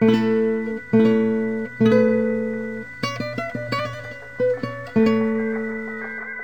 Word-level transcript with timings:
Le 0.00 0.82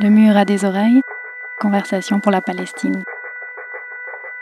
mur 0.08 0.36
a 0.38 0.46
des 0.46 0.64
oreilles, 0.64 1.02
conversation 1.60 2.18
pour 2.18 2.32
la 2.32 2.40
Palestine. 2.40 3.04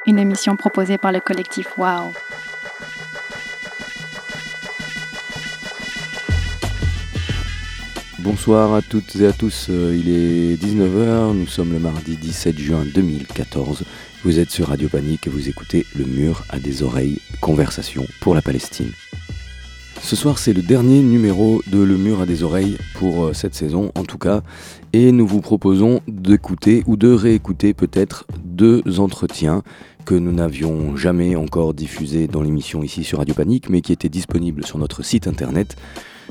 Une 0.07 0.21
émission 0.21 0.55
proposée 0.55 0.97
par 0.97 1.11
le 1.11 1.19
collectif 1.19 1.77
Wow. 1.77 2.13
Bonsoir 8.21 8.75
à 8.75 8.83
toutes 8.83 9.17
et 9.17 9.27
à 9.27 9.33
tous, 9.33 9.67
euh, 9.71 9.97
il 9.99 10.09
est 10.09 10.55
19h, 10.63 11.35
nous 11.35 11.49
sommes 11.49 11.73
le 11.73 11.81
mardi 11.81 12.17
17 12.17 12.59
juin 12.59 12.85
2014. 12.85 13.83
Vous 14.23 14.39
êtes 14.39 14.51
sur 14.51 14.69
Radio 14.69 14.89
Panique 14.89 15.27
et 15.27 15.31
vous 15.31 15.49
écoutez 15.49 15.85
Le 15.97 16.05
mur 16.05 16.45
à 16.51 16.61
des 16.61 16.83
oreilles, 16.85 17.21
conversation 17.41 18.07
pour 18.21 18.35
la 18.35 18.43
Palestine. 18.43 18.93
Ce 20.03 20.17
soir, 20.17 20.39
c'est 20.39 20.53
le 20.53 20.63
dernier 20.63 21.03
numéro 21.03 21.63
de 21.71 21.79
Le 21.79 21.97
Mur 21.97 22.21
à 22.21 22.27
des 22.27 22.43
oreilles 22.43 22.79
pour 22.95 23.27
euh, 23.27 23.33
cette 23.33 23.55
saison, 23.55 23.93
en 23.95 24.03
tout 24.03 24.19
cas, 24.19 24.43
et 24.93 25.13
nous 25.13 25.27
vous 25.27 25.41
proposons 25.41 26.01
d'écouter 26.09 26.83
ou 26.87 26.97
de 26.97 27.13
réécouter 27.13 27.75
peut-être 27.75 28.27
deux 28.43 28.83
entretiens 28.99 29.63
que 30.05 30.15
nous 30.15 30.33
n'avions 30.33 30.97
jamais 30.97 31.37
encore 31.37 31.75
diffusés 31.75 32.27
dans 32.27 32.43
l'émission 32.43 32.83
ici 32.83 33.05
sur 33.05 33.19
Radio 33.19 33.35
Panique, 33.35 33.69
mais 33.69 33.83
qui 33.83 33.93
étaient 33.93 34.09
disponibles 34.09 34.67
sur 34.67 34.79
notre 34.79 35.05
site 35.05 35.29
internet. 35.29 35.77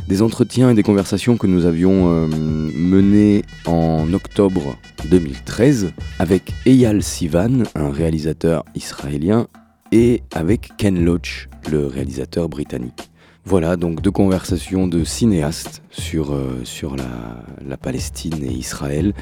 Des 0.08 0.22
entretiens 0.22 0.72
et 0.72 0.73
des 0.73 0.84
conversations 0.84 1.38
que 1.38 1.48
nous 1.48 1.66
avions 1.66 2.09
euh, 2.12 2.28
menés 2.28 3.44
en 3.66 4.12
octobre 4.14 4.76
2013 5.09 5.94
avec 6.17 6.54
Eyal 6.66 7.04
Sivan, 7.04 7.64
un 7.76 7.92
réalisateur 7.92 8.66
israélien, 8.76 9.48
et 9.92 10.22
avec 10.34 10.72
Ken 10.78 11.04
Loach, 11.04 11.50
le 11.72 11.86
réalisateur 11.86 12.50
britannique. 12.50 13.09
Voilà 13.46 13.78
donc 13.78 14.02
deux 14.02 14.12
conversations 14.12 14.88
de 14.88 15.04
cinéastes 15.04 15.82
sur, 15.90 16.34
euh, 16.34 16.62
sur 16.66 16.95
la, 16.95 17.78
Palestine 17.78 18.44
et 18.44 18.52
Israël. 18.52 19.14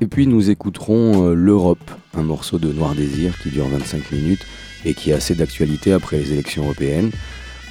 Et 0.00 0.06
puis 0.06 0.26
nous 0.26 0.50
écouterons 0.50 1.28
euh, 1.28 1.34
L'Europe, 1.34 1.90
un 2.14 2.22
morceau 2.22 2.58
de 2.58 2.72
Noir 2.72 2.94
Désir 2.94 3.38
qui 3.38 3.50
dure 3.50 3.68
25 3.68 4.10
minutes 4.10 4.44
et 4.84 4.94
qui 4.94 5.12
a 5.12 5.16
assez 5.16 5.34
d'actualité 5.34 5.92
après 5.92 6.18
les 6.18 6.32
élections 6.32 6.64
européennes. 6.64 7.10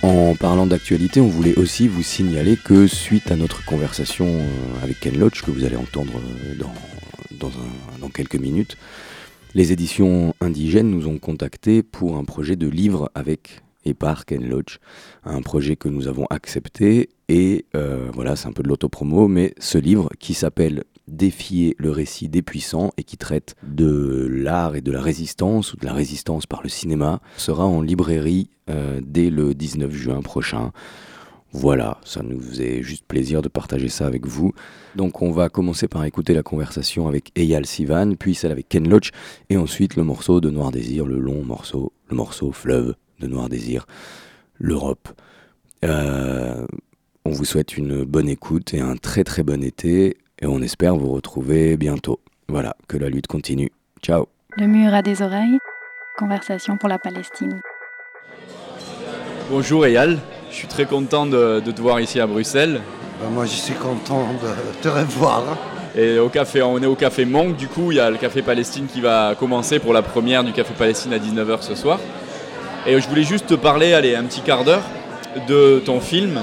En 0.02 0.36
parlant 0.36 0.66
d'actualité, 0.66 1.22
on 1.22 1.28
voulait 1.28 1.56
aussi 1.58 1.88
vous 1.88 2.04
signaler 2.04 2.58
que 2.58 2.88
suite 2.88 3.32
à 3.32 3.36
notre 3.36 3.64
conversation 3.66 4.26
euh, 4.26 4.84
avec 4.84 5.00
Ken 5.00 5.18
Loach, 5.18 5.44
que 5.44 5.52
vous 5.52 5.66
allez 5.66 5.78
entendre 5.78 6.14
dans, 6.60 7.52
dans 8.00 8.10
quelques 8.10 8.36
minutes, 8.36 8.78
les 9.54 9.72
éditions 9.72 10.34
indigènes 10.42 10.90
nous 10.90 11.08
ont 11.08 11.20
contactés 11.20 11.84
pour 11.84 12.18
un 12.18 12.24
projet 12.24 12.56
de 12.56 12.68
livre 12.68 13.12
avec 13.14 13.63
et 13.86 13.94
par 13.94 14.26
Ken 14.26 14.48
Loach, 14.48 14.80
un 15.24 15.42
projet 15.42 15.76
que 15.76 15.90
nous 15.90 16.08
avons 16.08 16.26
accepté. 16.30 17.10
Et 17.30 17.66
euh, 17.76 18.10
voilà, 18.14 18.36
c'est 18.36 18.48
un 18.48 18.54
peu 18.54 18.64
de 18.64 18.68
l'autopromo, 18.68 19.28
mais 19.28 19.54
ce 19.60 19.78
livre 19.78 20.10
qui 20.20 20.34
s'appelle 20.34 20.84
Défier 21.08 21.76
le 21.80 21.92
récit 21.92 22.30
des 22.30 22.42
puissants 22.42 22.92
et 22.96 23.04
qui 23.04 23.18
traite 23.18 23.56
de 23.62 24.26
l'art 24.32 24.78
et 24.78 24.82
de 24.82 24.92
la 24.92 25.02
résistance 25.02 25.74
ou 25.74 25.78
de 25.78 25.86
la 25.86 25.92
résistance 25.92 26.46
par 26.46 26.64
le 26.64 26.70
cinéma 26.70 27.20
sera 27.36 27.66
en 27.66 27.82
librairie 27.82 28.50
euh, 28.70 29.02
dès 29.04 29.30
le 29.30 29.54
19 29.54 29.92
juin 29.92 30.22
prochain. 30.22 30.72
Voilà, 31.52 32.00
ça 32.04 32.24
nous 32.24 32.40
faisait 32.40 32.82
juste 32.82 33.06
plaisir 33.06 33.42
de 33.44 33.50
partager 33.50 33.90
ça 33.90 34.08
avec 34.08 34.26
vous. 34.26 34.54
Donc 34.96 35.22
on 35.22 35.32
va 35.32 35.50
commencer 35.50 35.88
par 35.88 36.04
écouter 36.06 36.34
la 36.34 36.42
conversation 36.42 37.08
avec 37.08 37.32
Eyal 37.38 37.66
Sivan, 37.66 38.16
puis 38.16 38.34
celle 38.34 38.52
avec 38.52 38.70
Ken 38.70 38.90
Loach, 38.90 39.12
et 39.50 39.58
ensuite 39.58 39.96
le 39.96 40.04
morceau 40.04 40.42
de 40.42 40.50
Noir 40.50 40.72
Désir, 40.72 41.06
le 41.06 41.20
long 41.20 41.44
morceau, 41.44 41.92
le 42.10 42.16
morceau 42.16 42.52
Fleuve 42.52 42.96
de 43.20 43.28
Noir 43.28 43.50
Désir, 43.50 43.86
l'Europe. 44.60 45.10
Euh, 45.84 46.66
on 47.26 47.32
vous 47.32 47.46
souhaite 47.46 47.78
une 47.78 48.04
bonne 48.04 48.30
écoute 48.30 48.74
et 48.74 48.82
un 48.82 48.96
très 48.96 49.24
très 49.24 49.44
bon 49.44 49.64
été 49.64 50.18
et 50.40 50.46
on 50.46 50.62
espère 50.62 50.96
vous 50.96 51.12
retrouver 51.12 51.78
bientôt. 51.78 52.20
Voilà, 52.48 52.76
que 52.88 52.98
la 52.98 53.10
lutte 53.10 53.28
continue. 53.28 53.72
Ciao. 54.02 54.28
Le 54.58 54.68
mur 54.68 54.94
a 54.94 55.02
des 55.02 55.22
oreilles, 55.22 55.58
conversation 56.18 56.78
pour 56.78 56.90
la 56.90 57.00
Palestine. 57.00 57.62
Bonjour 59.50 59.86
Eyal, 59.86 60.20
je 60.50 60.56
suis 60.56 60.68
très 60.68 60.86
content 60.86 61.26
de, 61.26 61.60
de 61.60 61.72
te 61.72 61.82
voir 61.82 62.00
ici 62.00 62.20
à 62.20 62.28
Bruxelles. 62.28 62.82
Ben 63.22 63.30
moi 63.30 63.46
je 63.46 63.52
suis 63.52 63.74
content 63.74 64.28
de 64.34 64.82
te 64.82 64.88
revoir. 64.88 65.58
Et 65.96 66.18
au 66.18 66.30
café, 66.30 66.62
on 66.64 66.80
est 66.80 66.88
au 66.88 66.96
café 66.96 67.24
Monk, 67.24 67.56
du 67.56 67.68
coup 67.68 67.92
il 67.92 67.98
y 67.98 68.00
a 68.00 68.10
le 68.10 68.18
café 68.18 68.42
Palestine 68.42 68.88
qui 68.88 69.00
va 69.00 69.36
commencer 69.40 69.80
pour 69.80 69.94
la 69.94 70.02
première 70.02 70.44
du 70.44 70.52
café 70.52 70.74
Palestine 70.78 71.14
à 71.14 71.20
19h 71.20 71.62
ce 71.62 71.76
soir. 71.76 72.00
Et 72.86 73.00
je 73.00 73.08
voulais 73.08 73.24
juste 73.24 73.48
te 73.48 73.54
parler, 73.54 73.94
allez, 73.94 74.14
un 74.16 74.24
petit 74.24 74.42
quart 74.42 74.64
d'heure 74.64 74.84
de 75.48 75.82
ton 75.86 76.00
film, 76.02 76.38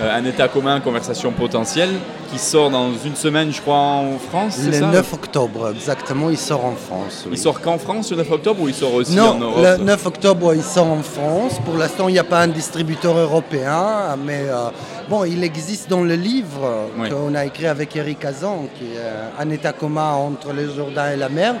euh, 0.00 0.18
Un 0.18 0.24
état 0.24 0.48
commun, 0.48 0.80
conversation 0.80 1.30
potentielle, 1.30 1.90
qui 2.32 2.38
sort 2.38 2.68
dans 2.68 2.90
une 3.04 3.14
semaine, 3.14 3.52
je 3.52 3.60
crois, 3.60 3.76
en 3.76 4.18
France. 4.18 4.58
Le 4.66 4.72
ça 4.72 4.86
9 4.86 5.12
octobre, 5.12 5.70
exactement, 5.70 6.30
il 6.30 6.36
sort 6.36 6.64
en 6.64 6.74
France. 6.74 7.26
Il 7.30 7.38
sort 7.38 7.60
qu'en 7.60 7.78
France 7.78 8.10
le 8.10 8.16
9 8.16 8.30
octobre 8.32 8.62
ou 8.62 8.68
il 8.68 8.74
sort 8.74 8.92
aussi 8.92 9.14
non, 9.14 9.28
en 9.30 9.38
Europe 9.38 9.62
le 9.62 9.84
9 9.84 10.06
octobre, 10.06 10.52
il 10.54 10.64
sort 10.64 10.88
en 10.88 11.02
France. 11.02 11.60
Pour 11.64 11.76
l'instant, 11.76 12.08
il 12.08 12.12
n'y 12.14 12.18
a 12.18 12.24
pas 12.24 12.40
un 12.40 12.48
distributeur 12.48 13.16
européen, 13.16 14.16
mais 14.26 14.46
euh, 14.48 14.70
bon, 15.08 15.22
il 15.24 15.44
existe 15.44 15.88
dans 15.88 16.02
le 16.02 16.16
livre 16.16 16.88
Oui. 16.98 17.08
qu'on 17.08 17.36
a 17.36 17.44
écrit 17.44 17.68
avec 17.68 17.94
Eric 17.94 18.24
Azan, 18.24 18.66
qui 18.76 18.86
est 18.86 18.98
euh, 18.98 19.28
Un 19.38 19.48
état 19.50 19.72
commun 19.72 20.10
entre 20.14 20.52
le 20.52 20.68
Jourdain 20.74 21.12
et 21.12 21.16
la 21.16 21.28
mer, 21.28 21.54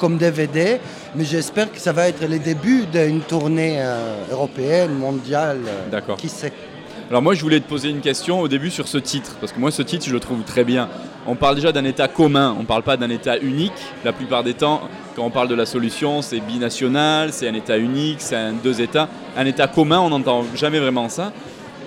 comme 0.00 0.16
DVD. 0.16 0.80
Mais 1.14 1.24
j'espère 1.24 1.70
que 1.70 1.78
ça 1.78 1.92
va 1.92 2.08
être 2.08 2.26
le 2.26 2.38
début 2.38 2.86
d'une 2.86 3.20
tournée 3.20 3.76
euh, 3.80 4.14
européenne, 4.32 4.94
mondiale. 4.94 5.58
euh, 5.68 5.90
D'accord. 5.90 6.16
Qui 6.16 6.28
sait 6.28 6.52
Alors 7.10 7.22
moi 7.22 7.34
je 7.34 7.42
voulais 7.42 7.60
te 7.60 7.68
poser 7.68 7.90
une 7.90 8.00
question 8.00 8.40
au 8.40 8.48
début 8.48 8.70
sur 8.70 8.88
ce 8.88 8.98
titre, 8.98 9.36
parce 9.40 9.52
que 9.52 9.60
moi 9.60 9.70
ce 9.70 9.82
titre 9.82 10.06
je 10.06 10.12
le 10.12 10.20
trouve 10.20 10.42
très 10.42 10.64
bien. 10.64 10.88
On 11.26 11.34
parle 11.34 11.54
déjà 11.56 11.70
d'un 11.70 11.84
état 11.84 12.08
commun, 12.08 12.54
on 12.58 12.62
ne 12.62 12.66
parle 12.66 12.82
pas 12.82 12.96
d'un 12.96 13.10
état 13.10 13.36
unique. 13.38 13.72
La 14.04 14.12
plupart 14.12 14.42
des 14.42 14.54
temps, 14.54 14.80
quand 15.14 15.24
on 15.24 15.30
parle 15.30 15.48
de 15.48 15.54
la 15.54 15.66
solution, 15.66 16.22
c'est 16.22 16.40
binational, 16.40 17.32
c'est 17.32 17.46
un 17.48 17.54
état 17.54 17.76
unique, 17.76 18.20
c'est 18.20 18.36
un 18.36 18.52
deux 18.52 18.80
états. 18.80 19.08
Un 19.36 19.44
état 19.44 19.66
commun, 19.66 20.00
on 20.00 20.08
n'entend 20.10 20.44
jamais 20.54 20.78
vraiment 20.80 21.08
ça. 21.10 21.32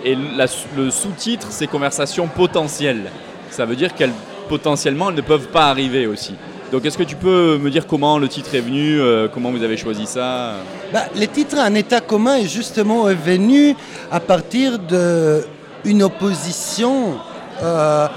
Et 0.05 0.15
la- 0.37 0.45
le 0.77 0.91
sous-titre, 0.91 1.47
c'est 1.49 1.65
conversation 1.67 2.27
potentielle. 2.27 3.09
Ça 3.49 3.65
veut 3.65 3.75
dire 3.75 3.95
qu'elles 3.95 4.13
potentiellement 4.49 5.09
elles 5.09 5.15
ne 5.15 5.21
peuvent 5.21 5.47
pas 5.47 5.67
arriver 5.69 6.05
aussi. 6.05 6.35
Donc 6.73 6.85
est-ce 6.85 6.97
que 6.97 7.03
tu 7.03 7.15
peux 7.15 7.59
me 7.59 7.69
dire 7.69 7.85
comment 7.85 8.17
le 8.17 8.27
titre 8.27 8.55
est 8.55 8.59
venu, 8.59 8.99
euh, 8.99 9.27
comment 9.31 9.51
vous 9.51 9.61
avez 9.61 9.77
choisi 9.77 10.07
ça? 10.07 10.55
Bah, 10.91 11.03
le 11.15 11.27
titre 11.27 11.59
Un 11.59 11.75
État 11.75 12.01
commun 12.01 12.37
est 12.37 12.47
justement 12.47 13.03
venu 13.03 13.75
à 14.11 14.19
partir 14.19 14.79
d'une 14.79 16.01
opposition 16.01 17.19
euh, 17.61 18.07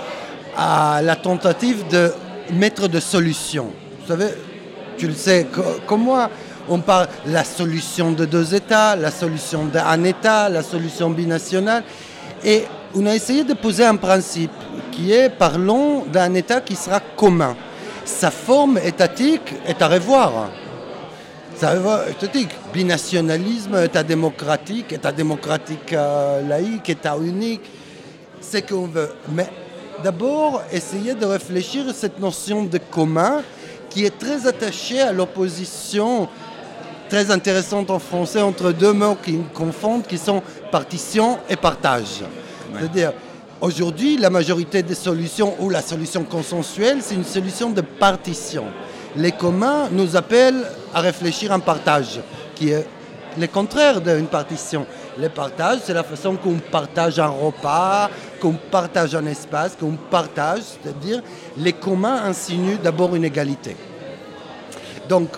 à 0.56 1.00
la 1.02 1.16
tentative 1.16 1.86
de 1.90 2.10
mettre 2.54 2.88
de 2.88 2.98
solutions. 2.98 3.72
Vous 4.00 4.08
savez, 4.08 4.28
tu 4.96 5.06
le 5.06 5.12
sais 5.12 5.46
co- 5.52 5.62
comme 5.86 6.04
moi, 6.04 6.30
on 6.70 6.78
parle 6.78 7.08
de 7.26 7.34
la 7.34 7.44
solution 7.44 8.12
de 8.12 8.24
deux 8.24 8.54
États, 8.54 8.96
la 8.96 9.10
solution 9.10 9.66
d'un 9.66 10.02
État, 10.04 10.48
la 10.48 10.62
solution 10.62 11.10
binationale. 11.10 11.82
Et 12.42 12.64
on 12.94 13.04
a 13.04 13.14
essayé 13.14 13.44
de 13.44 13.52
poser 13.52 13.84
un 13.84 13.96
principe 13.96 14.50
qui 14.92 15.12
est 15.12 15.28
parlons 15.28 16.04
d'un 16.10 16.32
État 16.32 16.62
qui 16.62 16.74
sera 16.74 17.00
commun. 17.00 17.54
Sa 18.06 18.30
forme 18.30 18.78
étatique 18.78 19.52
est 19.66 19.82
à 19.82 19.88
revoir. 19.88 20.50
Ça 21.56 21.74
étatique, 22.08 22.50
binationalisme, 22.72 23.76
État 23.82 24.02
démocratique, 24.02 24.92
État 24.92 25.10
démocratique 25.10 25.92
euh, 25.92 26.46
laïque, 26.46 26.88
État 26.88 27.16
unique, 27.16 27.62
c'est 28.40 28.62
qu'on 28.68 28.86
veut. 28.86 29.10
Mais 29.32 29.48
d'abord, 30.04 30.62
essayer 30.70 31.14
de 31.14 31.26
réfléchir 31.26 31.88
à 31.88 31.92
cette 31.92 32.20
notion 32.20 32.64
de 32.64 32.78
commun 32.78 33.42
qui 33.90 34.04
est 34.04 34.16
très 34.16 34.46
attachée 34.46 35.00
à 35.00 35.12
l'opposition 35.12 36.28
très 37.08 37.30
intéressante 37.30 37.90
en 37.90 37.98
français 37.98 38.40
entre 38.40 38.72
deux 38.72 38.92
mots 38.92 39.16
qui 39.22 39.38
confondent, 39.52 40.06
qui 40.06 40.18
sont 40.18 40.42
partition 40.70 41.38
et 41.48 41.56
partage. 41.56 42.22
C'est-à-dire, 42.78 43.12
aujourd'hui, 43.60 44.16
la 44.16 44.30
majorité 44.30 44.82
des 44.82 44.94
solutions, 44.94 45.54
ou 45.60 45.70
la 45.70 45.82
solution 45.82 46.24
consensuelle, 46.24 46.98
c'est 47.00 47.14
une 47.14 47.24
solution 47.24 47.70
de 47.70 47.80
partition. 47.80 48.64
Les 49.16 49.32
communs 49.32 49.88
nous 49.90 50.16
appellent 50.16 50.66
à 50.94 51.00
réfléchir 51.00 51.50
en 51.52 51.60
partage, 51.60 52.20
qui 52.54 52.70
est 52.70 52.86
le 53.38 53.46
contraire 53.46 54.00
d'une 54.00 54.26
partition. 54.26 54.86
Le 55.18 55.28
partage, 55.28 55.80
c'est 55.84 55.94
la 55.94 56.02
façon 56.02 56.36
qu'on 56.36 56.54
partage 56.54 57.18
un 57.18 57.28
repas, 57.28 58.10
qu'on 58.40 58.54
partage 58.54 59.14
un 59.14 59.26
espace, 59.26 59.76
qu'on 59.78 59.96
partage, 60.10 60.62
c'est-à-dire 60.62 61.22
les 61.56 61.72
communs 61.72 62.22
insinuent 62.24 62.78
d'abord 62.82 63.14
une 63.14 63.24
égalité. 63.24 63.76
Donc, 65.08 65.30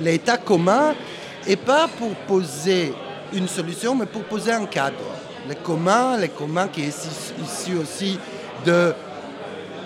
l'État 0.00 0.36
commun 0.36 0.94
n'est 1.46 1.56
pas 1.56 1.88
pour 1.98 2.10
poser 2.26 2.94
une 3.32 3.48
solution, 3.48 3.94
mais 3.94 4.06
pour 4.06 4.22
poser 4.24 4.52
un 4.52 4.66
cadre. 4.66 4.96
Les 5.48 5.56
communs, 5.56 6.16
les 6.16 6.28
communs 6.30 6.68
qui 6.68 6.82
est 6.82 6.88
issu 6.88 7.76
aussi 7.76 8.18
de 8.64 8.94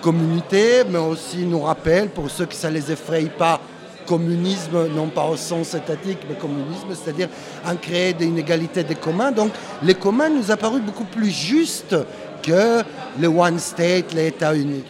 communautés, 0.00 0.84
mais 0.88 0.98
aussi 0.98 1.38
nous 1.38 1.60
rappelle, 1.60 2.10
pour 2.10 2.30
ceux 2.30 2.46
que 2.46 2.54
ça 2.54 2.70
les 2.70 2.92
effraie 2.92 3.24
pas, 3.24 3.60
communisme, 4.06 4.88
non 4.94 5.08
pas 5.08 5.24
au 5.24 5.36
sens 5.36 5.74
étatique, 5.74 6.20
mais 6.28 6.36
communisme, 6.36 6.88
c'est-à-dire 6.94 7.28
en 7.66 7.74
créer 7.74 8.14
une 8.20 8.38
égalité 8.38 8.84
des 8.84 8.94
communs. 8.94 9.32
Donc 9.32 9.50
les 9.82 9.94
communs 9.94 10.28
nous 10.28 10.50
a 10.50 10.56
paru 10.56 10.80
beaucoup 10.80 11.04
plus 11.04 11.30
justes 11.30 11.96
que 12.42 12.82
le 13.20 13.26
one 13.26 13.58
state, 13.58 14.14
l'État 14.14 14.54
unique. 14.54 14.86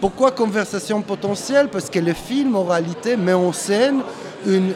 Pourquoi 0.00 0.30
conversation 0.30 1.02
potentielle? 1.02 1.68
Parce 1.68 1.90
que 1.90 1.98
le 1.98 2.14
film, 2.14 2.56
en 2.56 2.64
réalité, 2.64 3.16
met 3.16 3.34
en 3.34 3.52
scène 3.52 4.00
une 4.46 4.72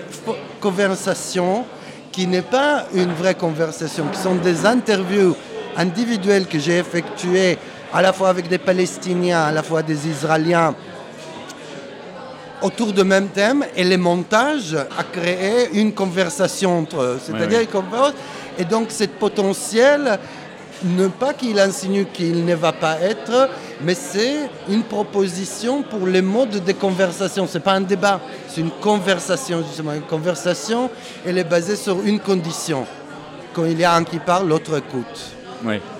conversation 0.60 1.64
qui 2.12 2.26
n'est 2.26 2.42
pas 2.42 2.86
une 2.94 3.12
vraie 3.14 3.34
conversation, 3.34 4.06
qui 4.12 4.20
sont 4.20 4.34
des 4.36 4.66
interviews 4.66 5.34
individuelles 5.76 6.46
que 6.46 6.58
j'ai 6.58 6.78
effectuées 6.78 7.58
à 7.92 8.02
la 8.02 8.12
fois 8.12 8.28
avec 8.28 8.48
des 8.48 8.58
Palestiniens, 8.58 9.40
à 9.40 9.52
la 9.52 9.62
fois 9.62 9.82
des 9.82 10.06
Israéliens, 10.06 10.74
autour 12.60 12.92
du 12.92 13.02
même 13.02 13.28
thème, 13.28 13.64
et 13.74 13.82
les 13.82 13.96
montages 13.96 14.74
a 14.74 15.02
créé 15.10 15.70
une 15.72 15.92
conversation 15.92 16.78
entre 16.78 17.00
eux. 17.00 17.20
C'est-à-dire, 17.24 17.60
et 18.58 18.64
donc, 18.64 18.86
cette 18.90 19.18
potentiel, 19.18 20.18
ne 20.84 21.08
pas 21.08 21.32
qu'il 21.32 21.58
insinue 21.58 22.06
qu'il 22.12 22.44
ne 22.44 22.54
va 22.54 22.72
pas 22.72 23.00
être, 23.00 23.48
mais 23.84 23.94
c'est 23.94 24.48
une 24.68 24.82
proposition 24.82 25.82
pour 25.82 26.06
les 26.06 26.22
modes 26.22 26.64
de 26.64 26.72
conversation. 26.72 27.46
Ce 27.46 27.58
n'est 27.58 27.64
pas 27.64 27.72
un 27.72 27.80
débat, 27.80 28.20
c'est 28.48 28.60
une 28.60 28.70
conversation, 28.70 29.62
justement. 29.66 29.92
Une 29.92 30.02
conversation, 30.02 30.90
elle 31.26 31.38
est 31.38 31.44
basée 31.44 31.76
sur 31.76 32.00
une 32.02 32.20
condition. 32.20 32.86
Quand 33.52 33.64
il 33.64 33.78
y 33.78 33.84
a 33.84 33.94
un 33.94 34.04
qui 34.04 34.18
parle, 34.18 34.48
l'autre 34.48 34.78
écoute. 34.78 35.36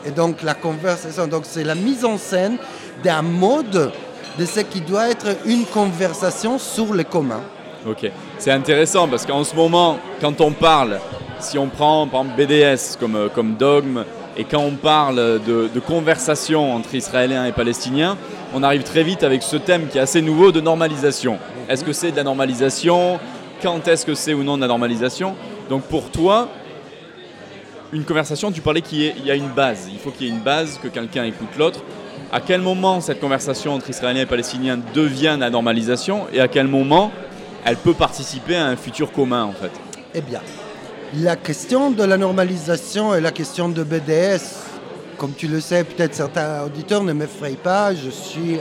Et 0.05 0.11
donc 0.11 0.43
la 0.43 0.55
conversation, 0.55 1.27
donc 1.27 1.43
c'est 1.45 1.65
la 1.65 1.75
mise 1.75 2.05
en 2.05 2.19
scène 2.19 2.57
d'un 3.05 3.23
mode 3.23 3.93
de 4.39 4.45
ce 4.45 4.61
qui 4.61 4.81
doit 4.81 5.11
être 5.11 5.37
une 5.45 5.65
conversation 5.67 6.59
sur 6.59 6.93
le 6.93 7.05
commun. 7.05 7.41
Ok, 7.87 8.11
c'est 8.39 8.51
intéressant 8.51 9.09
parce 9.09 9.27
qu'en 9.27 9.45
ce 9.45 9.55
moment, 9.55 9.99
quand 10.21 10.41
on 10.41 10.53
parle, 10.53 10.99
si 11.41 11.59
on 11.59 11.69
prend 11.69 12.07
par 12.07 12.23
exemple 12.23 12.47
BDS 12.47 12.97
comme, 12.99 13.17
euh, 13.17 13.29
comme 13.29 13.55
dogme, 13.55 14.05
et 14.37 14.45
quand 14.45 14.61
on 14.61 14.77
parle 14.77 15.17
de, 15.17 15.81
conversation 15.81 16.75
entre 16.75 16.95
Israéliens 16.95 17.45
et 17.45 17.53
Palestiniens, 17.53 18.17
on 18.55 18.63
arrive 18.63 18.83
très 18.83 19.03
vite 19.03 19.23
avec 19.23 19.43
ce 19.43 19.57
thème 19.57 19.89
qui 19.89 19.99
est 19.99 20.01
assez 20.01 20.23
nouveau 20.23 20.53
de 20.53 20.61
normalisation. 20.61 21.39
Est-ce 21.69 21.85
que 21.85 21.93
c'est 21.93 22.13
de 22.13 22.17
la 22.17 22.25
normalisation? 22.25 23.19
Quand 23.63 23.87
est-ce 23.89 24.07
que 24.07 24.15
c'est 24.15 24.33
ou 24.33 24.43
non 24.43 24.57
de 24.57 24.63
la 24.63 24.69
normalisation? 24.69 25.35
Donc 25.69 25.83
pour 25.83 26.11
toi, 26.11 26.49
une 27.93 28.05
conversation, 28.05 28.51
tu 28.51 28.63
parlais 28.63 28.81
qu'il 28.81 29.25
y 29.25 29.31
a 29.31 29.35
une 29.35 29.49
base. 29.49 29.89
Il 29.93 29.99
faut 29.99 30.11
qu'il 30.11 30.27
y 30.27 30.31
ait 30.31 30.33
une 30.33 30.41
base, 30.41 30.79
que 30.83 30.89
quelqu'un 30.89 31.25
écoute 31.25 31.51
l'autre. 31.59 31.81
À 32.33 32.41
quel 32.41 32.63
moment 32.63 33.03
cette 33.03 33.21
conversation 33.21 33.75
entre 33.75 33.91
Israéliens 33.91 34.23
et 34.23 34.27
Palestiniens 34.27 34.79
devient 34.95 35.37
la 35.39 35.51
normalisation? 35.51 36.27
Et 36.33 36.41
à 36.41 36.49
quel 36.49 36.69
moment 36.69 37.13
elle 37.67 37.77
peut 37.77 37.93
participer 37.93 38.57
à 38.57 38.67
un 38.67 38.77
futur 38.77 39.13
commun 39.13 39.45
en 39.45 39.53
fait? 39.53 39.73
Eh 40.15 40.23
bien, 40.23 40.41
la 41.15 41.37
question 41.37 41.91
de 41.91 42.03
la 42.05 42.17
normalisation 42.17 43.15
et 43.15 43.21
la 43.21 43.33
question 43.33 43.69
de 43.69 43.83
BDS, 43.83 44.41
comme 45.19 45.35
tu 45.35 45.47
le 45.47 45.61
sais, 45.61 45.85
peut-être 45.85 46.15
certains 46.15 46.63
auditeurs 46.65 47.05
ne 47.05 47.13
m'effrayent 47.13 47.57
pas. 47.57 47.95
Je 47.95 48.09
suis 48.09 48.59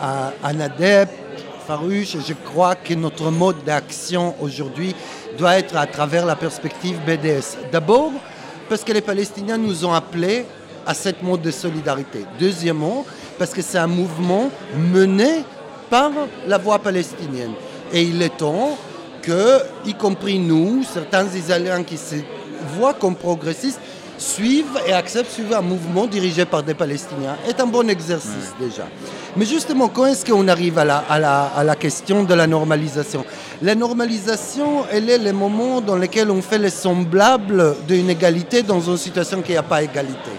un 0.00 0.60
adepte 0.60 1.12
farouche 1.66 2.14
et 2.14 2.20
je 2.26 2.34
crois 2.34 2.76
que 2.76 2.94
notre 2.94 3.30
mode 3.30 3.64
d'action 3.64 4.34
aujourd'hui 4.40 4.94
doit 5.36 5.58
être 5.58 5.76
à 5.76 5.86
travers 5.86 6.24
la 6.24 6.36
perspective 6.36 7.00
BDS. 7.04 7.56
D'abord, 7.72 8.12
parce 8.68 8.84
que 8.84 8.92
les 8.92 9.00
Palestiniens 9.00 9.58
nous 9.58 9.84
ont 9.84 9.92
appelés 9.92 10.44
à 10.86 10.94
cette 10.94 11.22
mode 11.22 11.42
de 11.42 11.50
solidarité. 11.50 12.24
Deuxièmement, 12.38 13.04
parce 13.38 13.52
que 13.52 13.60
c'est 13.60 13.78
un 13.78 13.88
mouvement 13.88 14.50
mené 14.92 15.44
par 15.90 16.12
la 16.46 16.58
voix 16.58 16.78
palestinienne. 16.78 17.52
Et 17.92 18.02
il 18.02 18.22
est 18.22 18.36
temps 18.36 18.78
que, 19.26 19.58
y 19.84 19.94
compris 19.94 20.38
nous, 20.38 20.84
certains 20.84 21.26
Israéliens 21.34 21.82
qui 21.82 21.96
se 21.96 22.14
voient 22.78 22.94
comme 22.94 23.16
progressistes, 23.16 23.80
suivent 24.18 24.78
et 24.86 24.92
acceptent 24.92 25.32
suivre 25.32 25.56
un 25.56 25.62
mouvement 25.62 26.06
dirigé 26.06 26.44
par 26.44 26.62
des 26.62 26.74
Palestiniens. 26.74 27.36
est 27.46 27.60
un 27.60 27.66
bon 27.66 27.88
exercice 27.90 28.54
déjà. 28.58 28.86
Mais 29.36 29.44
justement, 29.44 29.88
quand 29.88 30.06
est-ce 30.06 30.24
qu'on 30.24 30.48
arrive 30.48 30.78
à 30.78 30.84
la, 30.84 30.98
à, 30.98 31.18
la, 31.18 31.42
à 31.44 31.64
la, 31.64 31.74
question 31.74 32.22
de 32.22 32.32
la 32.32 32.46
normalisation? 32.46 33.24
La 33.60 33.74
normalisation, 33.74 34.84
elle 34.90 35.10
est 35.10 35.18
le 35.18 35.32
moment 35.32 35.80
dans 35.80 35.96
lequel 35.96 36.30
on 36.30 36.40
fait 36.40 36.58
le 36.58 36.70
semblable 36.70 37.76
d'une 37.86 38.08
égalité 38.08 38.62
dans 38.62 38.80
une 38.80 38.96
situation 38.96 39.42
qui 39.42 39.52
n'a 39.52 39.62
pas 39.62 39.82
égalité. 39.82 40.30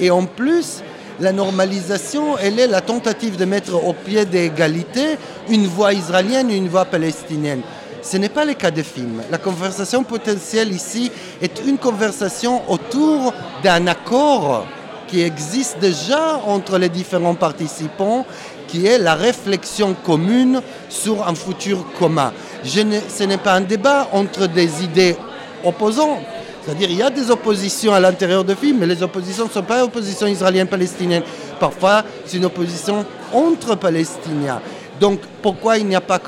Et 0.00 0.10
en 0.10 0.24
plus, 0.24 0.82
la 1.20 1.32
normalisation, 1.32 2.38
elle 2.38 2.58
est 2.60 2.68
la 2.68 2.80
tentative 2.80 3.36
de 3.36 3.44
mettre 3.44 3.74
au 3.74 3.92
pied 3.92 4.24
d'égalité 4.24 5.18
une 5.50 5.66
voix 5.66 5.92
israélienne 5.92 6.50
et 6.50 6.56
une 6.56 6.68
voix 6.68 6.84
palestinienne. 6.84 7.62
Ce 8.02 8.16
n'est 8.16 8.28
pas 8.28 8.44
le 8.44 8.54
cas 8.54 8.70
de 8.70 8.82
film. 8.82 9.22
La 9.30 9.38
conversation 9.38 10.04
potentielle 10.04 10.72
ici 10.72 11.10
est 11.42 11.62
une 11.66 11.78
conversation 11.78 12.62
autour 12.70 13.34
d'un 13.62 13.86
accord 13.86 14.66
qui 15.08 15.22
existe 15.22 15.78
déjà 15.80 16.40
entre 16.46 16.78
les 16.78 16.88
différents 16.88 17.34
participants, 17.34 18.26
qui 18.68 18.86
est 18.86 18.98
la 18.98 19.14
réflexion 19.14 19.94
commune 19.94 20.60
sur 20.88 21.26
un 21.26 21.34
futur 21.34 21.84
commun. 21.98 22.32
ce 22.64 23.24
n'est 23.24 23.38
pas 23.38 23.54
un 23.54 23.62
débat 23.62 24.08
entre 24.12 24.46
des 24.46 24.84
idées 24.84 25.16
opposantes. 25.64 26.20
C'est-à-dire 26.62 26.90
il 26.90 26.96
y 26.98 27.02
a 27.02 27.10
des 27.10 27.30
oppositions 27.30 27.94
à 27.94 28.00
l'intérieur 28.00 28.44
de 28.44 28.54
film, 28.54 28.78
mais 28.80 28.86
les 28.86 29.02
oppositions 29.02 29.46
ne 29.46 29.50
sont 29.50 29.62
pas 29.62 29.82
oppositions 29.84 30.26
israéliennes-palestiniennes. 30.26 31.22
Parfois, 31.58 32.04
c'est 32.26 32.36
une 32.36 32.44
opposition 32.44 33.06
entre 33.32 33.74
Palestiniens. 33.74 34.60
Donc 35.00 35.20
pourquoi 35.40 35.78
il 35.78 35.86
n'y 35.86 35.96
a 35.96 36.02
pas 36.02 36.20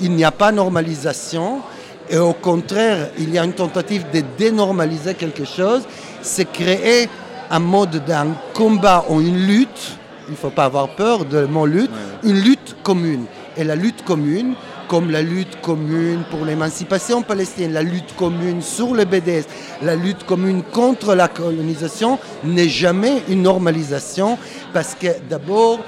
il 0.00 0.12
n'y 0.12 0.24
a 0.24 0.30
pas 0.30 0.52
normalisation 0.52 1.62
et 2.08 2.18
au 2.18 2.34
contraire, 2.34 3.08
il 3.18 3.32
y 3.32 3.38
a 3.38 3.44
une 3.44 3.54
tentative 3.54 4.04
de 4.12 4.22
dénormaliser 4.36 5.14
quelque 5.14 5.44
chose, 5.44 5.82
c'est 6.20 6.50
créer 6.50 7.08
un 7.50 7.58
mode 7.58 8.04
d'un 8.04 8.28
combat 8.52 9.04
ou 9.08 9.20
une 9.20 9.46
lutte, 9.46 9.98
il 10.28 10.32
ne 10.32 10.36
faut 10.36 10.50
pas 10.50 10.64
avoir 10.64 10.88
peur 10.96 11.24
de 11.24 11.44
mot 11.44 11.66
lutte, 11.66 11.90
une 12.22 12.40
lutte 12.40 12.76
commune. 12.82 13.24
Et 13.56 13.64
la 13.64 13.76
lutte 13.76 14.04
commune, 14.04 14.54
comme 14.88 15.10
la 15.10 15.22
lutte 15.22 15.60
commune 15.62 16.24
pour 16.30 16.44
l'émancipation 16.44 17.22
palestinienne, 17.22 17.72
la 17.72 17.82
lutte 17.82 18.14
commune 18.16 18.60
sur 18.60 18.94
le 18.94 19.04
BDS, 19.04 19.44
la 19.82 19.96
lutte 19.96 20.24
commune 20.24 20.62
contre 20.62 21.14
la 21.14 21.28
colonisation, 21.28 22.18
n'est 22.42 22.68
jamais 22.68 23.22
une 23.28 23.42
normalisation 23.42 24.38
parce 24.72 24.94
que 24.94 25.08
d'abord, 25.28 25.78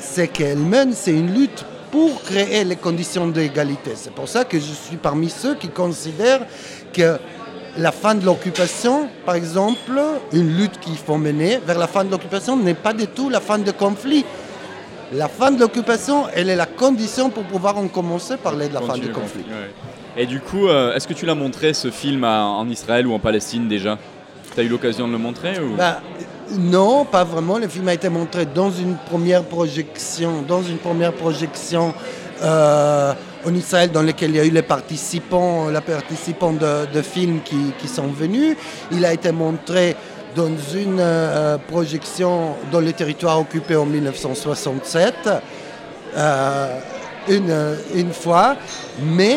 ce 0.00 0.22
qu'elle 0.22 0.58
mène, 0.58 0.92
c'est 0.94 1.12
une 1.12 1.32
lutte 1.32 1.64
pour 1.90 2.22
créer 2.22 2.64
les 2.64 2.76
conditions 2.76 3.26
d'égalité. 3.26 3.92
C'est 3.94 4.12
pour 4.12 4.28
ça 4.28 4.44
que 4.44 4.58
je 4.58 4.72
suis 4.72 4.96
parmi 4.96 5.28
ceux 5.28 5.54
qui 5.54 5.68
considèrent 5.68 6.46
que 6.92 7.18
la 7.76 7.92
fin 7.92 8.14
de 8.14 8.24
l'occupation, 8.24 9.08
par 9.24 9.34
exemple, 9.34 10.00
une 10.32 10.56
lutte 10.56 10.78
qu'il 10.80 10.96
faut 10.96 11.16
mener 11.16 11.58
vers 11.64 11.78
la 11.78 11.86
fin 11.86 12.04
de 12.04 12.10
l'occupation 12.10 12.56
n'est 12.56 12.74
pas 12.74 12.92
du 12.92 13.06
tout 13.06 13.30
la 13.30 13.40
fin 13.40 13.58
de 13.58 13.70
conflit. 13.70 14.24
La 15.12 15.28
fin 15.28 15.50
de 15.50 15.58
l'occupation, 15.58 16.26
elle 16.34 16.50
est 16.50 16.56
la 16.56 16.66
condition 16.66 17.30
pour 17.30 17.42
pouvoir 17.44 17.76
en 17.78 17.88
commencer 17.88 18.34
à 18.34 18.36
parler 18.36 18.68
de 18.68 18.74
la 18.74 18.80
fin 18.80 18.96
du 18.96 19.10
conflit. 19.10 19.44
Et 20.16 20.26
du 20.26 20.40
coup, 20.40 20.68
euh, 20.68 20.94
est-ce 20.94 21.06
que 21.06 21.14
tu 21.14 21.26
l'as 21.26 21.34
montré 21.34 21.72
ce 21.72 21.90
film 21.90 22.24
en 22.24 22.68
Israël 22.68 23.06
ou 23.06 23.14
en 23.14 23.18
Palestine 23.18 23.68
déjà? 23.68 23.98
Tu 24.54 24.60
as 24.60 24.62
eu 24.64 24.68
l'occasion 24.68 25.06
de 25.06 25.12
le 25.12 25.18
montrer 25.18 25.58
ou... 25.60 25.76
Bah, 25.76 26.00
non, 26.58 27.04
pas 27.04 27.24
vraiment. 27.24 27.58
Le 27.58 27.68
film 27.68 27.88
a 27.88 27.94
été 27.94 28.08
montré 28.08 28.46
dans 28.46 28.70
une 28.70 28.96
première 28.96 29.44
projection, 29.44 30.42
dans 30.46 30.62
une 30.62 30.78
première 30.78 31.12
projection 31.12 31.94
euh, 32.42 33.12
en 33.46 33.54
Israël 33.54 33.90
dans 33.90 34.02
laquelle 34.02 34.30
il 34.30 34.36
y 34.36 34.40
a 34.40 34.44
eu 34.44 34.50
les 34.50 34.62
participants, 34.62 35.68
les 35.68 35.80
participants 35.80 36.52
de, 36.52 37.02
films 37.02 37.40
qui, 37.44 37.88
sont 37.88 38.08
venus. 38.08 38.56
Il 38.92 39.04
a 39.04 39.12
été 39.12 39.32
montré 39.32 39.96
dans 40.34 40.48
une 40.74 40.98
euh, 41.00 41.58
projection 41.58 42.54
dans 42.70 42.80
le 42.80 42.92
territoire 42.92 43.40
occupé 43.40 43.76
en 43.76 43.86
1967, 43.86 45.14
euh, 46.16 46.78
une, 47.28 47.76
une 47.94 48.12
fois, 48.12 48.56
mais 49.02 49.36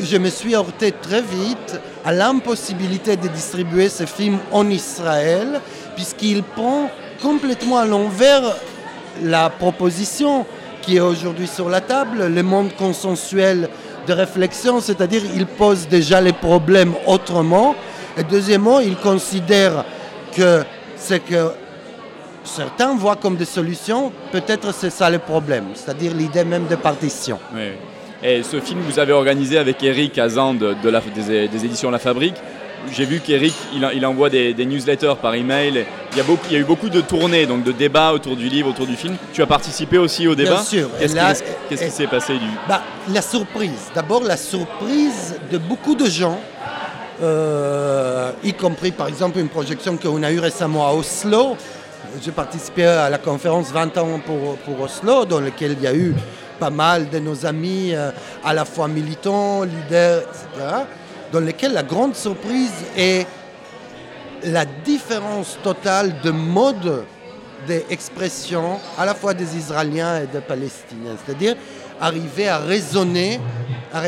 je 0.00 0.16
me 0.16 0.30
suis 0.30 0.54
heurté 0.54 0.92
très 0.92 1.20
vite 1.20 1.80
à 2.04 2.12
l'impossibilité 2.12 3.16
de 3.16 3.28
distribuer 3.28 3.88
ce 3.88 4.06
film 4.06 4.38
en 4.50 4.68
Israël 4.68 5.60
puisqu'il 5.94 6.42
prend 6.42 6.90
complètement 7.20 7.78
à 7.78 7.86
l'envers 7.86 8.42
la 9.22 9.50
proposition 9.50 10.46
qui 10.82 10.96
est 10.96 11.00
aujourd'hui 11.00 11.46
sur 11.46 11.68
la 11.68 11.80
table, 11.80 12.26
le 12.26 12.42
monde 12.42 12.74
consensuel 12.76 13.68
de 14.06 14.12
réflexion, 14.12 14.80
c'est-à-dire 14.80 15.22
il 15.34 15.46
pose 15.46 15.86
déjà 15.88 16.20
les 16.20 16.32
problèmes 16.32 16.94
autrement. 17.06 17.74
Et 18.18 18.24
deuxièmement, 18.24 18.80
il 18.80 18.96
considère 18.96 19.84
que 20.36 20.64
ce 20.98 21.14
que 21.14 21.52
certains 22.44 22.94
voient 22.96 23.16
comme 23.16 23.36
des 23.36 23.44
solutions, 23.44 24.12
peut-être 24.32 24.74
c'est 24.74 24.90
ça 24.90 25.08
le 25.08 25.18
problème, 25.18 25.66
c'est-à-dire 25.74 26.12
l'idée 26.14 26.44
même 26.44 26.66
de 26.66 26.76
partition. 26.76 27.38
Et 28.22 28.42
ce 28.42 28.60
film, 28.60 28.80
vous 28.80 28.98
avez 28.98 29.12
organisé 29.12 29.58
avec 29.58 29.82
Eric 29.82 30.18
Azan 30.18 30.54
de, 30.54 30.74
des, 30.82 31.48
des, 31.48 31.64
éditions 31.64 31.90
La 31.90 31.98
Fabrique. 31.98 32.36
J'ai 32.90 33.04
vu 33.04 33.20
qu'Eric, 33.20 33.54
il, 33.74 33.88
il, 33.94 34.04
envoie 34.06 34.30
des, 34.30 34.54
newsletters 34.54 35.14
par 35.20 35.34
email. 35.34 35.86
Il 36.12 36.18
y, 36.18 36.20
a 36.20 36.24
beaucoup, 36.24 36.46
il 36.50 36.54
y 36.54 36.56
a 36.56 36.60
eu 36.60 36.64
beaucoup 36.64 36.88
de 36.88 37.00
tournées, 37.00 37.46
donc 37.46 37.64
de 37.64 37.72
débats 37.72 38.12
autour 38.12 38.36
du 38.36 38.48
livre, 38.48 38.70
autour 38.70 38.86
du 38.86 38.96
film. 38.96 39.16
Tu 39.32 39.42
as 39.42 39.46
participé 39.46 39.98
aussi 39.98 40.26
au 40.26 40.34
débat 40.34 40.54
Bien 40.54 40.62
sûr. 40.62 40.90
Qu'est-ce 40.98 41.84
qui, 41.84 41.90
s'est 41.90 42.06
passé 42.06 42.34
du... 42.34 42.46
Bah, 42.68 42.82
la 43.12 43.22
surprise. 43.22 43.90
D'abord, 43.94 44.22
la 44.22 44.36
surprise 44.36 45.36
de 45.50 45.58
beaucoup 45.58 45.94
de 45.94 46.06
gens, 46.06 46.40
euh, 47.22 48.32
y 48.42 48.52
compris 48.52 48.90
par 48.90 49.08
exemple 49.08 49.38
une 49.38 49.48
projection 49.48 49.96
qu'on 49.96 50.22
a 50.22 50.32
eue 50.32 50.40
récemment 50.40 50.86
à 50.86 50.92
Oslo. 50.92 51.56
J'ai 52.22 52.32
participé 52.32 52.84
à 52.84 53.08
la 53.08 53.18
conférence 53.18 53.70
20 53.70 53.96
ans 53.98 54.20
pour, 54.24 54.56
pour 54.58 54.80
Oslo, 54.82 55.24
dans 55.24 55.40
laquelle 55.40 55.76
il 55.78 55.82
y 55.82 55.86
a 55.86 55.94
eu 55.94 56.14
pas 56.58 56.70
mal 56.70 57.08
de 57.08 57.18
nos 57.18 57.46
amis, 57.46 57.92
euh, 57.94 58.10
à 58.44 58.52
la 58.52 58.64
fois 58.64 58.86
militants, 58.86 59.62
leaders, 59.62 60.22
etc 60.22 60.84
dans 61.32 61.40
lesquels 61.40 61.72
la 61.72 61.82
grande 61.82 62.14
surprise 62.14 62.72
est 62.96 63.26
la 64.44 64.64
différence 64.64 65.58
totale 65.62 66.20
de 66.22 66.30
mode 66.30 67.04
d'expression 67.66 68.78
à 68.98 69.06
la 69.06 69.14
fois 69.14 69.34
des 69.34 69.56
Israéliens 69.56 70.22
et 70.22 70.26
des 70.26 70.40
Palestiniens. 70.40 71.16
C'est-à-dire 71.24 71.54
arriver 72.00 72.48
à 72.48 72.58
raisonner, 72.58 73.40
à 73.92 74.02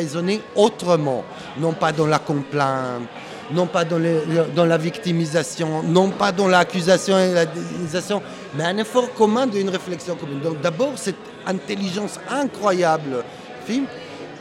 autrement, 0.56 1.24
non 1.58 1.72
pas 1.72 1.92
dans 1.92 2.06
la 2.06 2.18
complainte, 2.18 3.02
non 3.52 3.66
pas 3.66 3.84
dans, 3.84 4.00
dans 4.54 4.64
la 4.64 4.76
victimisation, 4.76 5.82
non 5.84 6.10
pas 6.10 6.32
dans 6.32 6.48
l'accusation 6.48 7.16
et 7.18 7.32
la 7.32 7.46
dénisation, 7.46 8.20
mais 8.56 8.64
un 8.64 8.78
effort 8.78 9.12
commun 9.14 9.46
d'une 9.46 9.68
réflexion 9.68 10.16
commune. 10.16 10.40
Donc 10.40 10.60
d'abord, 10.60 10.92
cette 10.96 11.14
intelligence 11.46 12.18
incroyable 12.28 13.22
film. 13.64 13.84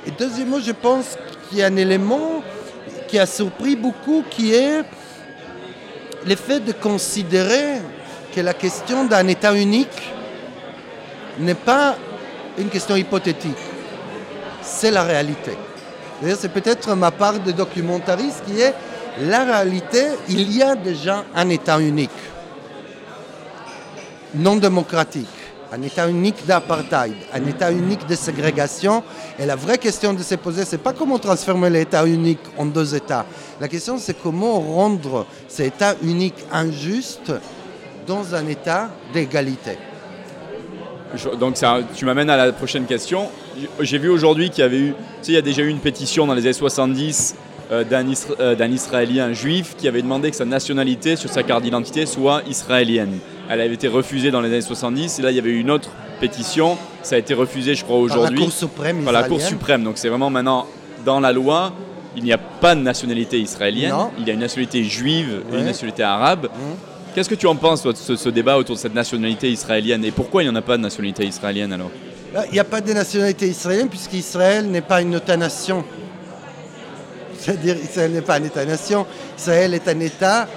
Et 0.08 0.12
deuxièmement, 0.12 0.60
je 0.60 0.72
pense 0.72 1.18
qu'il 1.48 1.60
y 1.60 1.64
a 1.64 1.68
un 1.68 1.76
élément 1.76 2.42
qui 3.14 3.20
a 3.20 3.28
surpris 3.28 3.76
beaucoup, 3.76 4.24
qui 4.28 4.56
est 4.56 4.82
le 6.26 6.36
fait 6.36 6.60
de 6.62 6.72
considérer 6.72 7.74
que 8.36 8.42
la 8.42 8.56
question 8.56 9.04
d'un 9.06 9.28
État 9.28 9.54
unique 9.54 10.02
n'est 11.38 11.54
pas 11.54 11.96
une 12.58 12.70
question 12.70 12.96
hypothétique, 12.96 13.64
c'est 14.64 14.90
la 14.90 15.04
réalité. 15.04 15.52
C'est 16.40 16.52
peut-être 16.52 16.96
ma 16.96 17.12
part 17.12 17.38
de 17.40 17.52
documentariste 17.52 18.46
qui 18.48 18.60
est 18.60 18.74
la 19.22 19.44
réalité, 19.44 20.06
il 20.28 20.52
y 20.52 20.64
a 20.64 20.74
déjà 20.74 21.24
un 21.36 21.50
État 21.50 21.80
unique, 21.80 22.10
non 24.34 24.56
démocratique 24.56 25.43
un 25.74 25.82
État 25.82 26.08
unique 26.08 26.46
d'apartheid, 26.46 27.16
un 27.34 27.46
État 27.48 27.72
unique 27.72 28.06
de 28.06 28.14
ségrégation. 28.14 29.04
Et 29.40 29.46
la 29.46 29.56
vraie 29.56 29.80
question 29.80 30.14
de 30.14 30.22
se 30.22 30.36
poser, 30.36 30.66
c'est 30.66 30.78
pas 30.78 30.94
comment 30.94 31.18
transformer 31.18 31.70
l'État 31.70 32.06
unique 32.06 32.40
en 32.58 32.68
deux 32.68 32.94
États. 32.94 33.26
La 33.60 33.68
question, 33.68 33.98
c'est 33.98 34.22
comment 34.22 34.60
rendre 34.60 35.26
cet 35.48 35.76
État 35.76 35.96
unique 36.04 36.36
injuste 36.52 37.32
dans 38.06 38.36
un 38.36 38.48
État 38.48 38.92
d'égalité. 39.14 39.78
Donc 41.40 41.58
ça, 41.58 41.80
tu 41.96 42.06
m'amènes 42.06 42.30
à 42.30 42.38
la 42.38 42.52
prochaine 42.52 42.86
question. 42.86 43.30
J'ai 43.80 43.98
vu 43.98 44.10
aujourd'hui 44.10 44.50
qu'il 44.50 44.62
y 44.64 44.66
avait 44.66 44.80
eu, 44.80 44.90
tu 44.92 44.96
sais, 45.22 45.32
il 45.32 45.36
y 45.36 45.38
a 45.38 45.42
déjà 45.42 45.64
eu 45.64 45.70
une 45.70 45.80
pétition 45.80 46.28
dans 46.28 46.34
les 46.34 46.44
années 46.44 46.54
70 46.54 47.36
euh, 47.72 47.84
euh, 48.40 48.56
d'un 48.56 48.72
Israélien 48.72 49.34
juif 49.34 49.76
qui 49.78 49.88
avait 49.88 50.02
demandé 50.02 50.30
que 50.30 50.36
sa 50.36 50.46
nationalité 50.46 51.16
sur 51.16 51.30
sa 51.30 51.44
carte 51.44 51.64
d'identité 51.64 52.06
soit 52.06 52.44
israélienne. 52.48 53.20
Elle 53.50 53.62
avait 53.62 53.74
été 53.74 53.88
refusée 53.88 54.32
dans 54.32 54.42
les 54.42 54.50
années 54.50 54.62
70 54.62 55.20
et 55.20 55.22
là 55.22 55.32
il 55.32 55.36
y 55.36 55.40
avait 55.40 55.52
eu 55.52 55.60
une 55.60 55.72
autre 55.72 55.90
pétition. 56.20 56.78
Ça 57.02 57.16
a 57.16 57.18
été 57.18 57.34
refusé, 57.34 57.76
je 57.76 57.84
crois, 57.84 57.98
aujourd'hui. 57.98 58.38
Par 58.38 58.46
la 58.46 58.46
Cour 58.46 58.52
suprême. 58.52 59.04
Par 59.04 59.14
la 59.14 59.24
Cour 59.24 59.42
suprême. 59.42 59.84
Donc 59.84 59.98
c'est 59.98 60.10
vraiment 60.10 60.30
maintenant 60.30 60.68
dans 61.06 61.20
la 61.20 61.32
loi. 61.32 61.74
Il 62.16 62.24
n'y 62.24 62.32
a 62.32 62.38
pas 62.38 62.76
de 62.76 62.82
nationalité 62.82 63.40
israélienne. 63.40 63.94
Il 64.20 64.28
y 64.28 64.30
a 64.30 64.34
une 64.34 64.40
nationalité 64.40 64.84
juive 64.84 65.42
et 65.52 65.58
une 65.58 65.66
nationalité 65.66 66.04
arabe. 66.04 66.46
Mmh. 66.46 67.14
Qu'est-ce 67.14 67.30
que 67.30 67.36
tu 67.36 67.48
en 67.48 67.56
penses, 67.56 67.84
toi, 67.84 67.94
de 67.94 67.98
ce, 67.98 68.30
débat 68.30 68.58
autour 68.58 68.76
de 68.76 68.82
cette 68.82 68.96
nationalité 68.96 69.52
israélienne? 69.52 70.04
Et 70.04 70.12
pourquoi 70.12 70.42
il 70.42 70.48
n'y 70.48 70.52
en 70.52 70.56
a 70.56 70.62
pas 70.62 70.78
de 70.78 70.82
nationalité 70.82 71.26
israélienne 71.26 71.74
alors? 71.74 71.92
Il 72.48 72.54
n'y 72.54 72.60
a 72.60 72.64
pas 72.64 72.82
de 72.82 72.92
nationalité 72.92 73.48
israélienne 73.48 73.90
puisqu'Israël 73.90 74.66
n'est 74.66 74.82
pas 74.82 75.02
une 75.02 75.14
État-nation. 75.14 75.84
C'est-à-dire 77.38 77.76
Israël 77.78 78.12
n'est 78.12 78.22
pas 78.22 78.36
un 78.36 78.44
État-nation, 78.44 79.06
Israël 79.38 79.74
est 79.74 79.88
un 79.88 80.00
État 80.00 80.48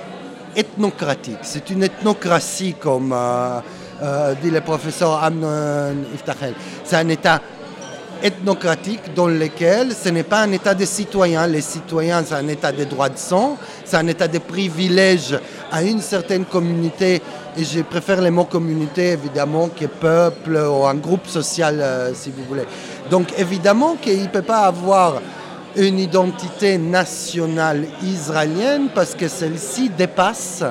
ethnocratique. 0.56 1.38
C'est 1.42 1.70
une 1.70 1.82
ethnocratie, 1.84 2.74
comme 2.74 3.12
euh, 3.12 3.60
euh, 4.02 4.34
dit 4.42 4.50
le 4.50 4.60
professeur 4.60 5.22
Amnon 5.22 5.94
Iftachel. 6.14 6.54
C'est 6.84 6.96
un 6.96 7.08
État 7.08 7.40
ethnocratique 8.22 9.14
dans 9.14 9.26
lequel 9.26 9.92
ce 9.92 10.08
n'est 10.08 10.22
pas 10.22 10.40
un 10.40 10.52
État 10.52 10.74
des 10.74 10.86
citoyens. 10.86 11.46
Les 11.46 11.60
citoyens, 11.60 12.24
c'est 12.24 12.34
un 12.34 12.48
État 12.48 12.72
des 12.72 12.86
droits 12.86 13.08
de 13.08 13.18
sang, 13.18 13.56
c'est 13.84 13.96
un 13.96 14.06
État 14.06 14.28
de 14.28 14.38
privilèges 14.38 15.38
à 15.70 15.82
une 15.82 16.00
certaine 16.00 16.44
communauté, 16.44 17.20
et 17.56 17.64
je 17.64 17.80
préfère 17.80 18.20
les 18.20 18.30
mots 18.30 18.44
communauté 18.44 19.10
évidemment 19.10 19.68
que 19.68 19.86
peuple 19.86 20.56
ou 20.56 20.86
un 20.86 20.94
groupe 20.94 21.26
social, 21.26 21.78
euh, 21.80 22.14
si 22.14 22.30
vous 22.30 22.44
voulez. 22.44 22.64
Donc 23.10 23.32
évidemment 23.38 23.96
qu'il 24.00 24.22
ne 24.22 24.28
peut 24.28 24.42
pas 24.42 24.60
avoir 24.60 25.20
une 25.76 25.98
identité 25.98 26.78
nationale 26.78 27.84
israélienne 28.02 28.88
parce 28.94 29.14
que 29.14 29.28
celle-ci 29.28 29.90
dépasse 29.90 30.64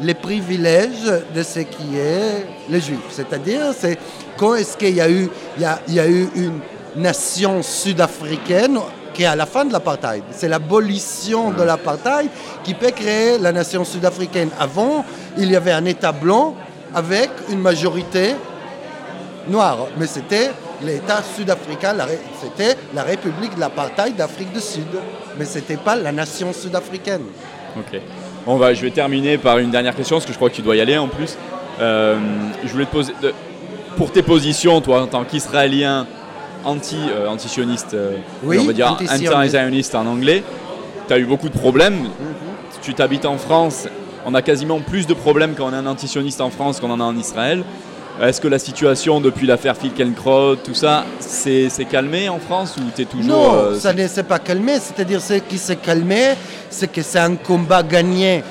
les 0.00 0.14
privilèges 0.14 1.12
de 1.34 1.42
ce 1.42 1.60
qui 1.60 1.96
est 1.96 2.46
les 2.68 2.80
juifs. 2.80 3.10
C'est-à-dire, 3.10 3.72
c'est 3.78 3.98
quand 4.36 4.54
est-ce 4.54 4.76
qu'il 4.76 4.94
y 4.94 5.00
a 5.00 5.10
eu, 5.10 5.28
il 5.56 5.94
y 5.94 6.00
a, 6.00 6.08
eu 6.08 6.28
une 6.34 6.60
nation 6.96 7.62
sud-africaine 7.62 8.78
qui 9.12 9.24
est 9.24 9.26
à 9.26 9.36
la 9.36 9.46
fin 9.46 9.64
de 9.64 9.72
l'apartheid. 9.72 10.22
C'est 10.30 10.48
l'abolition 10.48 11.50
de 11.50 11.62
l'apartheid 11.62 12.28
qui 12.62 12.74
peut 12.74 12.92
créer 12.92 13.38
la 13.38 13.52
nation 13.52 13.84
sud-africaine. 13.84 14.50
Avant, 14.58 15.04
il 15.36 15.50
y 15.50 15.56
avait 15.56 15.72
un 15.72 15.84
État 15.84 16.12
blanc 16.12 16.54
avec 16.94 17.30
une 17.50 17.60
majorité 17.60 18.36
noire, 19.48 19.86
mais 19.98 20.06
c'était 20.06 20.50
l'État 20.82 21.22
sud-africain, 21.22 21.94
c'était 22.40 22.76
la 22.94 23.02
République 23.02 23.54
de 23.54 23.60
l'apartheid 23.60 24.16
d'Afrique 24.16 24.52
du 24.52 24.60
Sud, 24.60 24.86
mais 25.38 25.44
ce 25.44 25.56
n'était 25.56 25.76
pas 25.76 25.96
la 25.96 26.12
nation 26.12 26.52
sud-africaine. 26.52 27.22
Ok. 27.76 28.00
On 28.46 28.56
va, 28.56 28.72
je 28.74 28.82
vais 28.82 28.90
terminer 28.90 29.38
par 29.38 29.58
une 29.58 29.70
dernière 29.70 29.94
question, 29.94 30.16
parce 30.16 30.26
que 30.26 30.32
je 30.32 30.36
crois 30.38 30.50
que 30.50 30.54
tu 30.54 30.62
dois 30.62 30.76
y 30.76 30.80
aller 30.80 30.96
en 30.96 31.08
plus. 31.08 31.36
Euh, 31.80 32.18
je 32.64 32.68
voulais 32.68 32.86
te 32.86 32.92
poser, 32.92 33.12
pour 33.96 34.10
tes 34.10 34.22
positions, 34.22 34.80
toi, 34.80 35.02
en 35.02 35.06
tant 35.06 35.24
qu'Israélien 35.24 36.06
anti, 36.64 36.96
euh, 37.10 37.28
anti-sioniste, 37.28 37.94
euh, 37.94 38.16
on 38.44 38.64
va 38.64 38.72
dire 38.72 38.92
anti-zioniste 38.92 39.94
en 39.94 40.06
anglais, 40.06 40.42
tu 41.06 41.14
as 41.14 41.18
eu 41.18 41.24
beaucoup 41.24 41.48
de 41.48 41.58
problèmes. 41.58 42.08
Tu 42.80 42.94
t'habites 42.94 43.26
en 43.26 43.38
France, 43.38 43.88
on 44.24 44.34
a 44.34 44.42
quasiment 44.42 44.80
plus 44.80 45.06
de 45.06 45.14
problèmes 45.14 45.54
quand 45.56 45.68
on 45.68 45.72
est 45.72 45.76
un 45.76 45.86
anti-sioniste 45.86 46.40
en 46.40 46.50
France 46.50 46.80
qu'on 46.80 46.90
en 46.90 47.00
a 47.00 47.04
en 47.04 47.16
Israël. 47.16 47.64
Est-ce 48.20 48.40
que 48.40 48.48
la 48.48 48.58
situation 48.58 49.20
depuis 49.20 49.46
l'affaire 49.46 49.76
Filkenkraut, 49.76 50.56
tout 50.56 50.74
ça, 50.74 51.04
s'est 51.20 51.68
calmé 51.88 52.28
en 52.28 52.40
France 52.40 52.74
ou 52.76 52.82
tu 52.94 53.02
es 53.02 53.04
toujours... 53.04 53.28
Non, 53.28 53.54
euh, 53.54 53.78
ça 53.78 53.92
ne 53.92 54.08
s'est 54.08 54.24
pas 54.24 54.40
calmé. 54.40 54.74
C'est-à-dire 54.80 55.20
ce 55.20 55.34
qui 55.34 55.56
s'est 55.56 55.76
calmé, 55.76 56.34
c'est 56.68 56.90
que 56.90 57.00
c'est 57.02 57.20
un 57.20 57.36
combat 57.36 57.84
gagné 57.84 58.42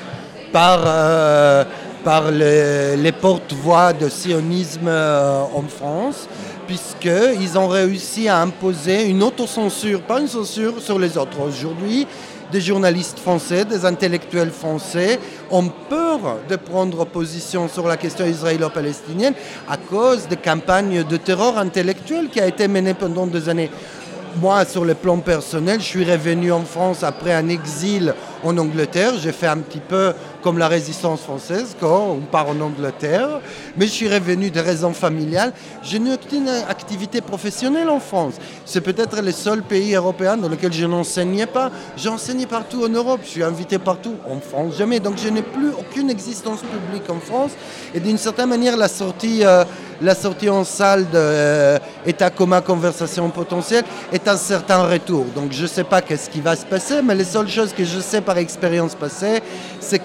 par, 0.52 0.80
euh, 0.86 1.64
par 2.02 2.30
les, 2.30 3.12
porte-voix 3.12 3.92
de 3.92 4.08
sionisme 4.08 4.88
euh, 4.88 5.42
en 5.54 5.64
France, 5.64 6.28
puisqu'ils 6.66 7.58
ont 7.58 7.68
réussi 7.68 8.26
à 8.26 8.40
imposer 8.40 9.04
une 9.04 9.22
autocensure, 9.22 10.00
pas 10.00 10.18
une 10.18 10.28
censure 10.28 10.80
sur 10.80 10.98
les 10.98 11.18
autres. 11.18 11.40
Aujourd'hui, 11.46 12.06
des 12.52 12.60
journalistes 12.60 13.18
français, 13.18 13.64
des 13.64 13.84
intellectuels 13.84 14.50
français 14.50 15.18
ont 15.50 15.68
peur 15.88 16.38
de 16.48 16.56
prendre 16.56 17.04
position 17.04 17.68
sur 17.68 17.86
la 17.86 17.96
question 17.96 18.26
israélo-palestinienne 18.26 19.34
à 19.68 19.76
cause 19.76 20.26
des 20.28 20.36
campagnes 20.36 21.04
de 21.04 21.16
terreur 21.16 21.58
intellectuel 21.58 22.28
qui 22.28 22.40
a 22.40 22.46
été 22.46 22.68
menée 22.68 22.94
pendant 22.94 23.26
des 23.26 23.48
années. 23.48 23.70
Moi, 24.36 24.64
sur 24.66 24.84
le 24.84 24.94
plan 24.94 25.18
personnel, 25.18 25.80
je 25.80 25.86
suis 25.86 26.04
revenu 26.04 26.52
en 26.52 26.62
France 26.62 27.02
après 27.02 27.32
un 27.32 27.48
exil 27.48 28.14
en 28.44 28.56
Angleterre. 28.58 29.14
J'ai 29.18 29.32
fait 29.32 29.46
un 29.46 29.58
petit 29.58 29.80
peu 29.80 30.12
comme 30.48 30.56
la 30.56 30.68
résistance 30.68 31.20
française 31.20 31.76
quand 31.78 32.16
on 32.16 32.20
part 32.20 32.48
en 32.48 32.58
Angleterre. 32.58 33.42
Mais 33.76 33.84
je 33.84 33.90
suis 33.90 34.08
revenu 34.08 34.50
de 34.50 34.60
raisons 34.60 34.94
familiales. 34.94 35.52
Je 35.82 35.98
n'ai 35.98 36.14
aucune 36.14 36.48
activité 36.48 37.20
professionnelle 37.20 37.90
en 37.90 38.00
France. 38.00 38.36
C'est 38.64 38.80
peut-être 38.80 39.20
le 39.20 39.30
seul 39.30 39.60
pays 39.60 39.94
européen 39.94 40.38
dans 40.38 40.48
lequel 40.48 40.72
je 40.72 40.86
n'enseignais 40.86 41.44
pas. 41.44 41.70
J'enseignais 41.98 42.46
partout 42.46 42.82
en 42.82 42.88
Europe. 42.88 43.20
Je 43.24 43.28
suis 43.28 43.42
invité 43.42 43.78
partout. 43.78 44.14
En 44.26 44.40
France, 44.40 44.78
jamais. 44.78 45.00
Donc 45.00 45.18
je 45.22 45.28
n'ai 45.28 45.42
plus 45.42 45.68
aucune 45.68 46.08
existence 46.08 46.60
publique 46.60 47.10
en 47.10 47.20
France. 47.20 47.50
Et 47.92 48.00
d'une 48.00 48.16
certaine 48.16 48.48
manière, 48.48 48.78
la 48.78 48.88
sortie, 48.88 49.44
euh, 49.44 49.64
la 50.00 50.14
sortie 50.14 50.48
en 50.48 50.64
salle 50.64 51.04
de 51.10 51.10
euh, 51.14 51.78
État 52.06 52.30
conversation 52.30 53.28
potentielle 53.30 53.84
est 54.12 54.26
un 54.28 54.36
certain 54.38 54.84
retour. 54.84 55.26
Donc 55.34 55.52
je 55.52 55.62
ne 55.62 55.66
sais 55.66 55.84
pas 55.84 56.00
qu'est-ce 56.00 56.30
qui 56.30 56.40
va 56.40 56.56
se 56.56 56.64
passer, 56.64 57.02
mais 57.02 57.14
les 57.14 57.24
seules 57.24 57.48
choses 57.48 57.74
que 57.74 57.84
je 57.84 58.00
sais 58.00 58.22
par 58.22 58.38
expérience 58.38 58.94
passée, 58.94 59.42
c'est 59.80 59.98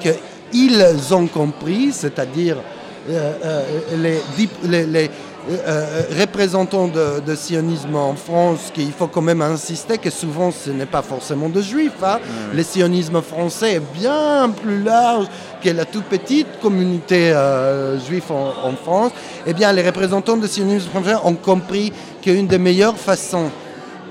qu'ils 0.54 1.14
ont 1.14 1.28
compris, 1.28 1.92
c'est-à-dire 1.92 2.58
euh, 3.10 3.34
euh, 3.44 4.20
les, 4.88 5.10
représentants 6.18 6.88
de, 6.88 7.36
sionisme 7.36 7.96
en 7.96 8.16
France 8.16 8.72
qu'il 8.74 8.94
faut 8.94 9.08
quand 9.08 9.22
même 9.22 9.42
insister 9.42 9.98
que 9.98 10.10
souvent 10.10 10.52
ce 10.52 10.70
n'est 10.70 10.86
pas 10.86 11.02
forcément 11.02 11.50
de 11.50 11.62
juifs. 11.62 12.02
Hein. 12.02 12.20
Le 12.54 12.64
sionisme 12.64 13.22
français 13.22 13.74
est 13.74 14.00
bien 14.00 14.50
plus 14.50 14.82
large 14.84 15.26
que 15.62 15.70
la 15.70 15.84
toute 15.84 16.06
petite 16.06 16.48
communauté 16.62 17.34
juive 18.08 18.32
en, 18.32 18.70
en, 18.70 18.76
France. 18.82 19.12
Eh 19.46 19.54
bien, 19.54 19.74
les 19.74 19.82
représentants 19.82 20.38
de 20.38 20.48
sionisme 20.48 20.90
français 20.90 21.16
ont 21.26 21.36
compris 21.36 21.92
qu'une 22.22 22.48
des 22.48 22.60
meilleures 22.60 22.98
façons 22.98 23.50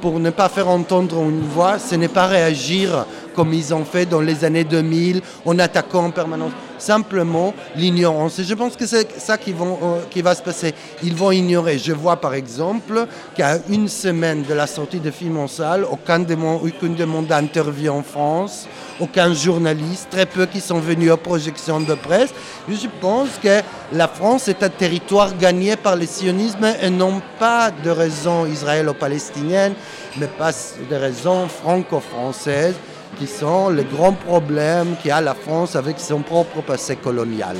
pour 0.02 0.18
ne 0.18 0.30
pas 0.30 0.48
faire 0.48 0.68
entendre 0.68 1.22
une 1.22 1.42
voix, 1.42 1.78
ce 1.78 1.94
n'est 1.94 2.08
pas 2.08 2.26
réagir 2.26 3.06
comme 3.36 3.54
ils 3.54 3.72
ont 3.72 3.84
fait 3.84 4.04
dans 4.04 4.20
les 4.20 4.44
années 4.44 4.64
2000 4.64 5.22
en 5.46 5.58
attaquant 5.60 6.06
en 6.06 6.10
permanence. 6.10 6.50
Simplement 6.82 7.54
l'ignorance. 7.76 8.40
Et 8.40 8.44
je 8.44 8.54
pense 8.54 8.74
que 8.74 8.86
c'est 8.86 9.20
ça 9.20 9.34
euh, 9.34 10.00
qui 10.10 10.20
va 10.20 10.34
se 10.34 10.42
passer. 10.42 10.74
Ils 11.04 11.14
vont 11.14 11.30
ignorer. 11.30 11.78
Je 11.78 11.92
vois 11.92 12.16
par 12.16 12.34
exemple 12.34 13.06
qu'à 13.36 13.58
une 13.68 13.86
semaine 13.86 14.42
de 14.42 14.52
la 14.52 14.66
sortie 14.66 14.98
de 14.98 15.12
film 15.12 15.36
en 15.38 15.46
salle, 15.46 15.84
aucun 15.88 16.22
aucune 16.22 16.96
demande 16.96 17.26
d'interview 17.26 17.92
en 17.92 18.02
France, 18.02 18.66
aucun 18.98 19.32
journaliste, 19.32 20.08
très 20.10 20.26
peu 20.26 20.46
qui 20.46 20.60
sont 20.60 20.80
venus 20.80 21.12
aux 21.12 21.16
projections 21.16 21.78
de 21.78 21.94
presse. 21.94 22.30
Je 22.68 22.88
pense 23.00 23.28
que 23.40 23.60
la 23.92 24.08
France 24.08 24.48
est 24.48 24.64
un 24.64 24.68
territoire 24.68 25.38
gagné 25.38 25.76
par 25.76 25.94
le 25.94 26.06
sionisme 26.06 26.66
et 26.82 26.90
non 26.90 27.22
pas 27.38 27.70
de 27.70 27.90
raisons 27.90 28.44
israélo-palestiniennes, 28.44 29.74
mais 30.16 30.26
pas 30.26 30.50
de 30.90 30.96
raisons 30.96 31.46
franco-françaises 31.46 32.74
qui 33.22 33.28
sont 33.28 33.70
les 33.70 33.84
grands 33.84 34.14
problèmes 34.14 34.96
qu'a 35.00 35.20
la 35.20 35.34
France 35.34 35.76
avec 35.76 36.00
son 36.00 36.22
propre 36.22 36.60
passé 36.60 36.96
colonial. 36.96 37.56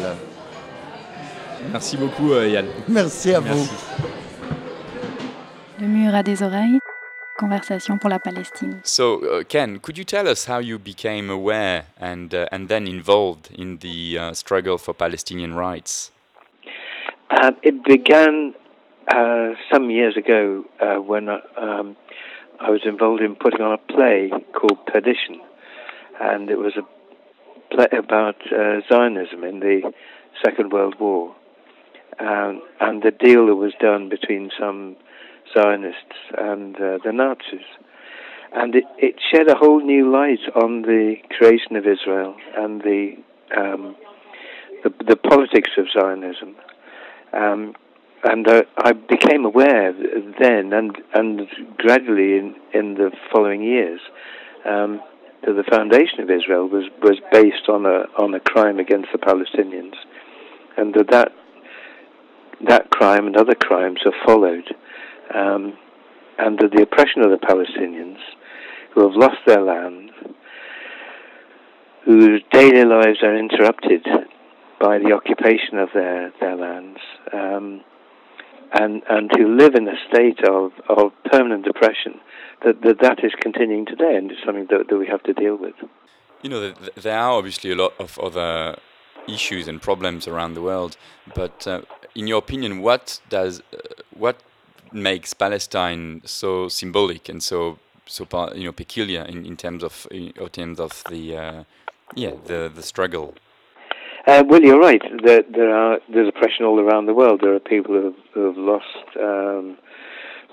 Merci 1.71 1.97
beaucoup 1.97 2.33
euh, 2.33 2.49
Yann. 2.49 2.66
Merci 2.88 3.33
à 3.33 3.38
vous. 3.38 3.64
Le 5.81 5.87
mur 5.87 6.12
a 6.16 6.25
des 6.25 6.42
oreilles. 6.42 6.81
Conversation 7.38 7.97
pour 7.97 8.11
la 8.11 8.19
Palestine. 8.19 8.81
So, 8.83 9.21
uh, 9.23 9.45
Ken, 9.49 9.78
could 9.78 9.97
you 9.97 10.04
tell 10.04 10.26
us 10.26 10.49
how 10.49 10.59
you 10.59 10.81
became 10.81 11.31
aware 11.31 11.85
and 12.00 12.35
uh, 12.35 12.47
and 12.50 12.66
then 12.66 12.88
involved 12.88 13.49
in 13.57 13.78
the 13.78 14.19
uh, 14.19 14.33
struggle 14.33 14.78
for 14.78 14.92
Palestinian 14.92 15.54
rights? 15.54 16.11
Um, 17.40 17.54
it 17.62 17.85
began 17.85 18.52
uh, 19.14 19.54
some 19.73 19.90
years 19.90 20.16
ago 20.16 20.64
uh, 20.81 20.97
when 20.97 21.28
um, 21.28 21.95
I 22.59 22.71
was 22.71 22.83
involved 22.85 23.23
in 23.23 23.37
putting 23.37 23.61
on 23.61 23.73
a 23.73 23.78
play 23.92 24.31
called 24.52 24.85
Perdition, 24.87 25.40
and 26.23 26.50
it 26.50 26.57
was 26.57 26.75
a 26.76 27.75
play 27.75 27.99
about 27.99 28.37
uh, 28.52 28.81
Zionism 28.88 29.45
in 29.45 29.61
the 29.61 29.93
Second 30.45 30.73
World 30.73 30.95
War, 31.00 31.35
um, 32.21 32.62
and 32.81 33.02
the 33.02 33.11
deal 33.11 33.47
that 33.47 33.57
was 33.57 33.73
done 33.81 34.09
between 34.09 34.50
some 34.59 34.97
Zionists 35.52 36.17
and 36.38 36.76
uh, 36.76 36.99
the 37.05 37.12
Nazis. 37.12 37.67
And 38.55 38.75
it, 38.75 38.85
it, 38.99 39.14
shed 39.33 39.49
a 39.49 39.55
whole 39.55 39.83
new 39.83 40.12
light 40.12 40.41
on 40.55 40.83
the 40.83 41.17
creation 41.31 41.75
of 41.76 41.87
Israel 41.87 42.37
and 42.57 42.83
the 42.83 43.14
um, 43.57 43.97
the, 44.85 44.93
the, 45.07 45.17
politics 45.17 45.71
of 45.79 45.87
Zionism. 45.93 46.57
Um, 47.33 47.75
and 48.25 48.47
uh, 48.49 48.62
I 48.79 48.93
became 48.93 49.45
aware 49.45 49.93
then, 50.38 50.73
and 50.73 50.97
and 51.14 51.49
gradually 51.79 52.37
in 52.37 52.55
in 52.75 52.95
the 52.95 53.11
following 53.33 53.62
years, 53.62 54.00
um, 54.64 55.00
that 55.44 55.54
the 55.54 55.64
foundation 55.64 56.20
of 56.20 56.30
Israel 56.30 56.68
was 56.68 56.84
was 57.02 57.18
based 57.32 57.68
on 57.68 57.87
a 57.87 58.04
on 58.20 58.34
a 58.34 58.40
crime 58.40 58.78
against 58.78 59.08
the 59.12 59.18
Palestinians, 59.18 59.94
and 60.76 60.94
that 60.94 61.08
that 61.11 61.32
that 62.66 62.90
crime 62.90 63.26
and 63.26 63.37
other 63.37 63.54
crimes 63.54 64.00
have 64.04 64.14
followed, 64.25 64.75
um, 65.34 65.76
and 66.38 66.58
that 66.61 66.70
the 66.72 66.82
oppression 66.82 67.22
of 67.22 67.30
the 67.30 67.44
Palestinians, 67.44 68.18
who 68.94 69.02
have 69.08 69.16
lost 69.16 69.38
their 69.46 69.62
land, 69.62 70.11
whose 72.04 72.42
daily 72.52 72.84
lives 72.84 73.22
are 73.22 73.37
interrupted 73.37 74.06
by 74.80 74.99
the 74.99 75.12
occupation 75.12 75.78
of 75.78 75.88
their 75.94 76.32
their 76.40 76.56
lands. 76.56 77.00
Um, 77.32 77.82
and, 78.73 79.02
and 79.09 79.31
to 79.31 79.47
live 79.47 79.75
in 79.75 79.88
a 79.88 79.97
state 80.09 80.41
of, 80.49 80.73
of 80.88 81.12
permanent 81.31 81.64
depression, 81.64 82.21
that, 82.64 82.81
that 82.83 83.00
that 83.00 83.25
is 83.25 83.33
continuing 83.41 83.87
today 83.87 84.17
and 84.17 84.31
it's 84.31 84.41
something 84.45 84.67
that, 84.71 84.88
that 84.88 84.97
we 84.97 85.07
have 85.07 85.23
to 85.25 85.33
deal 85.33 85.57
with. 85.57 85.75
You 86.43 86.50
know, 86.50 86.73
there 86.97 87.19
are 87.19 87.33
obviously 87.33 87.71
a 87.71 87.76
lot 87.76 87.93
of 87.99 88.19
other 88.19 88.76
issues 89.29 89.69
and 89.69 89.81
problems 89.81 90.26
around 90.26 90.55
the 90.55 90.62
world, 90.62 90.97
but 91.35 91.67
uh, 91.67 91.83
in 92.14 92.26
your 92.26 92.38
opinion, 92.38 92.81
what 92.81 93.20
does 93.29 93.61
uh, 93.73 93.79
what 94.11 94.37
makes 94.92 95.33
Palestine 95.33 96.23
so 96.25 96.68
symbolic 96.68 97.29
and 97.29 97.42
so 97.42 97.79
so 98.07 98.27
you 98.55 98.64
know 98.64 98.73
peculiar 98.73 99.23
in, 99.23 99.46
in 99.46 99.57
terms 99.57 99.83
of 99.83 100.07
in 100.11 100.33
terms 100.51 100.81
of 100.81 101.03
the 101.09 101.37
uh, 101.37 101.64
yeah 102.14 102.33
the 102.46 102.70
the 102.75 102.83
struggle 102.83 103.35
uh, 104.26 104.44
well, 104.46 104.62
you're 104.62 104.80
right. 104.80 105.02
There, 105.24 105.42
there, 105.52 105.74
are 105.74 105.98
there's 106.12 106.28
oppression 106.28 106.64
all 106.64 106.78
around 106.78 107.06
the 107.06 107.14
world. 107.14 107.40
There 107.42 107.54
are 107.54 107.61
people 107.61 107.94
who 107.94 108.04
have, 108.04 108.14
who 108.35 108.46
have 108.46 108.56
lost 108.56 109.16
um, 109.18 109.78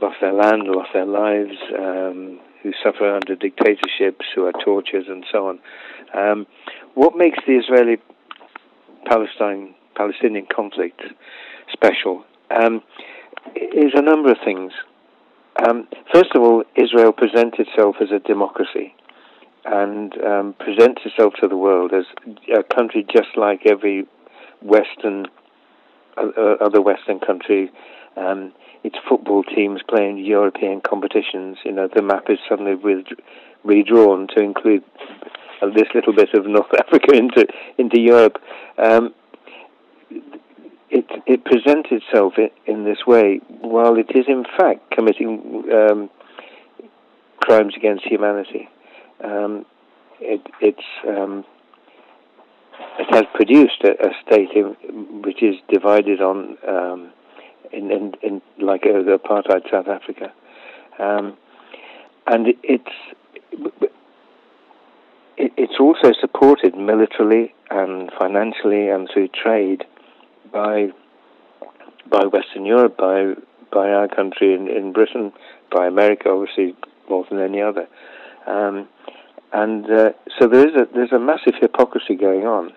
lost 0.01 0.17
their 0.21 0.33
land, 0.33 0.63
lost 0.63 0.89
their 0.93 1.05
lives, 1.05 1.57
um, 1.77 2.39
who 2.63 2.71
suffer 2.83 3.13
under 3.13 3.35
dictatorships, 3.35 4.25
who 4.33 4.45
are 4.45 4.53
tortured, 4.63 5.07
and 5.07 5.25
so 5.31 5.47
on. 5.47 5.59
Um, 6.17 6.47
what 6.95 7.15
makes 7.15 7.37
the 7.45 7.53
Israeli 7.57 7.97
Palestine 9.05 9.75
Palestinian 9.95 10.47
conflict 10.53 11.01
special 11.71 12.23
um, 12.49 12.81
is 13.55 13.91
a 13.93 14.01
number 14.01 14.31
of 14.31 14.37
things. 14.43 14.71
Um, 15.67 15.87
first 16.13 16.31
of 16.35 16.41
all, 16.41 16.63
Israel 16.75 17.11
presents 17.11 17.57
itself 17.59 17.97
as 18.01 18.09
a 18.11 18.19
democracy 18.19 18.95
and 19.71 20.13
um, 20.23 20.55
presents 20.57 21.01
itself 21.05 21.33
to 21.39 21.47
the 21.47 21.55
world 21.55 21.91
as 21.93 22.05
a 22.57 22.63
country 22.63 23.05
just 23.13 23.37
like 23.37 23.61
every 23.67 24.07
Western 24.61 25.27
uh, 26.17 26.55
other 26.59 26.81
Western 26.81 27.19
country. 27.19 27.71
Um, 28.17 28.51
its 28.83 28.95
football 29.07 29.43
teams 29.43 29.81
playing 29.87 30.17
European 30.17 30.81
competitions. 30.81 31.57
You 31.63 31.71
know, 31.73 31.87
the 31.93 32.01
map 32.01 32.25
is 32.29 32.39
suddenly 32.49 32.75
with, 32.75 33.05
redrawn 33.63 34.27
to 34.35 34.41
include 34.41 34.83
this 35.75 35.87
little 35.93 36.13
bit 36.13 36.29
of 36.33 36.45
North 36.47 36.73
Africa 36.79 37.15
into 37.15 37.45
into 37.77 37.99
Europe. 37.99 38.37
Um, 38.77 39.13
it 40.89 41.05
it 41.27 41.45
presents 41.45 41.89
itself 41.91 42.33
in, 42.37 42.49
in, 42.65 42.85
this 42.85 43.05
way, 43.05 43.41
while 43.61 43.95
it 43.97 44.09
is 44.15 44.25
in 44.27 44.45
fact 44.57 44.89
committing 44.91 45.69
um, 45.71 46.09
crimes 47.39 47.73
against 47.77 48.05
humanity 48.05 48.67
um, 49.23 49.65
it, 50.19 50.41
it's 50.61 50.83
um, 51.07 51.45
it 52.97 53.13
has 53.13 53.25
produced 53.33 53.83
a, 53.83 53.91
a 54.07 54.11
state 54.25 54.49
in, 54.55 55.21
which 55.21 55.41
is 55.41 55.55
divided 55.69 56.21
on 56.21 56.57
um, 56.67 57.11
in, 57.71 57.91
in, 57.91 58.13
in, 58.21 58.41
like 58.59 58.83
uh, 58.85 59.03
the 59.03 59.17
apartheid 59.17 59.69
South 59.71 59.87
Africa, 59.87 60.31
um, 60.99 61.37
and 62.27 62.47
it's 62.63 62.91
it, 65.37 65.53
it's 65.57 65.79
also 65.79 66.11
supported 66.19 66.75
militarily 66.75 67.53
and 67.69 68.11
financially 68.19 68.89
and 68.89 69.09
through 69.13 69.29
trade 69.29 69.85
by 70.51 70.89
by 72.09 72.25
Western 72.25 72.65
Europe, 72.65 72.97
by 72.97 73.33
by 73.71 73.89
our 73.89 74.07
country 74.07 74.53
in, 74.53 74.67
in 74.67 74.91
Britain, 74.91 75.31
by 75.71 75.87
America, 75.87 76.29
obviously 76.29 76.75
more 77.09 77.25
than 77.29 77.39
any 77.39 77.61
other. 77.61 77.87
Um, 78.47 78.87
and 79.51 79.85
uh, 79.85 80.09
so 80.39 80.47
there 80.47 80.67
is 80.67 80.75
a, 80.75 80.87
there's 80.93 81.11
a 81.11 81.19
massive 81.19 81.55
hypocrisy 81.59 82.15
going 82.15 82.45
on 82.45 82.71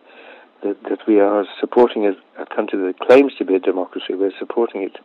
that, 0.62 0.82
that 0.84 1.06
we 1.06 1.20
are 1.20 1.44
supporting 1.60 2.06
a, 2.06 2.12
a, 2.40 2.46
country 2.46 2.78
that 2.78 2.98
claims 3.00 3.32
to 3.38 3.44
be 3.44 3.54
a 3.54 3.58
democracy. 3.58 4.14
We're 4.14 4.32
supporting 4.38 4.82
it 4.82 4.96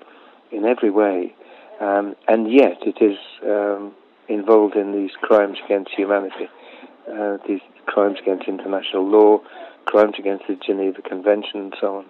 in 0.52 0.66
every 0.66 0.90
way, 0.90 1.36
um, 1.82 2.16
and 2.28 2.52
yet 2.52 2.78
it 2.84 3.02
is 3.02 3.18
um, 3.44 3.94
involved 4.30 4.76
in 4.76 4.94
these 4.94 5.12
crimes 5.22 5.58
against 5.66 5.92
humanity, 5.92 6.48
uh, 7.12 7.38
these 7.48 7.62
crimes 7.86 8.18
against 8.22 8.48
international 8.48 9.06
law, 9.06 9.40
crimes 9.86 10.16
against 10.20 10.46
the 10.48 10.56
Geneva 10.56 11.02
Convention, 11.02 11.60
and 11.60 11.74
so 11.82 11.98
on. 11.98 12.06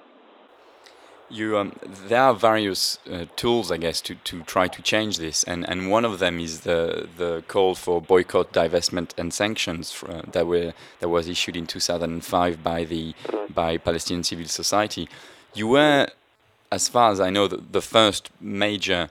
You, 1.30 1.58
um, 1.58 1.74
there 2.08 2.22
are 2.22 2.34
various 2.34 3.00
uh, 3.12 3.26
tools, 3.36 3.70
I 3.70 3.78
guess, 3.78 4.00
to, 4.02 4.16
to 4.16 4.44
try 4.44 4.70
to 4.70 4.82
change 4.82 5.18
this, 5.18 5.44
and, 5.44 5.68
and 5.68 5.92
one 5.92 6.06
of 6.06 6.20
them 6.20 6.40
is 6.40 6.62
the 6.62 7.10
the 7.18 7.44
call 7.50 7.76
for 7.76 8.02
boycott, 8.02 8.54
divestment, 8.54 9.12
and 9.18 9.34
sanctions 9.34 10.04
uh, 10.08 10.22
that 10.32 10.48
were 10.48 10.74
that 11.00 11.10
was 11.10 11.28
issued 11.28 11.58
in 11.58 11.68
2005 11.68 12.64
by 12.64 12.86
the 12.86 13.14
by 13.54 13.78
Palestinian 13.78 14.24
civil 14.24 14.46
society. 14.46 15.10
You 15.54 15.68
were, 15.68 16.08
as 16.72 16.88
far 16.88 17.12
as 17.12 17.20
I 17.20 17.30
know, 17.30 17.48
the, 17.50 17.58
the 17.58 17.82
first 17.82 18.30
major 18.40 19.10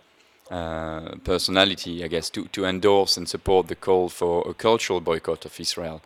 uh, 0.51 1.17
personality, 1.25 2.05
I 2.05 2.09
guess, 2.09 2.31
to, 2.31 2.47
to 2.47 2.65
endorse 2.65 3.17
and 3.17 3.29
support 3.29 3.67
the 3.67 3.75
call 3.75 4.09
for 4.09 4.49
a 4.49 4.55
cultural 4.55 5.01
boycott 5.01 5.45
of 5.45 5.59
Israel. 5.59 6.01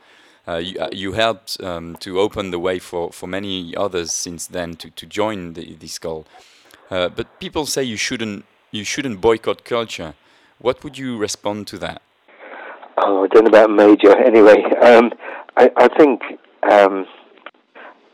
Uh, 0.49 0.57
you, 0.57 0.79
uh, 0.81 0.89
you, 0.91 1.13
helped 1.13 1.63
um, 1.63 1.97
to 1.97 2.19
open 2.19 2.51
the 2.51 2.59
way 2.59 2.79
for, 2.79 3.13
for 3.13 3.27
many 3.27 3.77
others 3.77 4.11
since 4.11 4.47
then 4.47 4.75
to, 4.75 4.91
to 4.91 5.07
join 5.07 5.53
the, 5.53 5.75
this 5.75 5.99
goal. 5.99 6.27
Uh, 6.91 7.09
but 7.09 7.39
people 7.39 7.67
say 7.67 7.83
you 7.85 7.97
shouldn't 7.97 8.45
you 8.73 8.85
shouldn't 8.85 9.21
boycott 9.21 9.65
culture. 9.65 10.15
What 10.59 10.83
would 10.85 10.99
you 10.99 11.17
respond 11.17 11.67
to 11.69 11.79
that? 11.79 12.03
Oh, 12.99 13.25
I 13.25 13.29
don't 13.29 13.45
know 13.45 13.49
about 13.49 13.71
major. 13.71 14.17
Anyway, 14.17 14.63
um, 14.83 15.13
I, 15.57 15.71
I, 15.77 15.89
think 15.97 16.21
um, 16.71 17.07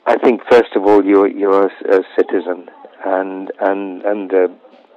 I 0.07 0.17
think 0.17 0.43
first 0.51 0.75
of 0.75 0.85
all 0.85 1.05
you're 1.05 1.29
you're 1.29 1.67
a, 1.67 1.99
a 1.99 2.03
citizen 2.17 2.69
and 3.05 3.51
and 3.61 4.03
and 4.03 4.33
a, 4.33 4.49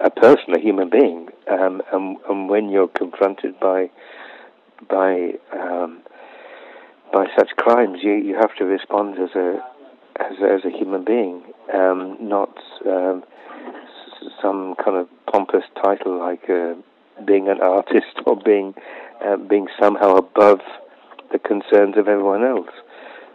a, 0.02 0.10
person, 0.10 0.54
a 0.56 0.60
human 0.60 0.90
being, 0.90 1.30
um, 1.50 1.82
and, 1.92 2.18
and 2.30 2.50
when 2.50 2.70
you're 2.70 2.88
confronted 2.88 3.60
by 3.60 3.90
by 4.90 5.34
um, 5.54 6.02
by 7.12 7.26
such 7.38 7.50
crimes, 7.58 8.00
you, 8.02 8.14
you 8.14 8.36
have 8.36 8.56
to 8.58 8.66
respond 8.66 9.16
as 9.20 9.36
a 9.36 9.60
as 10.20 10.38
as 10.42 10.66
a 10.66 10.78
human 10.78 11.06
being, 11.06 11.44
um, 11.74 12.18
not 12.20 12.56
um, 12.86 13.24
some 14.42 14.76
kind 14.84 14.98
of 14.98 15.08
pompous 15.32 15.64
title 15.82 16.20
like 16.20 16.50
uh, 16.50 16.74
being 17.26 17.48
an 17.48 17.62
artist 17.62 18.20
or 18.26 18.36
being 18.36 18.74
uh, 19.26 19.38
being 19.38 19.68
somehow 19.80 20.16
above 20.16 20.60
the 21.32 21.40
concerns 21.40 21.96
of 21.98 22.08
everyone 22.08 22.44
else. 22.44 22.70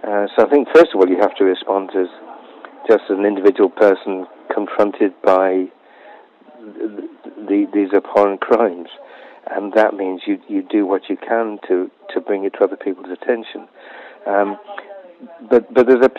Uh, 0.02 0.26
so 0.36 0.46
I 0.46 0.50
think 0.50 0.68
first 0.74 0.90
of 0.94 1.00
all 1.00 1.08
you 1.08 1.18
have 1.20 1.34
to 1.36 1.44
respond 1.44 1.90
as 1.96 2.08
just 2.88 3.04
an 3.08 3.24
individual 3.24 3.70
person 3.70 4.26
confronted 4.52 5.12
by 5.22 5.66
the, 6.60 7.08
the, 7.48 7.66
these 7.72 7.92
abhorrent 7.94 8.40
crimes, 8.40 8.88
and 9.50 9.72
that 9.74 9.94
means 9.94 10.22
you 10.26 10.40
you 10.48 10.62
do 10.62 10.86
what 10.86 11.08
you 11.08 11.16
can 11.16 11.58
to 11.68 11.90
to 12.12 12.20
bring 12.20 12.44
it 12.44 12.54
to 12.54 12.64
other 12.64 12.76
people's 12.76 13.10
attention. 13.10 13.68
Um, 14.26 14.58
but 15.50 15.72
but 15.72 15.86
there's 15.86 16.04
a 16.04 16.10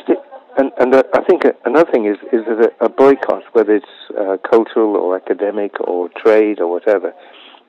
and, 0.58 0.72
and 0.80 0.96
I 0.96 1.22
think 1.28 1.44
another 1.66 1.92
thing 1.92 2.06
is 2.06 2.18
is 2.32 2.46
that 2.46 2.74
a, 2.80 2.90
boycott, 2.90 3.44
whether 3.54 3.76
it's 3.76 3.86
uh, 4.18 4.38
cultural 4.50 4.96
or 4.96 5.16
academic 5.16 5.80
or 5.82 6.10
trade 6.10 6.60
or 6.60 6.72
whatever, 6.72 7.14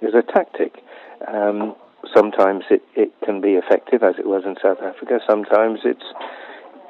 is 0.00 0.14
a 0.14 0.22
tactic. 0.22 0.82
Um, 1.26 1.74
sometimes 2.14 2.64
it, 2.70 2.82
it 2.94 3.12
can 3.24 3.40
be 3.40 3.54
effective, 3.54 4.02
as 4.02 4.14
it 4.18 4.26
was 4.26 4.44
in 4.44 4.56
South 4.62 4.78
Africa. 4.82 5.18
Sometimes 5.28 5.80
it's 5.84 6.04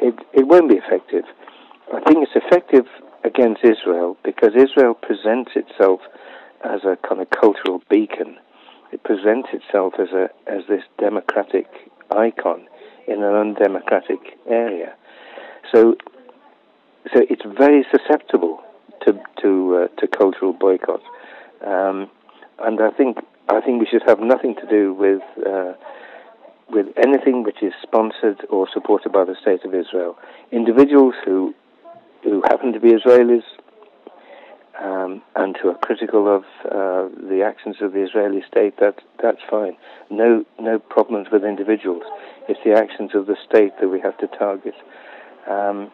it 0.00 0.14
it 0.34 0.46
won't 0.46 0.68
be 0.68 0.76
effective. 0.76 1.24
I 1.94 2.00
think 2.00 2.26
it's 2.28 2.44
effective 2.44 2.86
against 3.24 3.64
Israel 3.64 4.16
because 4.24 4.50
Israel 4.54 4.94
presents 4.94 5.52
itself 5.54 6.00
as 6.64 6.84
a 6.84 6.96
kind 7.08 7.20
of 7.20 7.30
cultural 7.30 7.82
beacon. 7.88 8.36
It 8.92 9.02
presents 9.02 9.48
itself 9.52 9.94
as 9.98 10.08
a 10.12 10.28
as 10.46 10.62
this 10.68 10.82
democratic 10.98 11.66
icon 12.10 12.66
in 13.06 13.22
an 13.22 13.34
undemocratic 13.34 14.38
area. 14.48 14.94
So, 15.72 15.96
so 17.12 17.22
it's 17.28 17.42
very 17.58 17.84
susceptible 17.90 18.62
to 19.04 19.18
to 19.42 19.76
uh, 19.76 20.00
to 20.00 20.06
cultural 20.06 20.52
boycott, 20.52 21.02
um, 21.64 22.10
and 22.60 22.80
I 22.80 22.90
think 22.90 23.18
I 23.48 23.60
think 23.60 23.80
we 23.80 23.86
should 23.86 24.02
have 24.06 24.20
nothing 24.20 24.54
to 24.56 24.66
do 24.66 24.92
with 24.94 25.22
uh, 25.44 25.74
with 26.70 26.86
anything 26.96 27.44
which 27.44 27.62
is 27.62 27.72
sponsored 27.82 28.44
or 28.50 28.68
supported 28.72 29.12
by 29.12 29.24
the 29.24 29.36
state 29.40 29.64
of 29.64 29.74
Israel. 29.74 30.16
Individuals 30.52 31.14
who 31.24 31.54
who 32.22 32.42
happen 32.48 32.72
to 32.72 32.80
be 32.80 32.92
Israelis 32.92 33.44
um, 34.82 35.22
and 35.34 35.56
who 35.56 35.70
are 35.70 35.78
critical 35.78 36.34
of 36.34 36.44
uh, 36.64 37.08
the 37.28 37.42
actions 37.44 37.76
of 37.80 37.92
the 37.92 38.02
Israeli 38.02 38.42
state, 38.48 38.78
that 38.78 39.00
that's 39.22 39.40
fine. 39.48 39.76
No 40.10 40.44
no 40.58 40.78
problems 40.78 41.28
with 41.32 41.44
individuals. 41.44 42.02
It's 42.48 42.60
the 42.64 42.74
actions 42.74 43.14
of 43.14 43.26
the 43.26 43.36
state 43.48 43.72
that 43.80 43.88
we 43.88 44.00
have 44.00 44.18
to 44.18 44.26
target. 44.26 44.74
Um, 45.48 45.90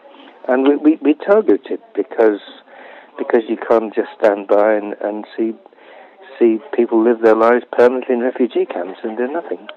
and 0.49 0.66
we, 0.66 0.77
we, 0.77 0.99
we 1.03 1.14
target 1.14 1.66
it 1.71 1.81
because 1.95 2.40
because 3.18 3.42
you 3.49 3.57
can't 3.57 3.95
just 3.95 4.09
stand 4.18 4.49
by 4.49 4.75
and, 4.75 4.95
and 5.01 5.27
see 5.37 5.53
see 6.38 6.59
people 6.75 7.03
live 7.03 7.21
their 7.23 7.37
lives 7.37 7.64
permanently 7.73 8.14
in 8.14 8.21
refugee 8.21 8.66
camps 8.66 9.01
and 9.05 9.16
do 9.16 9.29
nothing. 9.29 9.68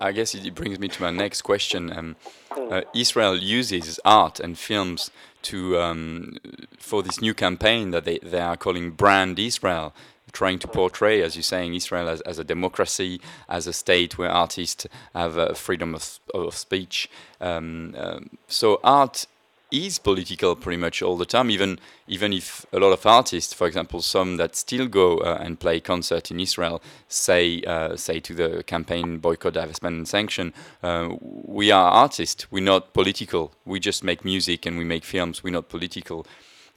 I 0.00 0.12
guess 0.12 0.34
it 0.34 0.54
brings 0.54 0.78
me 0.78 0.88
to 0.88 1.02
my 1.02 1.10
next 1.10 1.42
question. 1.42 1.92
Um, 1.96 2.16
uh, 2.56 2.82
Israel 2.94 3.36
uses 3.36 3.98
art 4.04 4.40
and 4.40 4.58
films 4.58 5.10
to 5.42 5.78
um, 5.78 6.36
for 6.78 7.02
this 7.02 7.20
new 7.20 7.34
campaign 7.34 7.90
that 7.92 8.04
they, 8.04 8.18
they 8.18 8.40
are 8.40 8.56
calling 8.56 8.90
Brand 8.90 9.38
Israel, 9.38 9.94
trying 10.32 10.58
to 10.60 10.68
portray, 10.68 11.22
as 11.22 11.36
you're 11.36 11.42
saying, 11.42 11.74
Israel 11.74 12.08
as, 12.08 12.20
as 12.22 12.38
a 12.38 12.44
democracy, 12.44 13.20
as 13.48 13.66
a 13.66 13.72
state 13.72 14.18
where 14.18 14.30
artists 14.30 14.86
have 15.14 15.38
uh, 15.38 15.54
freedom 15.54 15.94
of, 15.94 16.18
of 16.34 16.54
speech. 16.54 17.08
Um, 17.40 17.94
um, 17.96 18.30
so 18.46 18.80
art 18.82 19.26
is 19.70 19.98
political 19.98 20.56
pretty 20.56 20.78
much 20.78 21.02
all 21.02 21.16
the 21.16 21.26
time, 21.26 21.50
even 21.50 21.78
even 22.06 22.32
if 22.32 22.64
a 22.72 22.78
lot 22.78 22.92
of 22.92 23.04
artists, 23.04 23.52
for 23.52 23.66
example, 23.66 24.00
some 24.00 24.36
that 24.38 24.56
still 24.56 24.86
go 24.86 25.18
uh, 25.18 25.38
and 25.40 25.60
play 25.60 25.80
concert 25.80 26.30
in 26.30 26.40
Israel, 26.40 26.80
say 27.08 27.62
uh, 27.66 27.96
say 27.96 28.20
to 28.20 28.34
the 28.34 28.62
campaign 28.64 29.18
boycott, 29.18 29.54
divestment, 29.54 29.98
and 29.98 30.08
sanction, 30.08 30.54
uh, 30.82 31.08
we 31.20 31.70
are 31.70 31.90
artists, 31.90 32.50
we're 32.50 32.62
not 32.62 32.94
political. 32.94 33.52
We 33.64 33.80
just 33.80 34.02
make 34.02 34.24
music 34.24 34.66
and 34.66 34.78
we 34.78 34.84
make 34.84 35.04
films. 35.04 35.44
We're 35.44 35.52
not 35.52 35.68
political. 35.68 36.26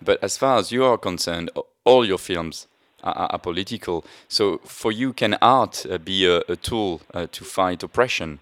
But 0.02 0.22
as 0.24 0.38
far 0.38 0.58
as 0.58 0.72
you 0.72 0.84
are 0.84 0.98
concerned, 0.98 1.52
all 1.86 2.06
your 2.06 2.18
films 2.18 2.68
are, 3.04 3.28
are 3.32 3.40
political. 3.40 4.04
So 4.28 4.60
for 4.66 4.92
you, 4.92 5.14
can 5.14 5.36
art 5.42 5.86
uh, 5.90 5.98
be 5.98 6.26
a, 6.26 6.42
a 6.50 6.56
tool 6.56 7.02
uh, 7.14 7.28
to 7.32 7.44
fight 7.44 7.84
oppression? 7.84 8.40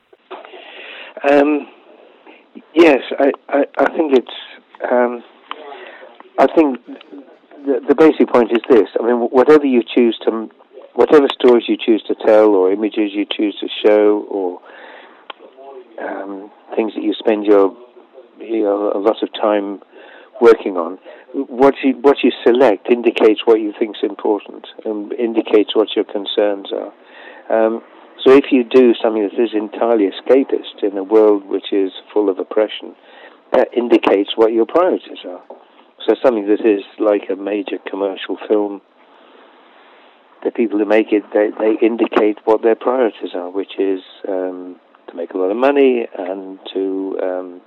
Um, 1.29 1.67
yes, 2.73 3.01
I, 3.19 3.31
I, 3.49 3.65
I, 3.77 3.97
think 3.97 4.17
it's. 4.17 4.91
Um, 4.91 5.23
I 6.37 6.47
think 6.55 6.85
the, 7.65 7.81
the 7.87 7.95
basic 7.95 8.29
point 8.29 8.51
is 8.51 8.61
this. 8.69 8.87
I 8.99 9.05
mean, 9.05 9.29
whatever 9.31 9.65
you 9.65 9.83
choose 9.83 10.17
to, 10.25 10.49
whatever 10.93 11.27
stories 11.33 11.65
you 11.67 11.77
choose 11.77 12.03
to 12.07 12.15
tell, 12.15 12.49
or 12.49 12.71
images 12.71 13.11
you 13.13 13.25
choose 13.29 13.57
to 13.59 13.67
show, 13.85 14.25
or 14.29 14.61
um, 16.01 16.51
things 16.75 16.93
that 16.95 17.03
you 17.03 17.13
spend 17.13 17.45
your, 17.45 17.75
your 18.39 18.91
a 18.91 18.99
lot 18.99 19.21
of 19.21 19.29
time 19.33 19.81
working 20.41 20.77
on, 20.77 20.97
what 21.33 21.75
you 21.83 21.93
what 22.01 22.17
you 22.23 22.31
select 22.45 22.87
indicates 22.89 23.41
what 23.45 23.59
you 23.59 23.73
think 23.77 23.97
is 23.97 24.03
important 24.03 24.67
and 24.85 25.11
indicates 25.13 25.75
what 25.75 25.89
your 25.95 26.05
concerns 26.05 26.71
are. 26.71 26.93
Um, 27.49 27.81
so 28.25 28.31
if 28.31 28.45
you 28.51 28.63
do 28.63 28.93
something 29.01 29.23
that 29.23 29.41
is 29.41 29.51
entirely 29.53 30.09
escapist 30.09 30.83
in 30.83 30.97
a 30.97 31.03
world 31.03 31.45
which 31.45 31.71
is 31.71 31.91
full 32.13 32.29
of 32.29 32.39
oppression, 32.39 32.95
that 33.53 33.69
indicates 33.75 34.31
what 34.35 34.51
your 34.51 34.65
priorities 34.65 35.19
are. 35.25 35.41
So 36.05 36.15
something 36.23 36.47
that 36.47 36.65
is 36.65 36.83
like 36.99 37.29
a 37.29 37.35
major 37.35 37.77
commercial 37.89 38.37
film, 38.47 38.81
the 40.43 40.51
people 40.51 40.79
who 40.79 40.85
make 40.85 41.11
it, 41.11 41.23
they, 41.33 41.49
they 41.59 41.85
indicate 41.85 42.39
what 42.45 42.61
their 42.61 42.75
priorities 42.75 43.31
are, 43.33 43.49
which 43.49 43.79
is 43.79 44.01
um, 44.27 44.79
to 45.07 45.15
make 45.15 45.31
a 45.33 45.37
lot 45.37 45.51
of 45.51 45.57
money 45.57 46.07
and 46.17 46.59
to 46.73 47.19
um, 47.21 47.61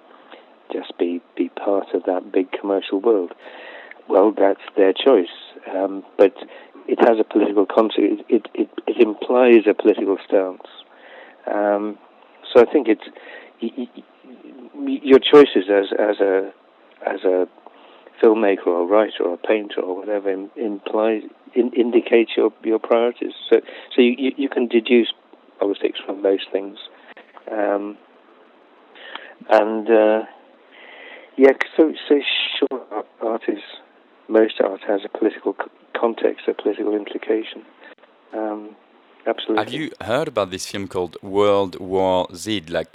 just 0.73 0.97
be, 0.99 1.21
be 1.37 1.51
part 1.51 1.89
of 1.95 2.05
that 2.05 2.33
big 2.33 2.51
commercial 2.53 3.01
world. 3.01 3.33
Well, 4.09 4.33
that's 4.37 4.61
their 4.77 4.93
choice. 4.93 5.27
Um, 5.75 6.03
but 6.19 6.35
it 6.89 6.99
has 7.01 7.19
a 7.19 7.25
political 7.25 7.67
context. 7.67 8.25
It, 8.29 8.47
it, 8.55 8.71
it 8.87 9.01
implies 9.01 9.67
a 9.69 9.75
political 9.75 10.19
stance. 10.27 10.67
Um, 11.47 11.99
so 12.53 12.63
I 12.63 12.71
think 12.71 12.89
it's 12.89 13.05
your 13.61 15.19
choices 15.19 15.71
as 15.71 15.87
as 15.99 16.21
a 16.21 16.53
as 17.07 17.25
a 17.25 17.47
filmmaker 18.23 18.67
or 18.67 18.87
writer 18.87 19.25
or 19.25 19.37
painter 19.37 19.81
or 19.81 19.97
whatever 19.97 20.31
implies 20.57 21.23
in, 21.55 21.73
indicates 21.73 22.33
your 22.37 22.53
your 22.63 22.79
priorities. 22.79 23.33
So 23.51 23.61
so 23.95 24.03
you, 24.03 24.33
you 24.37 24.49
can 24.49 24.69
deduce 24.69 25.13
politics 25.59 25.99
from 26.05 26.23
those 26.23 26.45
things, 26.51 26.79
um, 27.51 27.97
and 29.51 29.89
uh, 29.89 30.23
yeah, 31.37 31.53
so 31.77 31.93
so 32.09 32.21
sure, 32.59 33.05
art 33.23 33.43
is 33.49 33.63
most 34.29 34.61
art 34.61 34.81
has 34.87 35.03
a 35.05 35.19
political 35.19 35.55
context, 35.99 36.49
a 36.49 36.55
political 36.55 36.95
implication. 36.95 37.65
Um, 38.33 38.77
absolutely. 39.27 39.65
Have 39.65 39.73
you 39.73 39.91
heard 40.01 40.29
about 40.29 40.51
this 40.51 40.67
film 40.67 40.89
called 40.89 41.17
World 41.23 41.79
War 41.81 42.29
Z, 42.35 42.63
like 42.69 42.89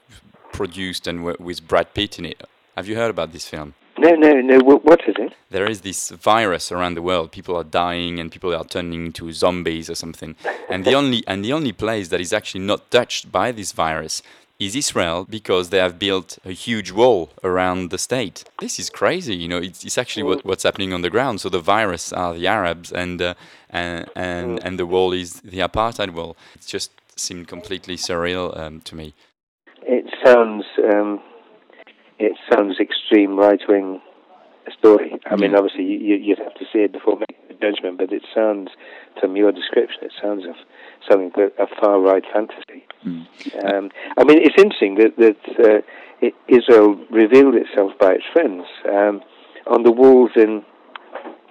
produced 0.51 1.07
and 1.07 1.23
with 1.23 1.67
Brad 1.67 1.93
Pitt 1.93 2.19
in 2.19 2.25
it? 2.25 2.41
Have 2.75 2.87
you 2.87 2.95
heard 2.95 3.09
about 3.09 3.31
this 3.31 3.47
film? 3.47 3.73
No, 3.99 4.11
no, 4.11 4.33
no. 4.41 4.59
What 4.59 5.01
is 5.07 5.15
it? 5.17 5.33
There 5.49 5.65
is 5.65 5.81
this 5.81 6.11
virus 6.11 6.71
around 6.71 6.93
the 6.93 7.01
world. 7.01 7.31
People 7.31 7.55
are 7.55 7.63
dying 7.63 8.19
and 8.19 8.31
people 8.31 8.53
are 8.53 8.63
turning 8.63 9.07
into 9.07 9.31
zombies 9.31 9.89
or 9.89 9.95
something. 9.95 10.35
And 10.69 10.85
the 10.85 10.93
only 10.93 11.23
and 11.25 11.43
the 11.43 11.53
only 11.53 11.71
place 11.71 12.09
that 12.09 12.21
is 12.21 12.31
actually 12.31 12.61
not 12.61 12.91
touched 12.91 13.31
by 13.31 13.51
this 13.51 13.71
virus 13.71 14.21
is 14.59 14.75
Israel 14.75 15.25
because 15.29 15.69
they 15.69 15.77
have 15.77 15.99
built 15.99 16.39
a 16.43 16.51
huge 16.51 16.91
wall 16.91 17.29
around 17.43 17.91
the 17.91 17.97
state. 17.97 18.43
This 18.59 18.79
is 18.79 18.89
crazy, 18.89 19.35
you 19.35 19.47
know. 19.47 19.57
It's, 19.57 19.83
it's 19.85 19.97
actually 19.97 20.23
what, 20.23 20.45
what's 20.45 20.63
happening 20.63 20.93
on 20.93 21.01
the 21.01 21.09
ground. 21.09 21.41
So 21.41 21.49
the 21.49 21.59
virus 21.59 22.11
are 22.11 22.33
the 22.33 22.47
Arabs, 22.47 22.91
and 22.91 23.21
uh, 23.21 23.33
and 23.69 24.09
and, 24.15 24.63
and 24.63 24.79
the 24.79 24.85
wall 24.85 25.13
is 25.13 25.41
the 25.41 25.59
apartheid 25.59 26.11
wall. 26.11 26.35
It 26.55 26.65
just 26.65 26.91
seemed 27.15 27.47
completely 27.47 27.97
surreal 27.97 28.57
um, 28.57 28.81
to 28.81 28.95
me. 28.95 29.13
It 29.83 30.05
sounds 30.25 30.65
um, 30.93 31.21
it 32.19 32.33
sounds 32.51 32.77
extreme 32.79 33.37
right 33.37 33.61
wing 33.67 34.01
story. 34.71 35.13
I 35.25 35.35
mean, 35.35 35.55
obviously, 35.55 35.83
you, 35.83 36.15
you'd 36.15 36.39
have 36.39 36.55
to 36.55 36.65
see 36.71 36.79
it 36.79 36.91
before 36.91 37.17
making 37.19 37.35
a 37.49 37.53
judgment, 37.53 37.97
but 37.97 38.11
it 38.11 38.23
sounds, 38.33 38.69
from 39.19 39.35
your 39.35 39.51
description, 39.51 39.99
it 40.03 40.13
sounds 40.21 40.45
of 40.45 40.55
something 41.09 41.31
a 41.59 41.67
far 41.79 41.99
right 41.99 42.23
fantasy. 42.33 42.85
Mm. 43.05 43.25
Um, 43.63 43.91
I 44.17 44.23
mean, 44.23 44.39
it's 44.41 44.57
interesting 44.57 44.95
that 44.95 45.15
that 45.17 45.83
uh, 46.23 46.29
Israel 46.47 46.99
revealed 47.09 47.55
itself 47.55 47.91
by 47.99 48.13
its 48.13 48.25
friends 48.33 48.65
um, 48.89 49.21
on 49.67 49.83
the 49.83 49.91
walls 49.91 50.31
in 50.35 50.63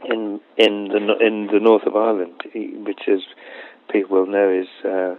in 0.04 0.40
in 0.56 0.88
the 0.88 1.16
in 1.24 1.48
the 1.52 1.60
north 1.60 1.84
of 1.86 1.96
Ireland, 1.96 2.42
which, 2.54 3.02
as 3.08 3.20
people 3.90 4.18
will 4.18 4.26
know, 4.26 4.50
is 4.50 4.68
uh, 4.84 5.14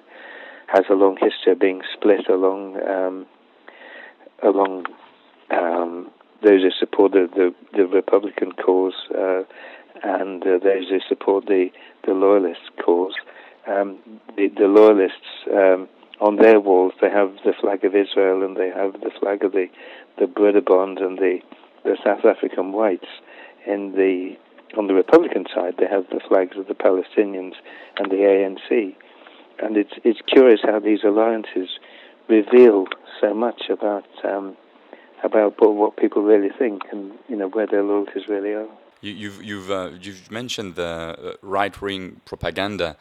has 0.68 0.86
a 0.90 0.94
long 0.94 1.18
history 1.20 1.54
of 1.54 1.60
being 1.60 1.82
split 1.94 2.30
along 2.30 2.78
um, 2.88 3.26
along 4.44 4.86
um, 5.52 6.12
those 6.44 6.62
who 6.62 6.72
support 6.80 7.12
the, 7.14 7.28
the, 7.34 7.54
the 7.76 7.88
Republican 7.88 8.52
cause 8.52 8.94
uh, 9.18 9.44
and 10.04 10.44
uh, 10.44 10.60
those 10.64 10.90
who 10.90 11.00
support 11.08 11.46
the, 11.46 11.70
the 12.06 12.14
loyalist 12.14 12.62
cause. 12.84 13.14
Um, 13.68 14.00
the, 14.38 14.48
the 14.48 14.68
loyalists, 14.68 15.46
um, 15.52 15.90
on 16.20 16.38
their 16.38 16.60
walls, 16.60 16.94
they 17.02 17.10
have 17.10 17.32
the 17.46 17.54
flag 17.60 17.84
of 17.84 17.96
Israel 17.96 18.44
and 18.44 18.56
they 18.58 18.70
have 18.70 18.94
the 18.94 19.12
flag 19.20 19.44
of 19.44 19.52
the, 19.52 19.68
the 20.18 20.26
Broederbond 20.26 21.02
and 21.02 21.18
the, 21.18 21.40
the 21.84 21.98
South 22.04 22.26
African 22.26 22.72
whites. 22.72 23.08
In 23.66 23.92
the, 23.92 24.36
on 24.78 24.88
the 24.88 24.94
Republican 24.94 25.46
side, 25.54 25.76
they 25.78 25.88
have 25.88 26.06
the 26.10 26.22
flags 26.28 26.58
of 26.58 26.68
the 26.68 26.74
Palestinians 26.74 27.54
and 27.98 28.10
the 28.10 28.24
ANC. 28.24 28.96
And 29.60 29.76
it's, 29.76 29.94
it's 30.04 30.22
curious 30.32 30.62
how 30.64 30.80
these 30.80 31.04
alliances 31.04 31.70
reveal 32.30 32.86
so 33.22 33.34
much 33.34 33.64
about 33.70 34.06
um, 34.24 34.56
about 35.24 35.56
what 35.60 35.98
people 35.98 36.24
really 36.24 36.50
think 36.58 36.84
and 36.92 37.14
you 37.28 37.36
know 37.36 37.50
where 37.50 37.68
their 37.68 37.84
loyalties 37.84 38.28
really 38.28 38.54
are. 38.54 38.68
You, 39.02 39.12
have 39.12 39.20
you've 39.22 39.44
you've, 39.44 39.72
uh, 39.72 39.92
you've 40.02 40.32
mentioned 40.32 40.76
the 40.76 40.84
uh, 40.84 41.34
right 41.42 41.80
wing 41.82 42.22
propaganda. 42.26 42.98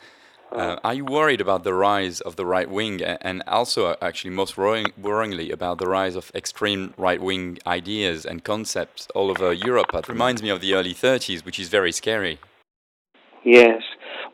Uh, 0.53 0.77
are 0.85 0.95
you 0.95 1.05
worried 1.05 1.41
about 1.41 1.65
the 1.65 1.75
rise 1.75 2.21
of 2.21 2.37
the 2.37 2.47
right 2.47 2.71
wing, 2.71 3.03
and 3.03 3.43
also 3.49 3.87
uh, 3.87 3.97
actually 4.01 4.31
most 4.31 4.57
worrying, 4.57 4.87
worryingly 5.01 5.53
about 5.53 5.79
the 5.79 5.87
rise 5.87 6.15
of 6.15 6.31
extreme 6.35 6.95
right 6.97 7.21
wing 7.21 7.59
ideas 7.67 8.25
and 8.25 8.45
concepts 8.45 9.09
all 9.15 9.31
over 9.31 9.53
Europe? 9.53 9.93
It 9.93 10.09
reminds 10.09 10.43
me 10.43 10.51
of 10.51 10.61
the 10.61 10.75
early 10.75 10.95
30s, 10.95 11.45
which 11.45 11.59
is 11.59 11.69
very 11.69 11.91
scary. 11.91 12.39
Yes, 13.45 13.83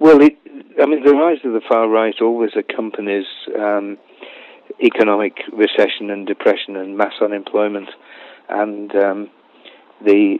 well, 0.00 0.20
it, 0.20 0.36
I 0.82 0.86
mean, 0.86 1.02
the 1.04 1.14
rise 1.14 1.38
of 1.44 1.52
the 1.52 1.62
far 1.66 1.88
right 1.88 2.14
always 2.20 2.50
accompanies 2.56 3.26
um, 3.58 3.96
economic 4.80 5.38
recession 5.52 6.10
and 6.10 6.26
depression 6.26 6.76
and 6.76 6.96
mass 6.96 7.12
unemployment, 7.20 7.88
and 8.48 8.94
um, 8.94 9.30
the 10.04 10.38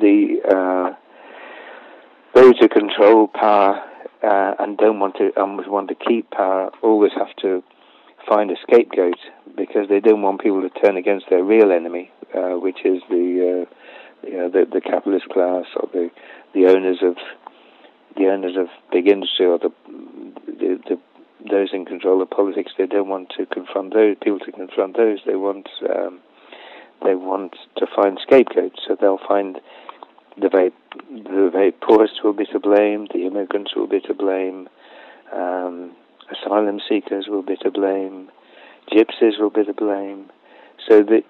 the 0.00 0.36
uh, 0.48 0.94
those 2.34 2.54
who 2.60 2.68
control 2.68 3.28
power 3.28 3.82
uh, 4.22 4.54
and 4.58 4.78
don't 4.78 5.00
want 5.00 5.16
to 5.16 5.30
almost 5.36 5.68
want 5.68 5.88
to 5.88 5.94
keep 5.94 6.30
power 6.30 6.70
always 6.82 7.12
have 7.16 7.34
to 7.42 7.62
find 8.28 8.50
a 8.50 8.54
scapegoat 8.62 9.18
because 9.56 9.88
they 9.88 10.00
don't 10.00 10.22
want 10.22 10.40
people 10.40 10.62
to 10.62 10.70
turn 10.80 10.96
against 10.96 11.26
their 11.28 11.42
real 11.42 11.72
enemy, 11.72 12.10
uh, 12.34 12.52
which 12.52 12.78
is 12.84 13.02
the 13.08 13.66
uh, 13.66 14.26
you 14.26 14.36
know 14.36 14.48
the, 14.48 14.66
the 14.72 14.80
capitalist 14.80 15.28
class 15.28 15.64
or 15.76 15.88
the 15.92 16.10
the 16.54 16.66
owners 16.66 16.98
of 17.02 17.16
the 18.16 18.28
owners 18.28 18.56
of 18.56 18.68
big 18.92 19.08
industry 19.08 19.46
or 19.46 19.58
the 19.58 19.70
the, 20.46 20.78
the 20.88 21.00
those 21.50 21.70
in 21.72 21.84
control 21.84 22.22
of 22.22 22.30
politics, 22.30 22.72
they 22.78 22.86
don't 22.86 23.08
want 23.08 23.32
to 23.36 23.46
confront 23.46 23.94
those 23.94 24.16
people 24.22 24.38
to 24.40 24.52
confront 24.52 24.96
those. 24.96 25.18
They 25.26 25.36
want 25.36 25.68
um, 25.88 26.20
they 27.04 27.14
want 27.14 27.54
to 27.78 27.86
find 27.94 28.18
scapegoats, 28.22 28.80
so 28.86 28.96
they'll 29.00 29.20
find 29.26 29.60
the 30.40 30.48
very 30.48 30.70
the 31.10 31.50
very 31.52 31.72
poorest 31.72 32.22
will 32.24 32.32
be 32.32 32.46
to 32.46 32.60
blame, 32.60 33.06
the 33.12 33.26
immigrants 33.26 33.74
will 33.74 33.88
be 33.88 34.00
to 34.00 34.14
blame, 34.14 34.68
um, 35.32 35.92
asylum 36.30 36.80
seekers 36.88 37.26
will 37.28 37.42
be 37.42 37.56
to 37.56 37.70
blame, 37.70 38.30
gypsies 38.90 39.38
will 39.38 39.50
be 39.50 39.64
to 39.64 39.74
blame. 39.74 40.30
So 40.88 41.02
the, 41.02 41.22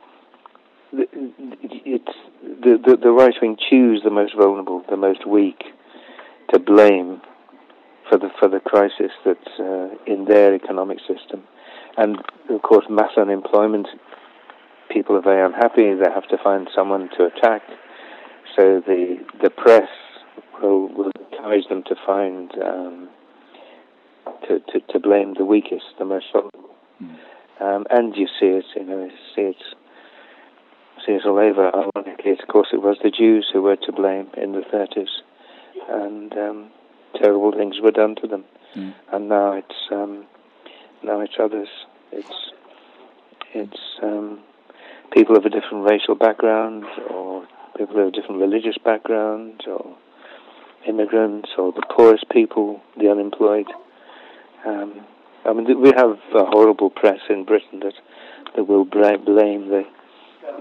the 0.93 1.07
it's 1.85 2.17
the, 2.43 2.79
the 2.85 2.97
the 2.97 3.11
right 3.11 3.35
wing 3.41 3.57
choose 3.71 4.03
the 4.05 4.11
most 4.11 4.35
vulnerable, 4.37 4.85
the 4.89 4.97
most 4.97 5.27
weak, 5.27 5.63
to 6.53 6.59
blame 6.59 7.21
for 8.13 8.19
the 8.19 8.29
for 8.39 8.49
the 8.49 8.61
crisis 8.61 9.11
that's 9.25 9.59
uh, 9.59 9.89
in 10.07 10.27
their 10.27 10.55
economic 10.55 10.99
system, 11.01 11.43
and 11.97 12.19
of 12.51 12.61
course 12.61 12.85
mass 12.91 13.13
unemployment. 13.17 13.89
People 14.91 15.17
are 15.17 15.23
very 15.23 15.43
unhappy. 15.43 15.95
They 15.95 16.11
have 16.13 16.29
to 16.29 16.37
find 16.45 16.69
someone 16.75 17.09
to 17.17 17.25
attack, 17.25 17.63
so 18.55 18.83
the 18.87 19.17
the 19.43 19.49
press 19.49 19.89
will, 20.63 20.89
will 20.89 21.11
encourage 21.33 21.67
them 21.69 21.83
to 21.85 21.95
find 22.05 22.53
um, 22.63 23.09
to, 24.47 24.61
to 24.61 24.81
to 24.93 25.01
blame 25.01 25.33
the 25.39 25.47
weakest, 25.47 25.87
the 25.99 26.05
most 26.05 26.27
vulnerable, 26.33 26.77
mm. 27.03 27.17
um, 27.63 27.87
and 27.89 28.15
you 28.15 28.27
see 28.39 28.47
it. 28.61 28.67
You 28.77 28.85
know, 28.85 29.09
see 29.35 29.43
it 29.43 29.57
see 31.07 31.13
it 31.13 31.25
all 31.25 31.39
over. 31.39 31.71
Ironically, 31.75 32.33
of 32.33 32.47
course, 32.49 32.69
it 32.75 32.83
was 32.83 32.99
the 33.03 33.11
Jews 33.11 33.49
who 33.51 33.63
were 33.63 33.77
to 33.77 33.93
blame 33.93 34.29
in 34.37 34.53
the 34.53 34.61
30s, 34.61 35.09
and 35.89 36.33
um, 36.35 36.71
terrible 37.21 37.53
things 37.53 37.77
were 37.83 37.91
done 37.91 38.15
to 38.17 38.27
them, 38.27 38.45
mm. 38.77 38.95
and 39.13 39.29
now 39.29 39.53
it's 39.53 39.75
um, 39.91 40.27
now 41.03 41.21
it's 41.21 41.35
others. 41.39 41.69
It's 42.11 42.53
it's 43.55 43.81
um, 44.03 44.41
people 45.13 45.37
of 45.37 45.45
a 45.45 45.51
different 45.51 45.89
racial 45.89 46.15
background, 46.15 46.85
or 47.11 47.47
people 47.77 48.01
of 48.01 48.09
a 48.09 48.11
different 48.11 48.41
religious 48.41 48.77
background, 48.85 49.63
or 49.67 49.97
immigrants, 50.87 51.51
or 51.59 51.73
the 51.73 51.83
poorest 51.95 52.29
people, 52.31 52.81
the 52.99 53.11
unemployed. 53.11 53.67
Um, 54.67 55.07
I 55.45 55.53
mean, 55.53 55.81
we 55.81 55.93
have 55.97 56.11
a 56.35 56.45
horrible 56.45 56.91
press 56.91 57.21
in 57.29 57.45
Britain 57.45 57.81
that 57.81 57.95
that 58.55 58.65
will 58.65 58.85
blame 58.85 59.69
the 59.69 59.85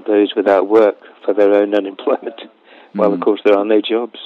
those 0.07 0.33
without 0.35 0.67
work 0.67 0.97
for 1.25 1.33
their 1.33 1.53
own 1.53 1.75
unemployment, 1.75 2.37
mm. 2.37 2.49
while 2.93 3.13
of 3.13 3.19
hmm. 3.19 3.23
course 3.23 3.41
there 3.45 3.57
are 3.57 3.65
no 3.65 3.81
jobs. 3.81 4.19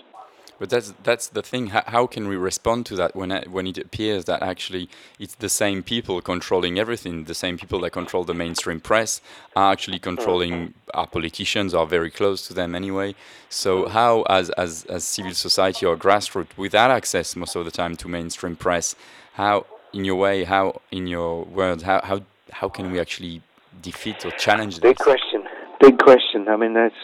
But 0.57 0.69
that's 0.69 0.93
that's 1.03 1.27
the 1.27 1.41
thing. 1.41 1.67
How, 1.67 1.83
how 1.85 2.07
can 2.07 2.27
we 2.27 2.37
respond 2.37 2.85
to 2.87 2.95
that 2.95 3.15
when 3.15 3.31
it, 3.31 3.51
when 3.51 3.67
it 3.67 3.77
appears 3.77 4.25
that 4.25 4.41
actually 4.41 4.89
it's 5.19 5.35
the 5.35 5.49
same 5.49 5.83
people 5.83 6.21
controlling 6.21 6.79
everything, 6.79 7.25
the 7.25 7.33
same 7.33 7.57
people 7.57 7.81
that 7.81 7.91
control 7.91 8.23
the 8.23 8.33
mainstream 8.33 8.79
press 8.79 9.21
are 9.55 9.71
actually 9.71 9.99
controlling 9.99 10.73
our 10.93 11.07
politicians, 11.07 11.73
are 11.73 11.85
very 11.85 12.09
close 12.09 12.47
to 12.47 12.53
them 12.53 12.73
anyway. 12.73 13.15
So 13.49 13.87
how, 13.89 14.21
as 14.23 14.49
as 14.51 14.85
as 14.85 15.03
civil 15.03 15.33
society 15.33 15.85
or 15.85 15.97
grassroots, 15.97 16.57
without 16.57 16.89
access 16.89 17.35
most 17.35 17.55
of 17.55 17.65
the 17.65 17.71
time 17.71 17.95
to 17.97 18.07
mainstream 18.07 18.55
press, 18.55 18.95
how 19.33 19.65
in 19.93 20.05
your 20.05 20.15
way, 20.15 20.45
how 20.45 20.81
in 20.91 21.07
your 21.07 21.43
words, 21.43 21.83
how 21.83 21.99
how 22.01 22.21
how 22.51 22.69
can 22.69 22.91
we 22.91 22.99
actually 22.99 23.41
defeat 23.81 24.25
or 24.25 24.31
challenge 24.31 24.75
this? 24.75 24.81
Big 24.81 24.97
question. 24.97 25.43
Big 25.81 25.97
question. 25.99 26.47
I 26.47 26.55
mean, 26.55 26.73
that's 26.73 26.95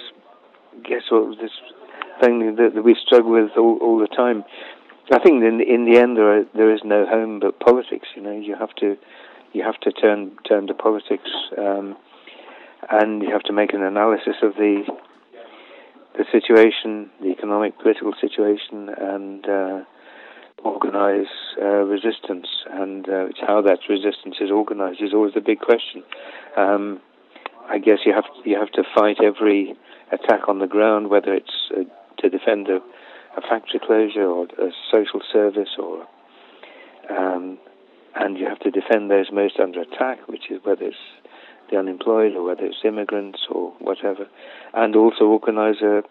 guess 0.84 1.04
what 1.10 1.38
this 1.40 1.52
thing 2.22 2.56
that, 2.56 2.84
we 2.84 2.96
struggle 3.06 3.32
with 3.32 3.52
all, 3.58 3.78
all 3.82 4.00
the 4.00 4.08
time. 4.08 4.44
I 5.12 5.20
think 5.20 5.44
in 5.44 5.60
in 5.62 5.86
the 5.86 6.00
end 6.00 6.16
there 6.16 6.40
are, 6.40 6.44
there 6.56 6.74
is 6.74 6.82
no 6.86 7.06
home 7.06 7.40
but 7.40 7.60
politics. 7.60 8.08
You 8.16 8.22
know, 8.22 8.32
you 8.32 8.56
have 8.56 8.74
to 8.76 8.98
you 9.54 9.64
have 9.64 9.80
to 9.82 9.92
turn 9.92 10.32
turn 10.48 10.68
to 10.68 10.74
politics, 10.74 11.30
um, 11.58 11.98
and 12.90 13.22
you 13.22 13.30
have 13.32 13.44
to 13.44 13.54
make 13.54 13.74
an 13.74 13.84
analysis 13.84 14.36
of 14.42 14.56
the 14.56 14.84
the 16.18 16.26
situation, 16.32 17.10
the 17.22 17.30
economic 17.30 17.78
political 17.80 18.14
situation, 18.20 18.90
and 18.90 19.48
uh, 19.48 19.80
organize 20.64 21.32
uh, 21.62 21.66
resistance. 21.66 22.48
And 22.70 23.08
uh, 23.10 23.28
how 23.46 23.62
that 23.62 23.80
resistance 23.90 24.36
is 24.40 24.52
organized 24.52 25.02
is 25.02 25.14
always 25.14 25.34
the 25.34 25.42
big 25.42 25.60
question. 25.60 26.04
Um, 26.56 27.02
I 27.70 27.78
guess 27.78 28.00
you 28.06 28.14
have 28.14 28.26
you 28.46 28.58
have 28.58 28.72
to 28.72 28.84
fight 28.96 29.18
every 29.24 29.76
attack 30.12 30.48
on 30.48 30.60
the 30.60 30.68
ground, 30.68 31.10
whether 31.10 31.34
it's 31.34 31.90
to 32.22 32.30
defend 32.30 32.68
a, 32.70 32.78
a 33.38 33.42
factory 33.42 33.80
closure 33.86 34.26
or 34.26 34.46
a 34.46 34.72
social 34.92 35.22
service 35.32 35.70
or 35.78 36.08
um, 37.10 37.58
and 38.16 38.38
you 38.38 38.46
have 38.46 38.60
to 38.60 38.72
defend 38.72 39.10
those 39.10 39.32
most 39.32 39.60
under 39.60 39.82
attack, 39.82 40.28
which 40.28 40.52
is 40.52 40.60
whether 40.64 40.86
it's 40.86 40.98
the 41.70 41.78
unemployed 41.78 42.34
or 42.36 42.44
whether 42.44 42.66
it's 42.66 42.84
immigrants 42.84 43.40
or 43.50 43.72
whatever, 43.80 44.28
and 44.74 44.96
also 44.96 45.26
organise 45.26 45.82
a, 45.82 46.04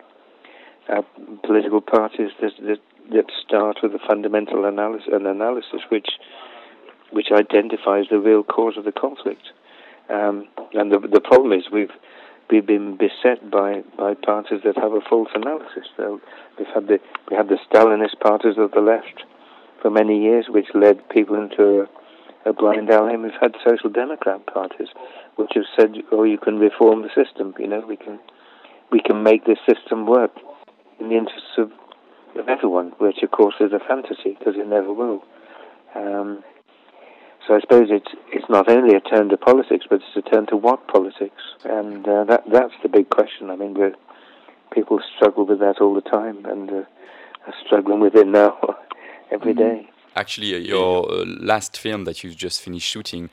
a 0.88 1.02
political 1.44 1.80
parties 1.80 2.30
that, 2.40 2.52
that, 2.62 2.78
that 3.12 3.26
start 3.46 3.78
with 3.82 3.92
a 3.92 3.98
fundamental 4.08 4.64
analysis, 4.64 5.08
an 5.12 5.26
analysis 5.26 5.80
which 5.90 6.08
which 7.12 7.32
identifies 7.32 8.04
the 8.08 8.20
real 8.20 8.44
cause 8.44 8.76
of 8.76 8.84
the 8.84 8.92
conflict. 8.92 9.50
Um, 10.08 10.46
and 10.72 10.92
the 10.92 10.98
the 10.98 11.20
problem 11.20 11.52
is 11.52 11.64
we've 11.70 11.92
we've 12.50 12.66
been 12.66 12.96
beset 12.96 13.50
by, 13.50 13.82
by 13.96 14.14
parties 14.14 14.60
that 14.64 14.76
have 14.76 14.92
a 14.92 15.00
false 15.08 15.28
analysis. 15.34 15.86
So 15.96 16.20
we've 16.58 16.68
had 16.74 16.86
the 16.88 16.98
we 17.30 17.36
had 17.36 17.48
the 17.48 17.58
Stalinist 17.70 18.20
parties 18.20 18.56
of 18.58 18.72
the 18.72 18.80
left 18.80 19.24
for 19.80 19.90
many 19.90 20.22
years, 20.22 20.46
which 20.48 20.66
led 20.74 21.08
people 21.08 21.36
into 21.36 21.86
a, 22.44 22.50
a 22.50 22.52
blind 22.52 22.90
alley. 22.90 23.14
And 23.14 23.22
we've 23.22 23.40
had 23.40 23.54
social 23.66 23.90
democrat 23.90 24.46
parties, 24.46 24.88
which 25.36 25.52
have 25.54 25.64
said, 25.78 25.94
"Oh, 26.12 26.24
you 26.24 26.38
can 26.38 26.58
reform 26.58 27.02
the 27.02 27.10
system. 27.14 27.54
You 27.58 27.68
know, 27.68 27.84
we 27.86 27.96
can 27.96 28.18
we 28.90 29.00
can 29.00 29.22
make 29.22 29.44
this 29.46 29.58
system 29.68 30.06
work 30.06 30.32
in 30.98 31.08
the 31.08 31.16
interests 31.16 31.56
of, 31.58 31.70
of 32.36 32.48
everyone, 32.48 32.92
which 32.98 33.22
of 33.22 33.30
course 33.30 33.54
is 33.60 33.72
a 33.72 33.80
fantasy 33.86 34.36
because 34.38 34.54
it 34.56 34.66
never 34.66 34.92
will. 34.92 35.22
Um, 35.94 36.44
so 37.46 37.56
I 37.56 37.60
suppose 37.60 37.88
it's 37.90 38.12
it's 38.32 38.48
not 38.48 38.68
only 38.68 38.94
a 38.94 39.00
turn 39.00 39.28
to 39.30 39.36
politics, 39.36 39.86
but 39.88 40.00
it's 40.00 40.26
a 40.26 40.30
turn 40.30 40.46
to 40.46 40.56
what 40.56 40.86
politics, 40.88 41.42
and 41.64 42.06
uh, 42.06 42.24
that 42.24 42.44
that's 42.52 42.74
the 42.82 42.88
big 42.88 43.10
question. 43.10 43.50
I 43.50 43.56
mean, 43.56 43.76
people 44.72 45.00
struggle 45.16 45.46
with 45.46 45.58
that 45.60 45.80
all 45.80 45.94
the 45.94 46.00
time, 46.00 46.44
and 46.44 46.70
uh, 46.70 46.84
are 47.46 47.54
struggling 47.64 48.00
with 48.00 48.14
it 48.14 48.26
now 48.26 48.58
every 49.30 49.54
mm-hmm. 49.54 49.86
Actually, 50.16 50.54
uh, 50.54 50.58
your 50.58 51.10
uh, 51.10 51.24
last 51.24 51.78
film 51.78 52.04
that 52.04 52.22
you've 52.22 52.36
just 52.36 52.60
finished 52.60 52.86
shooting 52.86 53.30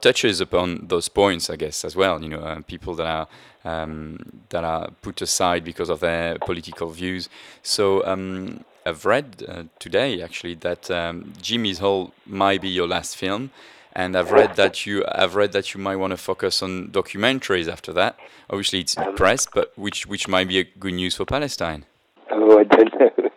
touches 0.00 0.40
upon 0.40 0.86
those 0.86 1.08
points, 1.08 1.50
I 1.50 1.56
guess, 1.56 1.84
as 1.84 1.96
well. 1.96 2.22
You 2.22 2.28
know, 2.28 2.40
uh, 2.40 2.60
people 2.60 2.94
that 2.96 3.06
are 3.06 3.28
um, 3.64 4.18
that 4.50 4.62
are 4.62 4.90
put 5.02 5.20
aside 5.22 5.64
because 5.64 5.88
of 5.88 6.00
their 6.00 6.38
political 6.38 6.90
views. 6.90 7.28
So 7.62 8.04
um, 8.06 8.64
I've 8.88 9.04
read 9.04 9.44
uh, 9.46 9.64
today 9.78 10.22
actually 10.22 10.54
that 10.56 10.90
um, 10.90 11.34
Jimmy's 11.42 11.78
Hole 11.78 12.12
might 12.26 12.62
be 12.62 12.70
your 12.70 12.88
last 12.88 13.16
film, 13.16 13.50
and 13.92 14.16
I've 14.16 14.32
read 14.32 14.56
that 14.56 14.86
you 14.86 15.04
I've 15.12 15.34
read 15.34 15.52
that 15.52 15.74
you 15.74 15.80
might 15.80 15.96
want 15.96 16.12
to 16.12 16.16
focus 16.16 16.62
on 16.62 16.88
documentaries 16.88 17.68
after 17.70 17.92
that. 17.92 18.18
Obviously, 18.48 18.80
it's 18.80 18.96
press, 19.16 19.46
but 19.46 19.72
which 19.76 20.06
which 20.06 20.26
might 20.26 20.48
be 20.48 20.58
a 20.58 20.64
good 20.64 20.94
news 20.94 21.16
for 21.16 21.26
Palestine. 21.26 21.84
Oh, 22.30 22.58
I 22.58 22.64
don't 22.64 23.00
know. 23.00 23.10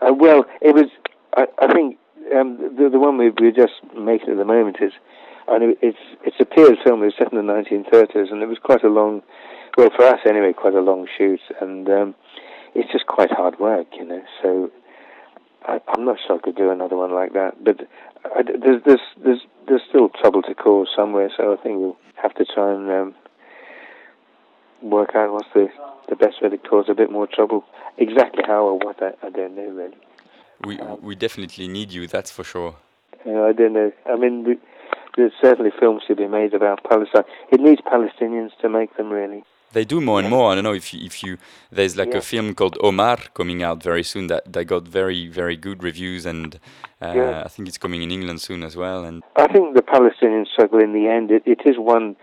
Uh, 0.00 0.12
well, 0.12 0.44
it 0.60 0.74
was. 0.74 0.90
I, 1.34 1.46
I 1.58 1.72
think 1.72 1.96
um, 2.36 2.58
the 2.76 2.90
the 2.90 2.98
one 2.98 3.16
we, 3.16 3.30
we're 3.30 3.52
just 3.52 3.72
making 3.96 4.28
at 4.28 4.36
the 4.36 4.44
moment 4.44 4.76
is 4.82 4.92
and 5.48 5.76
it's 5.80 5.98
it's 6.24 6.36
a 6.40 6.44
period 6.44 6.78
film. 6.84 7.02
It 7.02 7.06
was 7.06 7.14
set 7.16 7.32
in 7.32 7.38
the 7.38 7.52
1930s, 7.52 8.30
and 8.30 8.42
it 8.42 8.46
was 8.46 8.58
quite 8.58 8.84
a 8.84 8.88
long, 8.88 9.22
well 9.78 9.88
for 9.96 10.04
us 10.04 10.20
anyway, 10.28 10.52
quite 10.52 10.74
a 10.74 10.80
long 10.80 11.06
shoot, 11.16 11.40
and 11.60 11.88
um, 11.88 12.14
it's 12.74 12.90
just 12.92 13.06
quite 13.06 13.30
hard 13.30 13.58
work, 13.58 13.86
you 13.96 14.04
know. 14.04 14.22
So 14.42 14.70
I, 15.64 15.80
am 15.96 16.04
not 16.04 16.18
sure 16.26 16.36
I 16.36 16.40
could 16.40 16.56
do 16.56 16.70
another 16.70 16.96
one 16.96 17.12
like 17.12 17.32
that, 17.32 17.62
but 17.62 17.80
I, 18.24 18.42
there's 18.42 18.82
there's 18.84 19.00
there's 19.22 19.40
there's 19.66 19.82
still 19.88 20.08
trouble 20.08 20.42
to 20.42 20.54
cause 20.54 20.88
somewhere, 20.94 21.30
so 21.36 21.52
I 21.52 21.62
think 21.62 21.78
we'll 21.78 21.96
have 22.22 22.34
to 22.34 22.44
try 22.44 22.72
and 22.74 22.90
um, 22.90 23.14
work 24.82 25.10
out 25.14 25.32
what's 25.32 25.48
the 25.54 25.68
the 26.08 26.16
best 26.16 26.42
way 26.42 26.50
to 26.50 26.58
cause 26.58 26.86
a 26.88 26.94
bit 26.94 27.10
more 27.10 27.26
trouble. 27.26 27.64
Exactly 27.98 28.42
how 28.46 28.64
or 28.64 28.78
what 28.78 29.02
I, 29.02 29.12
I 29.26 29.30
don't 29.30 29.54
know 29.56 29.68
really. 29.70 29.96
We 30.64 30.78
we 31.00 31.14
definitely 31.14 31.68
need 31.68 31.92
you. 31.92 32.06
That's 32.06 32.30
for 32.30 32.44
sure. 32.44 32.76
Yeah, 33.26 33.42
I 33.42 33.52
don't 33.52 33.72
know. 33.72 33.92
I 34.06 34.16
mean. 34.16 34.44
We, 34.44 34.58
there's 35.16 35.32
certainly 35.40 35.70
films 35.78 36.02
to 36.08 36.16
be 36.16 36.26
made 36.26 36.54
about 36.54 36.82
Palestine. 36.82 37.22
It 37.52 37.60
needs 37.60 37.80
Palestinians 37.82 38.50
to 38.60 38.68
make 38.68 38.96
them, 38.96 39.10
really. 39.10 39.44
They 39.74 39.84
do 39.84 40.00
more 40.00 40.20
and 40.20 40.30
more. 40.30 40.52
I 40.52 40.54
don't 40.54 40.64
know 40.64 40.72
if 40.72 40.94
you, 40.94 41.04
if 41.04 41.22
you 41.22 41.36
there's 41.70 41.96
like 41.96 42.12
yeah. 42.12 42.18
a 42.18 42.20
film 42.20 42.54
called 42.54 42.78
Omar 42.80 43.18
coming 43.34 43.62
out 43.62 43.82
very 43.82 44.04
soon 44.04 44.28
that, 44.28 44.52
that 44.52 44.64
got 44.64 44.86
very 44.86 45.26
very 45.26 45.56
good 45.56 45.82
reviews 45.82 46.24
and 46.24 46.60
uh, 47.02 47.12
yeah. 47.14 47.42
I 47.44 47.48
think 47.48 47.66
it's 47.68 47.76
coming 47.76 48.02
in 48.02 48.10
England 48.10 48.40
soon 48.40 48.62
as 48.62 48.76
well. 48.76 49.04
And 49.04 49.22
I 49.36 49.48
think 49.52 49.74
the 49.74 49.82
Palestinian 49.82 50.46
struggle 50.52 50.80
in 50.80 50.92
the 50.92 51.08
end 51.08 51.30
it, 51.30 51.42
it 51.44 51.60
is 51.66 51.76
one 51.76 52.16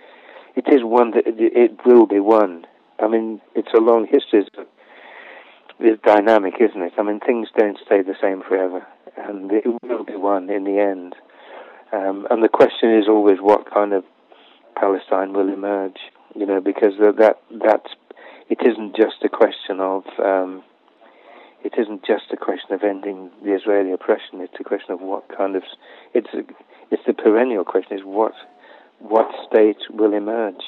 it 0.55 0.65
is 0.67 0.81
one 0.83 1.11
that 1.11 1.27
it, 1.27 1.35
it 1.37 1.71
will 1.85 2.07
be 2.07 2.19
won. 2.19 2.65
I 2.99 3.07
mean 3.07 3.41
it's 3.53 3.73
a 3.75 3.81
long 3.81 4.07
history. 4.09 4.45
It's 5.79 6.01
dynamic, 6.03 6.53
isn't 6.59 6.81
it? 6.81 6.93
I 6.97 7.03
mean 7.03 7.19
things 7.19 7.49
don't 7.57 7.77
stay 7.85 8.01
the 8.01 8.15
same 8.21 8.41
forever, 8.47 8.87
and 9.17 9.51
it 9.51 9.65
will 9.83 10.05
be 10.05 10.15
won 10.15 10.49
in 10.49 10.63
the 10.63 10.79
end. 10.79 11.15
Um, 11.91 12.25
and 12.29 12.41
the 12.41 12.47
question 12.47 12.95
is 12.97 13.09
always 13.09 13.39
what 13.41 13.69
kind 13.69 13.91
of 13.91 14.05
Palestine 14.79 15.33
will 15.33 15.49
emerge, 15.49 15.99
you 16.35 16.45
know, 16.45 16.61
because 16.61 16.93
that 16.99 17.37
that 17.51 17.83
it 18.49 18.59
isn't 18.61 18.95
just 18.95 19.23
a 19.23 19.29
question 19.29 19.79
of 19.79 20.03
um, 20.19 20.63
it 21.63 21.73
isn't 21.77 22.03
just 22.05 22.25
a 22.31 22.37
question 22.37 22.73
of 22.73 22.83
ending 22.83 23.29
the 23.43 23.53
Israeli 23.53 23.91
oppression. 23.91 24.41
It's 24.41 24.59
a 24.59 24.63
question 24.63 24.91
of 24.91 25.01
what 25.01 25.23
kind 25.35 25.55
of 25.55 25.63
it's 26.13 26.33
a, 26.33 26.39
it's 26.89 27.03
the 27.05 27.13
perennial 27.13 27.63
question 27.63 27.97
is 27.97 28.03
what 28.03 28.33
what 28.99 29.29
state 29.47 29.77
will 29.89 30.13
emerge. 30.13 30.63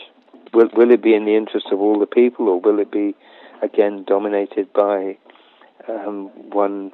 Will 0.53 0.69
will 0.75 0.91
it 0.91 1.01
be 1.01 1.15
in 1.15 1.25
the 1.25 1.35
interest 1.35 1.67
of 1.71 1.79
all 1.79 1.99
the 1.99 2.05
people, 2.05 2.47
or 2.47 2.59
will 2.59 2.79
it 2.79 2.91
be 2.91 3.15
again 3.61 4.03
dominated 4.07 4.71
by 4.73 5.17
um, 5.87 6.29
one 6.51 6.91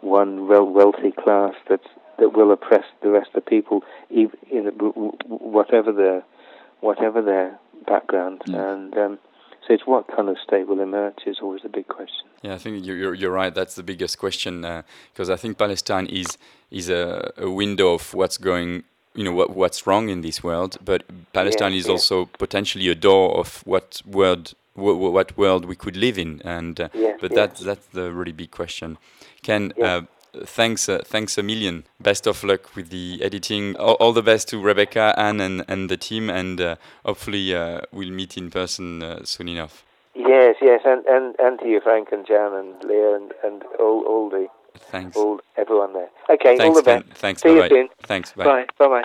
one 0.00 0.48
wealthy 0.48 1.12
class 1.12 1.54
that's 1.68 1.86
that 2.18 2.34
will 2.34 2.52
oppress 2.52 2.84
the 3.02 3.10
rest 3.10 3.30
of 3.34 3.44
the 3.44 3.50
people, 3.50 3.82
even, 4.10 4.38
you 4.50 4.62
know, 4.62 4.70
whatever 5.26 5.92
their 5.92 6.22
whatever 6.80 7.22
their 7.22 7.58
background. 7.86 8.42
Yeah. 8.46 8.72
And 8.72 8.96
um, 8.96 9.18
so 9.66 9.74
it's 9.74 9.86
what 9.86 10.06
kind 10.14 10.28
of 10.28 10.36
state 10.38 10.66
will 10.66 10.80
emerge 10.80 11.18
is 11.26 11.38
always 11.42 11.62
the 11.62 11.68
big 11.68 11.88
question. 11.88 12.26
Yeah, 12.42 12.54
I 12.54 12.58
think 12.58 12.84
you're 12.84 13.14
you're 13.14 13.32
right. 13.32 13.54
That's 13.54 13.74
the 13.74 13.82
biggest 13.82 14.18
question 14.18 14.62
because 14.62 15.30
uh, 15.30 15.34
I 15.34 15.36
think 15.36 15.58
Palestine 15.58 16.06
is 16.06 16.38
is 16.70 16.88
a, 16.88 17.32
a 17.36 17.50
window 17.50 17.94
of 17.94 18.14
what's 18.14 18.38
going 18.38 18.84
you 19.14 19.24
know 19.24 19.32
what 19.32 19.50
what's 19.50 19.86
wrong 19.86 20.08
in 20.08 20.20
this 20.20 20.42
world 20.42 20.78
but 20.84 21.02
palestine 21.32 21.72
is 21.72 21.88
also 21.88 22.26
potentially 22.38 22.88
a 22.88 22.94
door 22.94 23.36
of 23.36 23.60
what 23.66 24.00
world 24.06 24.54
what 24.74 25.36
world 25.36 25.64
we 25.64 25.74
could 25.74 25.96
live 25.96 26.16
in 26.16 26.40
and 26.44 26.80
uh, 26.80 26.88
but 27.20 27.34
that's 27.34 27.60
that's 27.60 27.86
the 27.86 28.12
really 28.12 28.32
big 28.32 28.50
question 28.50 28.96
ken 29.42 29.72
uh, 29.82 30.02
thanks, 30.44 30.88
uh, 30.88 31.02
thanks 31.04 31.38
a 31.38 31.42
million. 31.42 31.84
Best 32.00 32.26
of 32.26 32.42
luck 32.44 32.74
with 32.76 32.90
the 32.90 33.20
editing. 33.22 33.76
All, 33.76 33.94
all 33.94 34.12
the 34.12 34.22
best 34.22 34.48
to 34.48 34.60
Rebecca, 34.60 35.14
Anne, 35.16 35.40
and, 35.40 35.64
and 35.68 35.88
the 35.88 35.96
team, 35.96 36.30
and 36.30 36.60
uh, 36.60 36.76
hopefully 37.04 37.54
uh, 37.54 37.80
we'll 37.92 38.10
meet 38.10 38.36
in 38.36 38.50
person 38.50 39.02
uh, 39.02 39.24
soon 39.24 39.48
enough. 39.48 39.84
Yes, 40.14 40.56
yes, 40.60 40.80
and, 40.84 41.04
and, 41.06 41.36
and 41.38 41.58
to 41.60 41.68
you, 41.68 41.80
Frank 41.80 42.08
and 42.12 42.26
Jan 42.26 42.52
and 42.52 42.82
Leah 42.84 43.14
and, 43.14 43.32
and 43.44 43.62
all, 43.78 44.04
all 44.06 44.28
the 44.28 44.48
thanks, 44.74 45.16
all 45.16 45.40
everyone 45.56 45.92
there. 45.92 46.08
Okay, 46.28 46.56
thanks, 46.56 46.64
all 46.64 46.74
the 46.74 46.82
best. 46.82 47.06
Thanks. 47.14 47.42
See 47.42 47.48
bye 47.48 47.64
you 47.64 47.68
soon. 47.68 47.88
Thanks. 48.02 48.32
Bye. 48.32 48.44
Bye. 48.44 48.66
Bye. 48.78 48.88
Bye. 48.88 49.04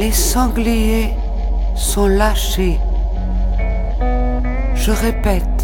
Les 0.00 0.12
sangliers 0.12 1.10
sont 1.74 2.06
lâchés. 2.06 2.80
Je 4.74 4.92
répète, 4.92 5.60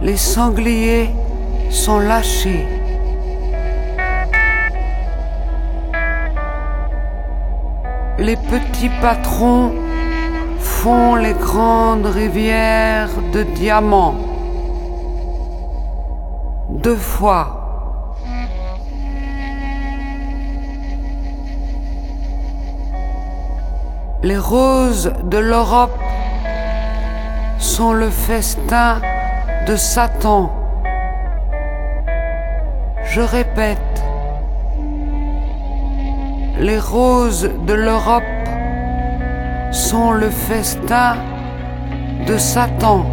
les 0.00 0.16
sangliers 0.16 1.10
sont 1.68 1.98
lâchés. 1.98 2.64
Les 8.20 8.36
petits 8.36 8.94
patrons 9.00 9.72
font 10.60 11.16
les 11.16 11.34
grandes 11.34 12.06
rivières 12.06 13.10
de 13.32 13.42
diamants. 13.42 14.14
Deux 16.68 17.02
fois. 17.14 17.57
Les 24.28 24.36
roses 24.36 25.10
de 25.24 25.38
l'Europe 25.38 25.98
sont 27.58 27.94
le 27.94 28.10
festin 28.10 29.00
de 29.66 29.74
Satan. 29.74 30.52
Je 33.04 33.22
répète, 33.22 34.02
les 36.60 36.78
roses 36.78 37.48
de 37.66 37.72
l'Europe 37.72 38.22
sont 39.72 40.10
le 40.12 40.28
festin 40.28 41.16
de 42.26 42.36
Satan. 42.36 43.06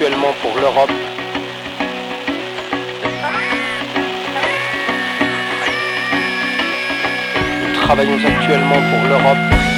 actuellement 0.00 0.32
pour 0.40 0.56
l'Europe. 0.58 0.90
Nous 7.60 7.72
travaillons 7.82 8.16
actuellement 8.24 8.76
pour 8.76 9.08
l'Europe. 9.08 9.69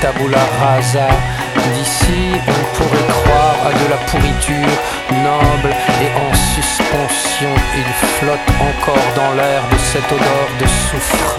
tabula. 0.00 0.38
D'ici, 1.74 2.32
on 2.48 2.76
pourrait 2.76 3.08
croire 3.08 3.58
à 3.66 3.72
de 3.72 3.90
la 3.90 3.96
pourriture 4.08 4.76
noble 5.10 5.74
et 6.02 6.10
en 6.24 6.32
suspension. 6.54 7.52
Il 7.76 7.90
flotte 8.18 8.48
encore 8.60 9.08
dans 9.16 9.34
l'air 9.34 9.62
de 9.70 9.78
cette 9.78 10.10
odeur 10.10 10.46
de 10.58 10.66
soufre 10.66 11.38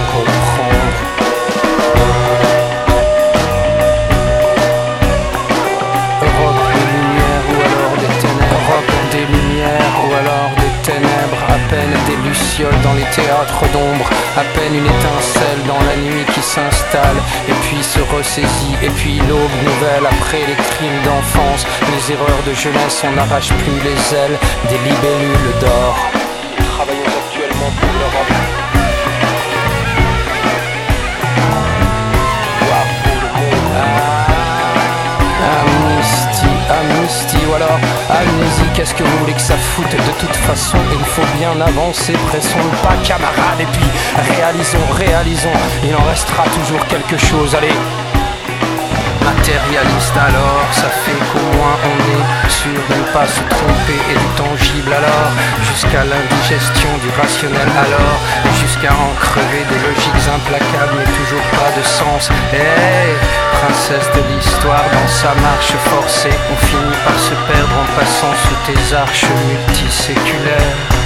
dans 12.83 12.93
les 12.93 13.05
théâtres 13.15 13.63
d'ombre, 13.73 14.09
à 14.37 14.43
peine 14.55 14.75
une 14.75 14.85
étincelle 14.85 15.61
dans 15.67 15.81
la 15.89 15.95
nuit 15.97 16.25
qui 16.33 16.41
s'installe. 16.41 17.17
Et 17.47 17.53
puis 17.63 17.83
se 17.83 17.99
ressaisit, 18.15 18.75
et 18.81 18.89
puis 18.89 19.17
l'aube 19.27 19.57
nouvelle 19.63 20.05
après 20.05 20.45
les 20.47 20.55
crimes 20.55 21.01
d'enfance, 21.05 21.65
les 21.93 22.13
erreurs 22.13 22.43
de 22.47 22.53
jeunesse, 22.53 23.03
on 23.03 23.11
n'arrache 23.11 23.53
plus 23.53 23.79
les 23.83 24.15
ailes. 24.15 24.37
Des 24.69 24.77
libellules 24.77 25.53
d'or. 25.59 25.95
Ou 37.47 37.53
alors 37.53 37.79
amnésie, 38.09 38.69
qu'est-ce 38.73 38.93
que 38.93 39.03
vous 39.03 39.17
voulez 39.19 39.33
que 39.33 39.41
ça 39.41 39.55
foute 39.55 39.91
De 39.91 40.19
toute 40.19 40.35
façon, 40.35 40.77
il 40.91 41.05
faut 41.05 41.37
bien 41.37 41.59
avancer, 41.61 42.13
pressons 42.27 42.57
le 42.57 42.77
pas 42.81 42.95
camarades, 43.03 43.59
et 43.59 43.65
puis 43.65 43.85
réalisons, 44.35 44.85
réalisons, 44.93 45.49
il 45.83 45.95
en 45.95 46.03
restera 46.03 46.43
toujours 46.45 46.85
quelque 46.87 47.17
chose, 47.17 47.55
allez 47.55 47.73
matérialiste 49.23 50.17
alors 50.17 50.65
ça 50.71 50.89
fait 50.89 51.21
qu'au 51.31 51.45
moins 51.57 51.77
on 51.85 51.97
est 52.15 52.49
sûr 52.49 52.79
de 52.89 52.95
ne 52.95 53.07
pas 53.13 53.27
se 53.27 53.41
tromper 53.53 53.99
et 54.11 54.17
du 54.17 54.29
tangible 54.35 54.91
alors 54.93 55.31
jusqu'à 55.63 56.03
l'indigestion 56.03 56.89
du 57.03 57.09
rationnel 57.19 57.69
alors 57.85 58.19
jusqu'à 58.59 58.93
en 58.93 59.13
crever 59.19 59.63
des 59.69 59.79
logiques 59.87 60.27
implacables 60.27 60.95
mais 60.97 61.09
toujours 61.19 61.47
pas 61.57 61.71
de 61.77 61.83
sens. 61.83 62.29
Hey, 62.53 63.13
princesse 63.53 64.09
de 64.15 64.21
l'histoire 64.33 64.85
dans 64.93 65.07
sa 65.07 65.33
marche 65.41 65.73
forcée 65.89 66.35
on 66.51 66.57
finit 66.65 66.99
par 67.05 67.17
se 67.19 67.35
perdre 67.49 67.75
en 67.83 67.87
passant 67.97 68.33
sous 68.43 68.57
tes 68.65 68.95
arches 68.95 69.25
multiséculaires 69.47 71.00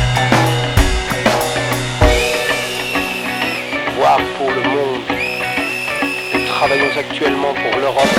actuellement 6.98 7.54
pour 7.54 7.80
l'Europe. 7.80 8.16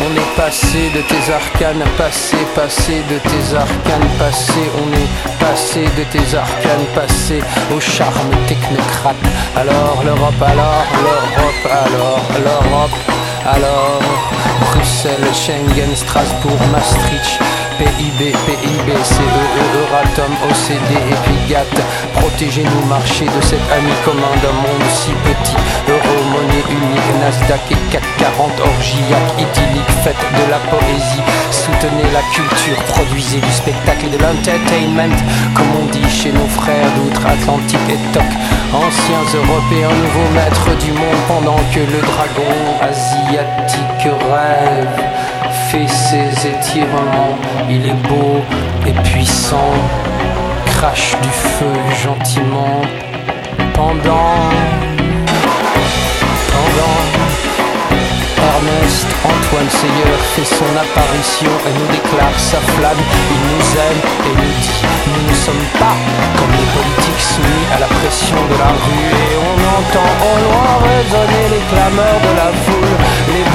On 0.00 0.14
est 0.14 0.36
passé 0.36 0.90
de 0.94 1.00
tes 1.02 1.32
arcanes, 1.32 1.84
passé, 1.96 2.36
passé 2.54 3.02
de 3.10 3.18
tes 3.18 3.56
arcanes, 3.56 4.08
passé. 4.18 4.60
On 4.82 4.92
est 4.92 5.38
passé 5.38 5.84
de 5.96 6.04
tes 6.04 6.36
arcanes, 6.36 6.86
passé 6.94 7.40
au 7.74 7.80
charme 7.80 8.30
technocrate. 8.46 9.16
Alors 9.56 10.02
l'Europe, 10.04 10.42
alors 10.42 10.86
l'Europe, 11.02 11.66
alors 11.70 12.24
l'Europe, 12.44 12.98
alors 13.46 14.02
Bruxelles, 14.60 15.32
Schengen, 15.34 15.94
Strasbourg, 15.94 16.60
Maastricht. 16.72 17.40
PIB, 17.86 18.32
PIB, 18.46 18.88
CEE, 19.04 19.46
Euratom, 19.78 20.32
OCD 20.50 20.92
GATT. 21.48 21.76
Protégez-nous, 22.14 22.84
marchez 22.86 23.26
de 23.26 23.40
cet 23.42 23.62
ami 23.70 23.92
commun 24.04 24.34
d'un 24.42 24.56
monde 24.64 24.88
si 24.90 25.12
petit. 25.22 25.56
Euro, 25.88 26.14
monnaie 26.32 26.66
unique, 26.68 27.10
Nasdaq 27.20 27.60
et 27.70 27.92
CAC 27.92 28.02
40, 28.18 28.50
orgiaque, 28.60 29.32
idyllique, 29.38 29.94
faites 30.02 30.26
de 30.34 30.50
la 30.50 30.58
poésie. 30.70 31.22
Soutenez 31.50 32.10
la 32.12 32.22
culture, 32.34 32.82
produisez 32.94 33.38
du 33.38 33.52
spectacle 33.52 34.06
et 34.06 34.16
de 34.16 34.22
l'entertainment, 34.22 35.16
comme 35.54 35.70
on 35.80 35.86
dit 35.86 36.10
chez 36.10 36.32
nos 36.32 36.48
frères 36.48 36.90
d'outre-Atlantique 36.96 37.88
et 37.88 38.12
TOC. 38.12 38.26
Anciens 38.74 39.26
Européens, 39.34 39.94
nouveaux 40.02 40.30
maîtres 40.34 40.74
du 40.84 40.90
monde, 40.90 41.22
pendant 41.28 41.60
que 41.72 41.80
le 41.80 42.00
dragon 42.02 42.54
asiatique 42.82 44.04
rêve 44.04 45.06
fait 45.76 45.88
ses 45.88 46.48
étirements, 46.48 47.36
il 47.68 47.86
est 47.86 48.08
beau 48.08 48.40
et 48.86 48.92
puissant, 49.10 49.72
crache 50.66 51.16
du 51.22 51.28
feu 51.28 51.74
gentiment 52.02 52.80
pendant, 53.74 54.50
pendant. 56.52 56.96
Ernest 58.56 59.06
Antoine 59.24 59.70
Seyeur 59.70 60.18
fait 60.34 60.48
son 60.58 60.70
apparition 60.84 61.52
et 61.66 61.72
nous 61.78 61.88
déclare 61.92 62.38
sa 62.38 62.58
flamme. 62.58 63.02
Il 63.34 63.42
nous 63.52 63.66
aime 63.86 64.00
et 64.28 64.34
nous 64.40 64.54
dit 64.64 64.82
Nous 65.12 65.30
ne 65.30 65.36
sommes 65.44 65.66
pas 65.78 65.96
comme 66.36 66.52
les 66.52 66.70
politiques 66.76 67.24
soumis 67.32 67.66
à 67.74 67.80
la 67.80 67.86
pression 67.86 68.40
de 68.50 68.56
la 68.56 68.72
rue. 68.82 69.08
Et 69.28 69.36
on 69.50 69.58
entend 69.76 70.10
au 70.30 70.36
loin 70.46 70.68
résonner 70.88 71.44
les 71.54 71.64
clameurs 71.70 72.20
de 72.26 72.32
la 72.40 72.50
foule, 72.64 72.94
les 73.34 73.46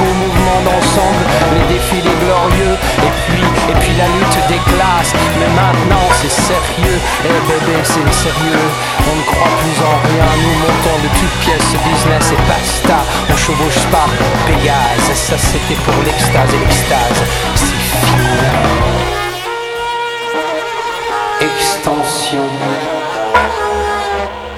monde 0.51 0.67
ensemble, 0.67 1.23
les 1.55 1.65
défilés 1.73 2.17
glorieux, 2.19 2.75
et 3.07 3.13
puis, 3.23 3.43
et 3.71 3.75
puis 3.79 3.93
la 3.95 4.07
lutte 4.15 4.39
des 4.47 4.61
classes. 4.71 5.13
Mais 5.39 5.51
maintenant 5.55 6.05
c'est 6.19 6.31
sérieux, 6.31 6.99
et 7.25 7.37
bébé 7.47 7.77
c'est 7.83 8.13
sérieux. 8.13 8.67
On 9.09 9.15
ne 9.15 9.23
croit 9.31 9.55
plus 9.61 9.77
en 9.79 9.95
rien, 10.09 10.27
nous 10.43 10.55
montons 10.63 10.97
de 11.03 11.09
toutes 11.19 11.37
pièces 11.45 11.71
business 11.87 12.25
et 12.35 12.41
basta. 12.47 12.99
On 13.29 13.37
chevauche 13.37 13.83
pas 13.91 14.07
Pégase, 14.47 15.15
ça 15.15 15.37
c'était 15.37 15.79
pour 15.85 15.97
l'extase 16.03 16.53
et 16.53 16.59
l'extase, 16.59 17.19
c'est 17.55 17.83
fini. 17.91 18.31
Extension. 21.41 22.47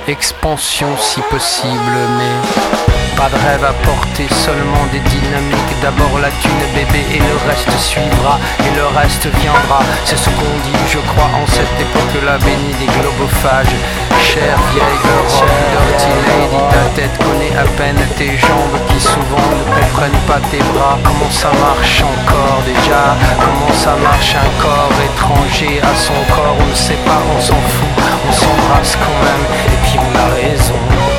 Expansion 0.07 0.89
si 0.97 1.21
possible, 1.21 1.97
mais 2.17 3.02
pas 3.15 3.29
de 3.29 3.37
rêve 3.45 3.63
à 3.63 3.73
porter, 3.85 4.27
seulement 4.29 4.85
des 4.91 4.99
dynamiques. 4.99 5.73
D'abord 5.81 6.17
la 6.21 6.29
thune 6.41 6.63
bébé 6.73 7.05
et 7.13 7.19
le 7.19 7.35
reste 7.47 7.71
suivra 7.77 8.39
et 8.59 8.71
le 8.75 8.85
reste 8.97 9.27
viendra. 9.41 9.81
C'est 10.05 10.17
ce 10.17 10.29
qu'on 10.29 10.55
dit, 10.63 10.79
je 10.87 10.99
crois, 11.11 11.29
en 11.35 11.45
cette 11.47 11.75
époque 11.79 12.15
la 12.25 12.37
bénie 12.37 12.75
des 12.79 12.89
globophages. 12.99 13.75
Chère 14.21 14.57
vieille 14.71 15.01
Europe, 15.03 15.51
dirty 15.73 16.11
lady, 16.27 16.61
ta 16.71 16.83
tête 16.95 17.17
connaît 17.17 17.55
à 17.57 17.65
peine 17.77 18.01
tes 18.17 18.37
jambes 18.37 18.77
qui 18.87 18.99
souvent 18.99 19.47
ne 19.51 19.63
comprennent 19.75 20.23
pas 20.27 20.39
tes 20.49 20.63
bras. 20.73 20.97
Comment 21.03 21.31
ça 21.31 21.51
marche 21.59 22.01
encore 22.01 22.61
déjà? 22.65 23.15
Comment 23.39 23.73
ça 23.73 23.95
marche 24.01 24.35
un 24.35 24.51
corps 24.61 24.97
étranger 25.09 25.81
à 25.83 25.93
son 25.95 26.19
corps? 26.33 26.55
On 26.59 26.69
ne 26.69 26.75
sait 26.75 27.01
pas, 27.05 27.21
on 27.35 27.41
s'en 27.41 27.61
fout, 27.73 27.93
on 28.27 28.31
s'embrasse 28.31 28.95
quand 28.95 29.19
même 29.27 29.43
et 29.73 29.77
puis 29.83 29.99
on 29.99 30.11
a 30.17 30.27
raison 30.35 31.12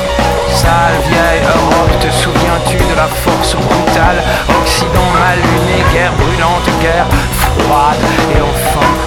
sale 0.55 0.95
vieille 1.09 1.43
Europe, 1.43 1.99
te 1.99 2.09
souviens-tu 2.11 2.77
de 2.77 2.95
la 2.95 3.07
force 3.07 3.55
brutale? 3.55 4.23
Occident 4.61 5.09
mal 5.19 5.37
luné, 5.37 5.83
guerre 5.93 6.13
brûlante, 6.13 6.69
guerre 6.81 7.07
froide 7.41 7.99
Et 8.31 8.41
enfin 8.41 9.04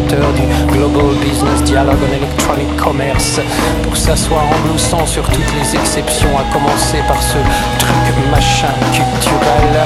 du 0.00 0.72
Global 0.72 1.14
Business 1.20 1.62
Dialogue 1.64 1.98
en 2.08 2.16
Electronic 2.16 2.76
Commerce 2.76 3.40
pour 3.82 3.94
s'asseoir 3.94 4.42
en 4.42 4.66
bloussant 4.66 5.04
sur 5.04 5.22
toutes 5.28 5.52
les 5.52 5.76
exceptions, 5.76 6.30
à 6.38 6.50
commencer 6.50 6.96
par 7.06 7.20
ce 7.20 7.36
truc 7.78 8.16
machin 8.30 8.72
culturel. 8.90 9.84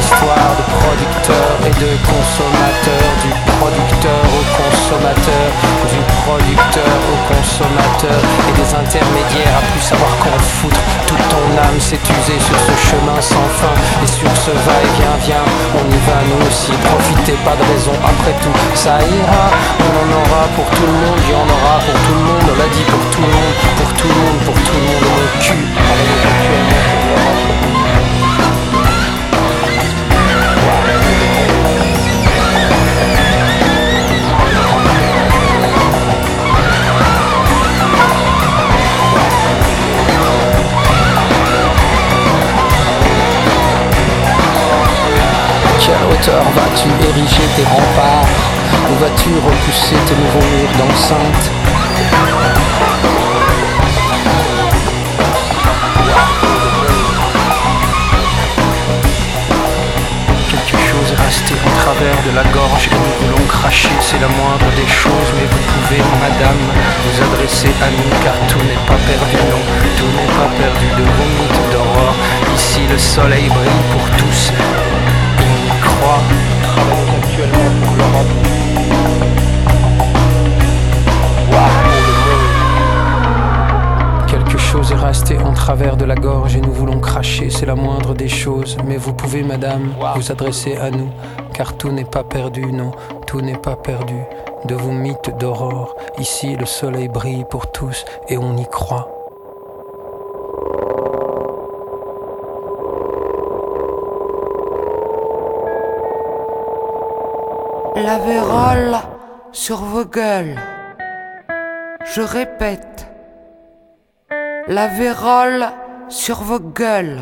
Histoire 0.00 0.56
de 0.56 0.64
producteurs 0.80 1.60
et 1.66 1.74
de 1.76 1.90
consommateurs, 2.08 3.12
du 3.20 3.30
producteur 3.60 4.24
au 4.32 4.44
consommateur, 4.56 5.46
producteur 6.24 6.94
au 7.10 7.18
consommateur 7.26 8.20
et 8.48 8.54
des 8.54 8.70
intermédiaires 8.74 9.56
à 9.58 9.64
plus 9.70 9.82
savoir 9.82 10.10
qu'en 10.22 10.38
foutre. 10.38 10.80
Toute 11.06 11.24
ton 11.28 11.46
âme 11.58 11.80
s'est 11.80 11.98
usée 11.98 12.40
sur 12.40 12.58
ce 12.58 12.74
chemin 12.88 13.20
sans 13.20 13.48
fin 13.58 13.74
Et 14.02 14.06
sur 14.06 14.30
ce 14.44 14.50
va-et-vient, 14.50 15.16
viens, 15.26 15.46
on 15.74 15.84
y 15.90 16.00
va 16.06 16.18
nous 16.30 16.40
aussi. 16.46 16.72
Profitez, 16.72 17.36
pas 17.44 17.56
de 17.58 17.64
raison, 17.72 17.94
après 18.02 18.34
tout, 18.42 18.56
ça 18.74 18.98
ira. 19.02 19.46
On 19.82 19.90
en 20.02 20.08
aura 20.20 20.42
pour 20.56 20.68
tout 20.70 20.86
le 20.86 20.96
monde, 21.02 21.20
il 21.26 21.30
y 21.30 21.34
en 21.34 21.48
aura 21.56 21.76
pour 21.82 21.98
tout 22.06 22.14
le 22.14 22.24
monde. 22.28 22.46
On 22.52 22.56
l'a 22.58 22.70
dit 22.70 22.86
pour 22.86 23.04
tout 23.10 23.22
le 23.22 23.32
monde, 23.32 23.54
pour 23.78 23.90
tout 23.98 24.08
le 24.08 24.16
monde, 24.22 24.40
pour 24.46 24.54
tout 24.54 24.76
le 24.78 24.84
monde. 24.86 25.04
Mon 25.10 25.26
cul, 25.42 25.62
hauteur 46.22 46.42
vas-tu 46.54 46.88
ériger 47.08 47.42
tes 47.56 47.64
remparts 47.64 48.28
Ou 48.90 48.94
vas-tu 49.00 49.30
repousser 49.44 49.96
tes 50.06 50.14
nouveaux 50.14 50.46
murs 50.56 50.76
d'enceinte 50.78 51.50
Quelque 60.48 60.78
chose 60.78 61.12
est 61.12 61.22
resté 61.24 61.54
en 61.54 61.80
travers 61.82 62.16
de 62.26 62.36
la 62.36 62.44
gorge 62.52 62.88
et 62.88 62.94
nous 62.94 63.26
voulons 63.26 63.46
cracher, 63.48 63.90
c'est 64.00 64.20
la 64.20 64.28
moindre 64.28 64.70
des 64.76 64.86
choses, 64.86 65.30
mais 65.36 65.46
vous 65.50 65.64
pouvez, 65.72 66.02
madame, 66.20 66.62
vous 67.04 67.34
adresser 67.34 67.72
à 67.82 67.90
nous 67.90 68.12
car 68.22 68.34
tout 68.48 68.62
n'est 68.68 68.84
pas 68.86 69.00
perdu, 69.10 69.36
non, 69.50 69.62
tout 69.96 70.10
n'est 70.16 70.34
pas 70.38 70.50
perdu 70.56 70.86
de 70.86 71.02
vos 71.02 71.28
mythes 71.38 71.72
d'aurore. 71.72 72.14
Ici 72.54 72.80
le 72.88 72.98
soleil 72.98 73.48
brille 73.48 73.84
pour 73.90 74.04
tous, 74.16 74.52
Quelque 84.26 84.58
chose 84.58 84.92
est 84.92 84.96
resté 84.96 85.38
en 85.38 85.52
travers 85.52 85.96
de 85.96 86.04
la 86.04 86.14
gorge 86.14 86.56
et 86.56 86.60
nous 86.60 86.72
voulons 86.72 86.98
cracher, 86.98 87.50
c'est 87.50 87.66
la 87.66 87.74
moindre 87.74 88.14
des 88.14 88.28
choses. 88.28 88.76
Mais 88.86 88.96
vous 88.96 89.14
pouvez, 89.14 89.42
madame, 89.42 89.94
vous 90.16 90.32
adresser 90.32 90.76
à 90.76 90.90
nous, 90.90 91.10
car 91.54 91.76
tout 91.76 91.90
n'est 91.90 92.04
pas 92.04 92.24
perdu, 92.24 92.72
non, 92.72 92.92
tout 93.26 93.40
n'est 93.40 93.58
pas 93.58 93.76
perdu. 93.76 94.16
De 94.64 94.74
vos 94.74 94.92
mythes 94.92 95.30
d'aurore, 95.38 95.94
ici 96.18 96.56
le 96.56 96.66
soleil 96.66 97.08
brille 97.08 97.44
pour 97.48 97.70
tous 97.70 98.04
et 98.28 98.38
on 98.38 98.56
y 98.56 98.66
croit. 98.66 99.21
La 107.96 108.18
vérole 108.18 108.96
sur 109.52 109.76
vos 109.76 110.04
gueules. 110.04 110.58
Je 112.14 112.22
répète, 112.22 113.06
la 114.66 114.88
vérole 114.88 115.66
sur 116.08 116.42
vos 116.42 116.58
gueules. 116.58 117.20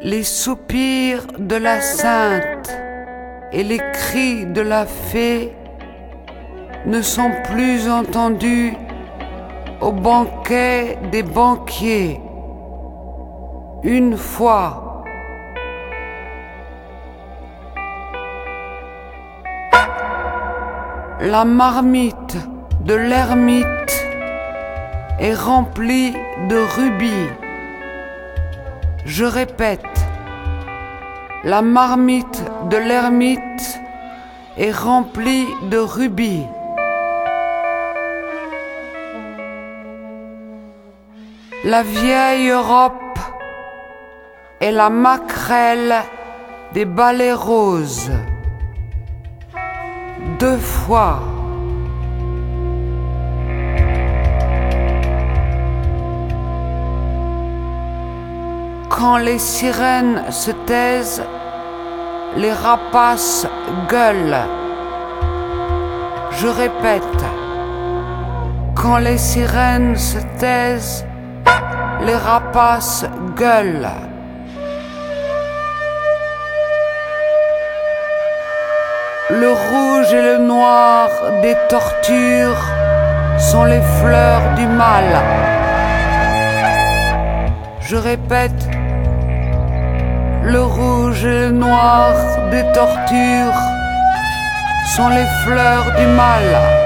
Les 0.00 0.22
soupirs 0.22 1.26
de 1.38 1.56
la 1.56 1.80
sainte 1.80 2.78
et 3.52 3.64
les 3.64 3.80
cris 3.92 4.46
de 4.46 4.60
la 4.60 4.86
fée 4.86 5.52
ne 6.86 7.02
sont 7.02 7.32
plus 7.44 7.90
entendus 7.90 8.74
au 9.80 9.90
banquet 9.90 10.98
des 11.10 11.24
banquiers. 11.24 12.20
Une 13.82 14.16
fois, 14.16 14.85
La 21.20 21.46
marmite 21.46 22.36
de 22.84 22.92
l'ermite 22.92 24.04
est 25.18 25.32
remplie 25.32 26.12
de 26.50 26.56
rubis. 26.76 27.30
Je 29.06 29.24
répète, 29.24 29.80
la 31.42 31.62
marmite 31.62 32.44
de 32.68 32.76
l'ermite 32.76 33.80
est 34.58 34.72
remplie 34.72 35.46
de 35.70 35.78
rubis. 35.78 36.44
La 41.64 41.82
vieille 41.82 42.50
Europe 42.50 43.18
est 44.60 44.72
la 44.72 44.90
maquerelle 44.90 45.94
des 46.74 46.84
balais 46.84 47.32
roses 47.32 48.10
deux 50.38 50.58
fois. 50.58 51.20
Quand 58.90 59.18
les 59.18 59.38
sirènes 59.38 60.30
se 60.30 60.50
taisent, 60.66 61.22
les 62.36 62.52
rapaces 62.52 63.46
gueulent. 63.88 64.44
Je 66.32 66.48
répète, 66.48 67.24
quand 68.74 68.98
les 68.98 69.18
sirènes 69.18 69.96
se 69.96 70.18
taisent, 70.38 71.06
les 72.02 72.16
rapaces 72.16 73.06
gueulent. 73.36 73.88
Le 79.28 79.50
rouge 79.50 79.95
et 80.12 80.22
le 80.22 80.38
noir 80.38 81.08
des 81.42 81.56
tortures 81.68 82.64
sont 83.38 83.64
les 83.64 83.80
fleurs 84.00 84.54
du 84.56 84.66
mal. 84.66 85.04
Je 87.80 87.96
répète, 87.96 88.68
le 90.42 90.62
rouge 90.62 91.24
et 91.24 91.40
le 91.46 91.50
noir 91.50 92.14
des 92.50 92.64
tortures 92.72 93.60
sont 94.94 95.08
les 95.08 95.26
fleurs 95.44 95.86
du 95.98 96.06
mal. 96.06 96.85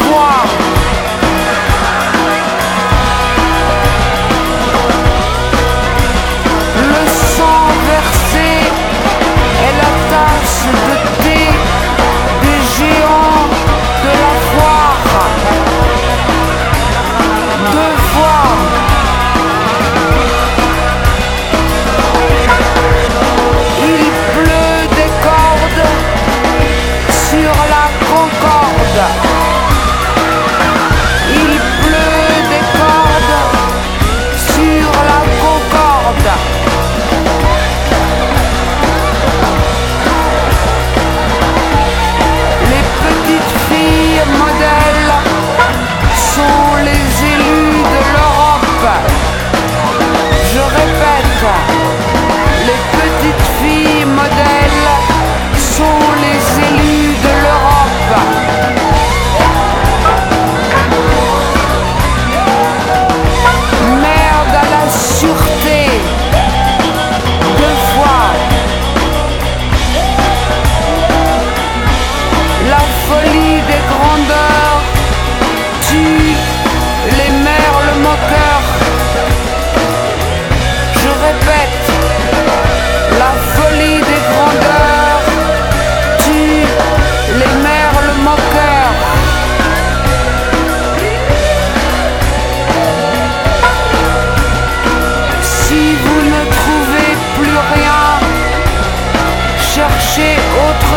croire 0.00 0.79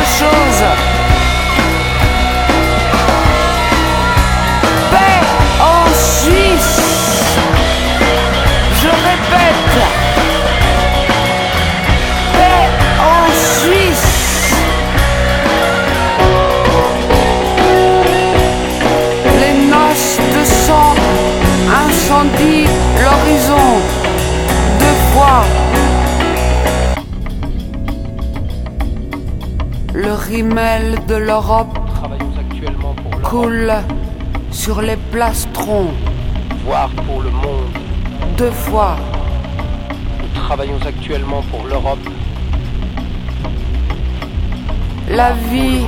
show. 0.06 0.43
l'Europe 31.16 31.78
coule 33.24 33.74
sur 34.52 34.82
les 34.82 34.98
plastrons. 35.12 35.92
Voir 36.66 36.90
pour 37.08 37.22
le 37.22 37.30
monde. 37.30 37.78
Deux 38.38 38.52
fois. 38.52 38.96
Nous 40.22 40.42
travaillons 40.42 40.80
actuellement 40.86 41.42
pour 41.52 41.66
l'Europe. 41.68 42.08
La 45.10 45.34
vie 45.52 45.86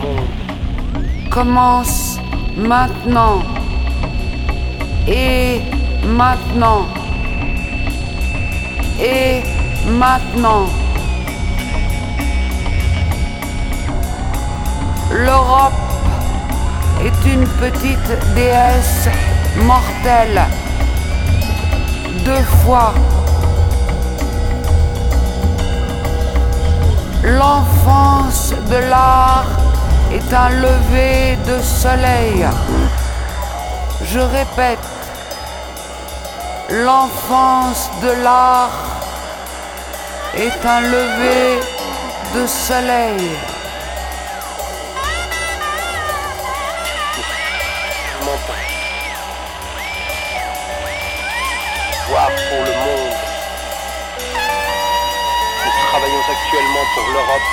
commence 1.32 2.20
maintenant. 2.58 3.42
Et 5.08 5.62
maintenant. 6.06 6.86
Et 9.00 9.42
maintenant. 10.00 10.85
L'Europe 15.24 15.72
est 17.02 17.34
une 17.34 17.48
petite 17.48 18.34
déesse 18.36 19.08
mortelle. 19.64 20.44
Deux 22.26 22.44
fois. 22.62 22.94
L'enfance 27.24 28.54
de 28.70 28.76
l'art 28.90 29.48
est 30.12 30.34
un 30.34 30.50
lever 30.50 31.38
de 31.48 31.62
soleil. 31.62 32.46
Je 34.04 34.20
répète, 34.20 34.86
l'enfance 36.70 37.90
de 38.04 38.22
l'art 38.22 38.84
est 40.36 40.66
un 40.66 40.82
lever 40.82 41.62
de 42.36 42.46
soleil. 42.46 43.55
l'Europe, 57.16 57.50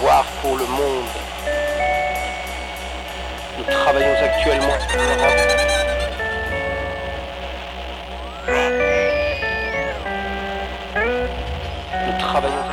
voire 0.00 0.24
pour 0.42 0.58
le 0.58 0.66
monde. 0.66 1.06
Nous 3.56 3.64
travaillons 3.64 4.14
actuellement 4.22 4.76
pour 4.88 5.02
l'Europe. 5.08 5.40
Nous 12.06 12.18
travaillons 12.18 12.69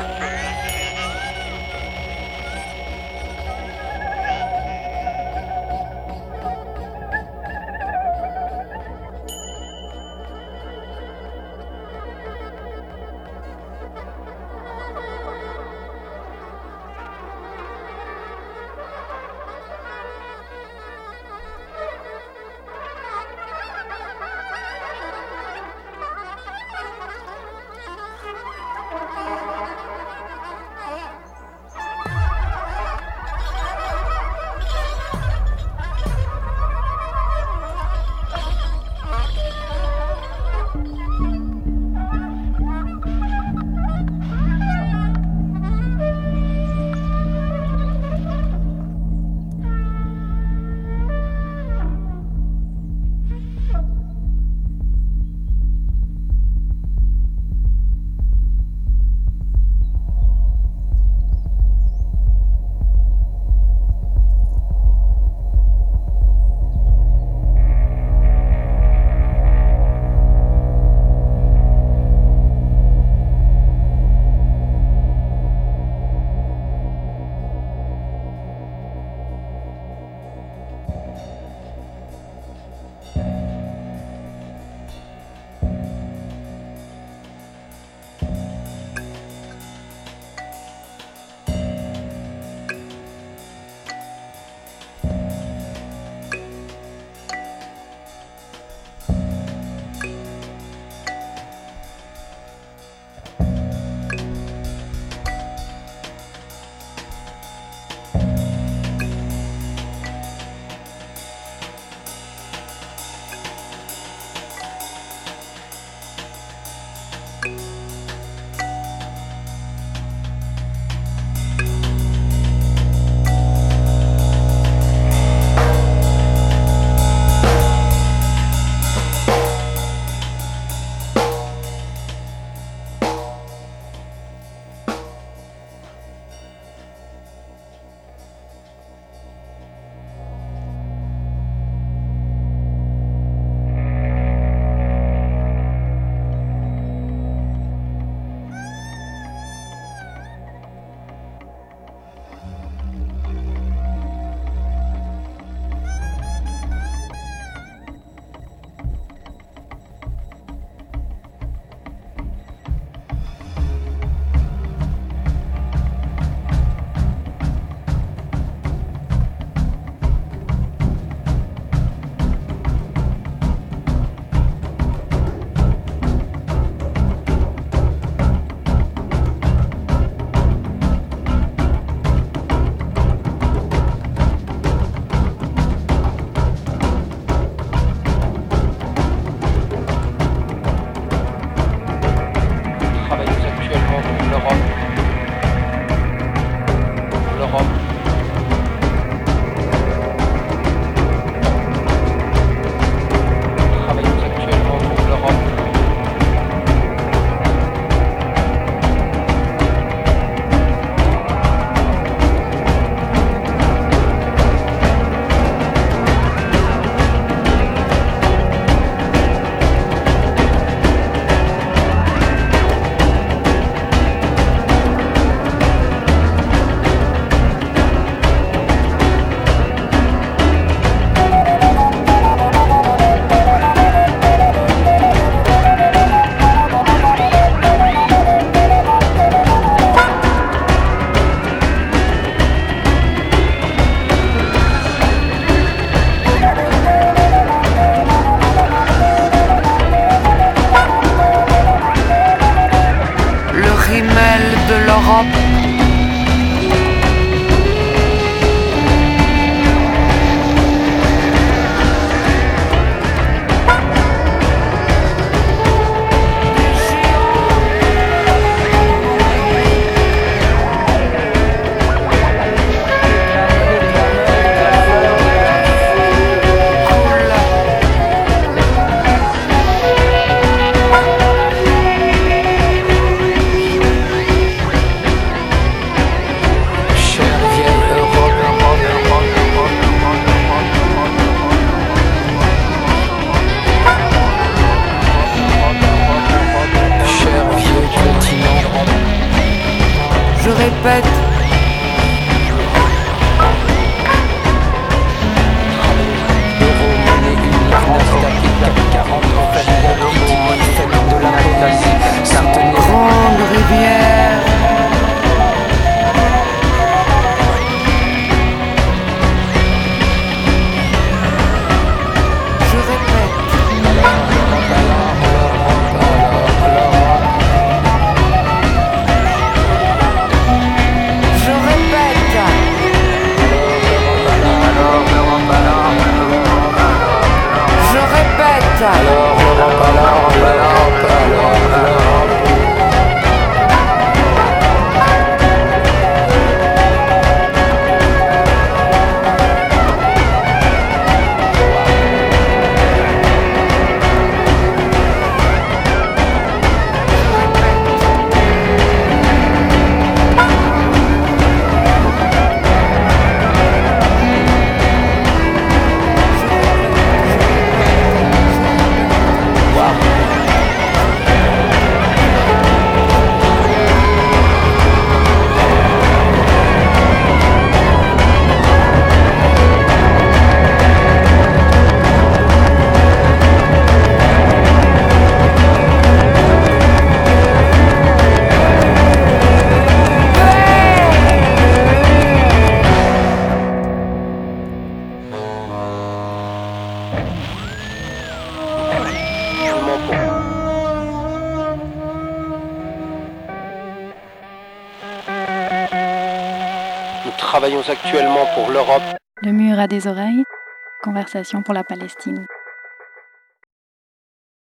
pour 411.62 411.74
la 411.74 411.84
Palestine. 411.84 412.46